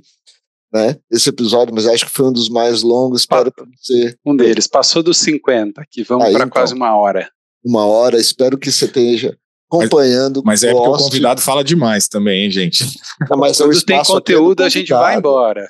né, 0.72 0.98
esse 1.12 1.30
episódio, 1.30 1.74
mas 1.74 1.88
acho 1.88 2.06
que 2.06 2.12
foi 2.12 2.28
um 2.28 2.34
dos 2.34 2.50
mais 2.50 2.82
longos. 2.84 3.22
Espero 3.22 3.52
que 3.52 3.64
você. 3.78 4.16
Um 4.26 4.36
deles, 4.36 4.68
passou 4.68 5.02
dos 5.02 5.18
50, 5.18 5.84
que 5.90 6.04
vamos 6.04 6.26
para 6.26 6.34
então, 6.34 6.50
quase 6.50 6.74
uma 6.74 6.96
hora. 6.96 7.30
Uma 7.64 7.86
hora, 7.86 8.18
espero 8.18 8.58
que 8.58 8.72
você 8.72 8.86
esteja 8.86 9.38
acompanhando. 9.72 10.42
Mas, 10.44 10.62
mas 10.62 10.64
é 10.64 10.72
porque 10.72 10.90
o 10.90 10.98
convidado 10.98 11.42
fala 11.42 11.64
demais 11.64 12.08
também, 12.08 12.46
hein, 12.46 12.52
gente? 12.52 12.86
Não, 13.30 13.38
mas 13.38 13.58
Quando 13.58 13.84
tem 13.84 13.98
é 13.98 14.04
conteúdo, 14.04 14.64
a 14.64 14.70
gente 14.70 14.90
vai 14.90 15.18
embora. 15.18 15.70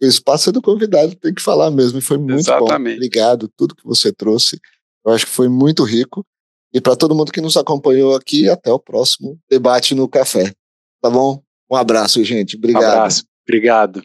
O 0.00 0.06
espaço 0.06 0.50
é 0.50 0.52
do 0.52 0.62
convidado, 0.62 1.14
tem 1.16 1.34
que 1.34 1.42
falar 1.42 1.70
mesmo, 1.70 1.98
e 1.98 2.02
foi 2.02 2.18
muito 2.18 2.40
Exatamente. 2.40 2.94
bom. 2.94 2.96
Obrigado, 2.96 3.50
tudo 3.56 3.74
que 3.74 3.84
você 3.84 4.12
trouxe. 4.12 4.60
Eu 5.04 5.12
acho 5.12 5.26
que 5.26 5.32
foi 5.32 5.48
muito 5.48 5.82
rico. 5.82 6.24
E 6.72 6.80
para 6.80 6.94
todo 6.94 7.14
mundo 7.14 7.32
que 7.32 7.40
nos 7.40 7.56
acompanhou 7.56 8.14
aqui, 8.14 8.48
até 8.48 8.70
o 8.70 8.78
próximo 8.78 9.38
debate 9.50 9.94
no 9.94 10.06
café. 10.06 10.52
Tá 11.00 11.08
bom? 11.08 11.42
Um 11.70 11.76
abraço, 11.76 12.22
gente. 12.22 12.56
Obrigado. 12.56 12.82
Um 12.82 12.86
abraço. 12.86 13.24
Obrigado. 13.46 14.02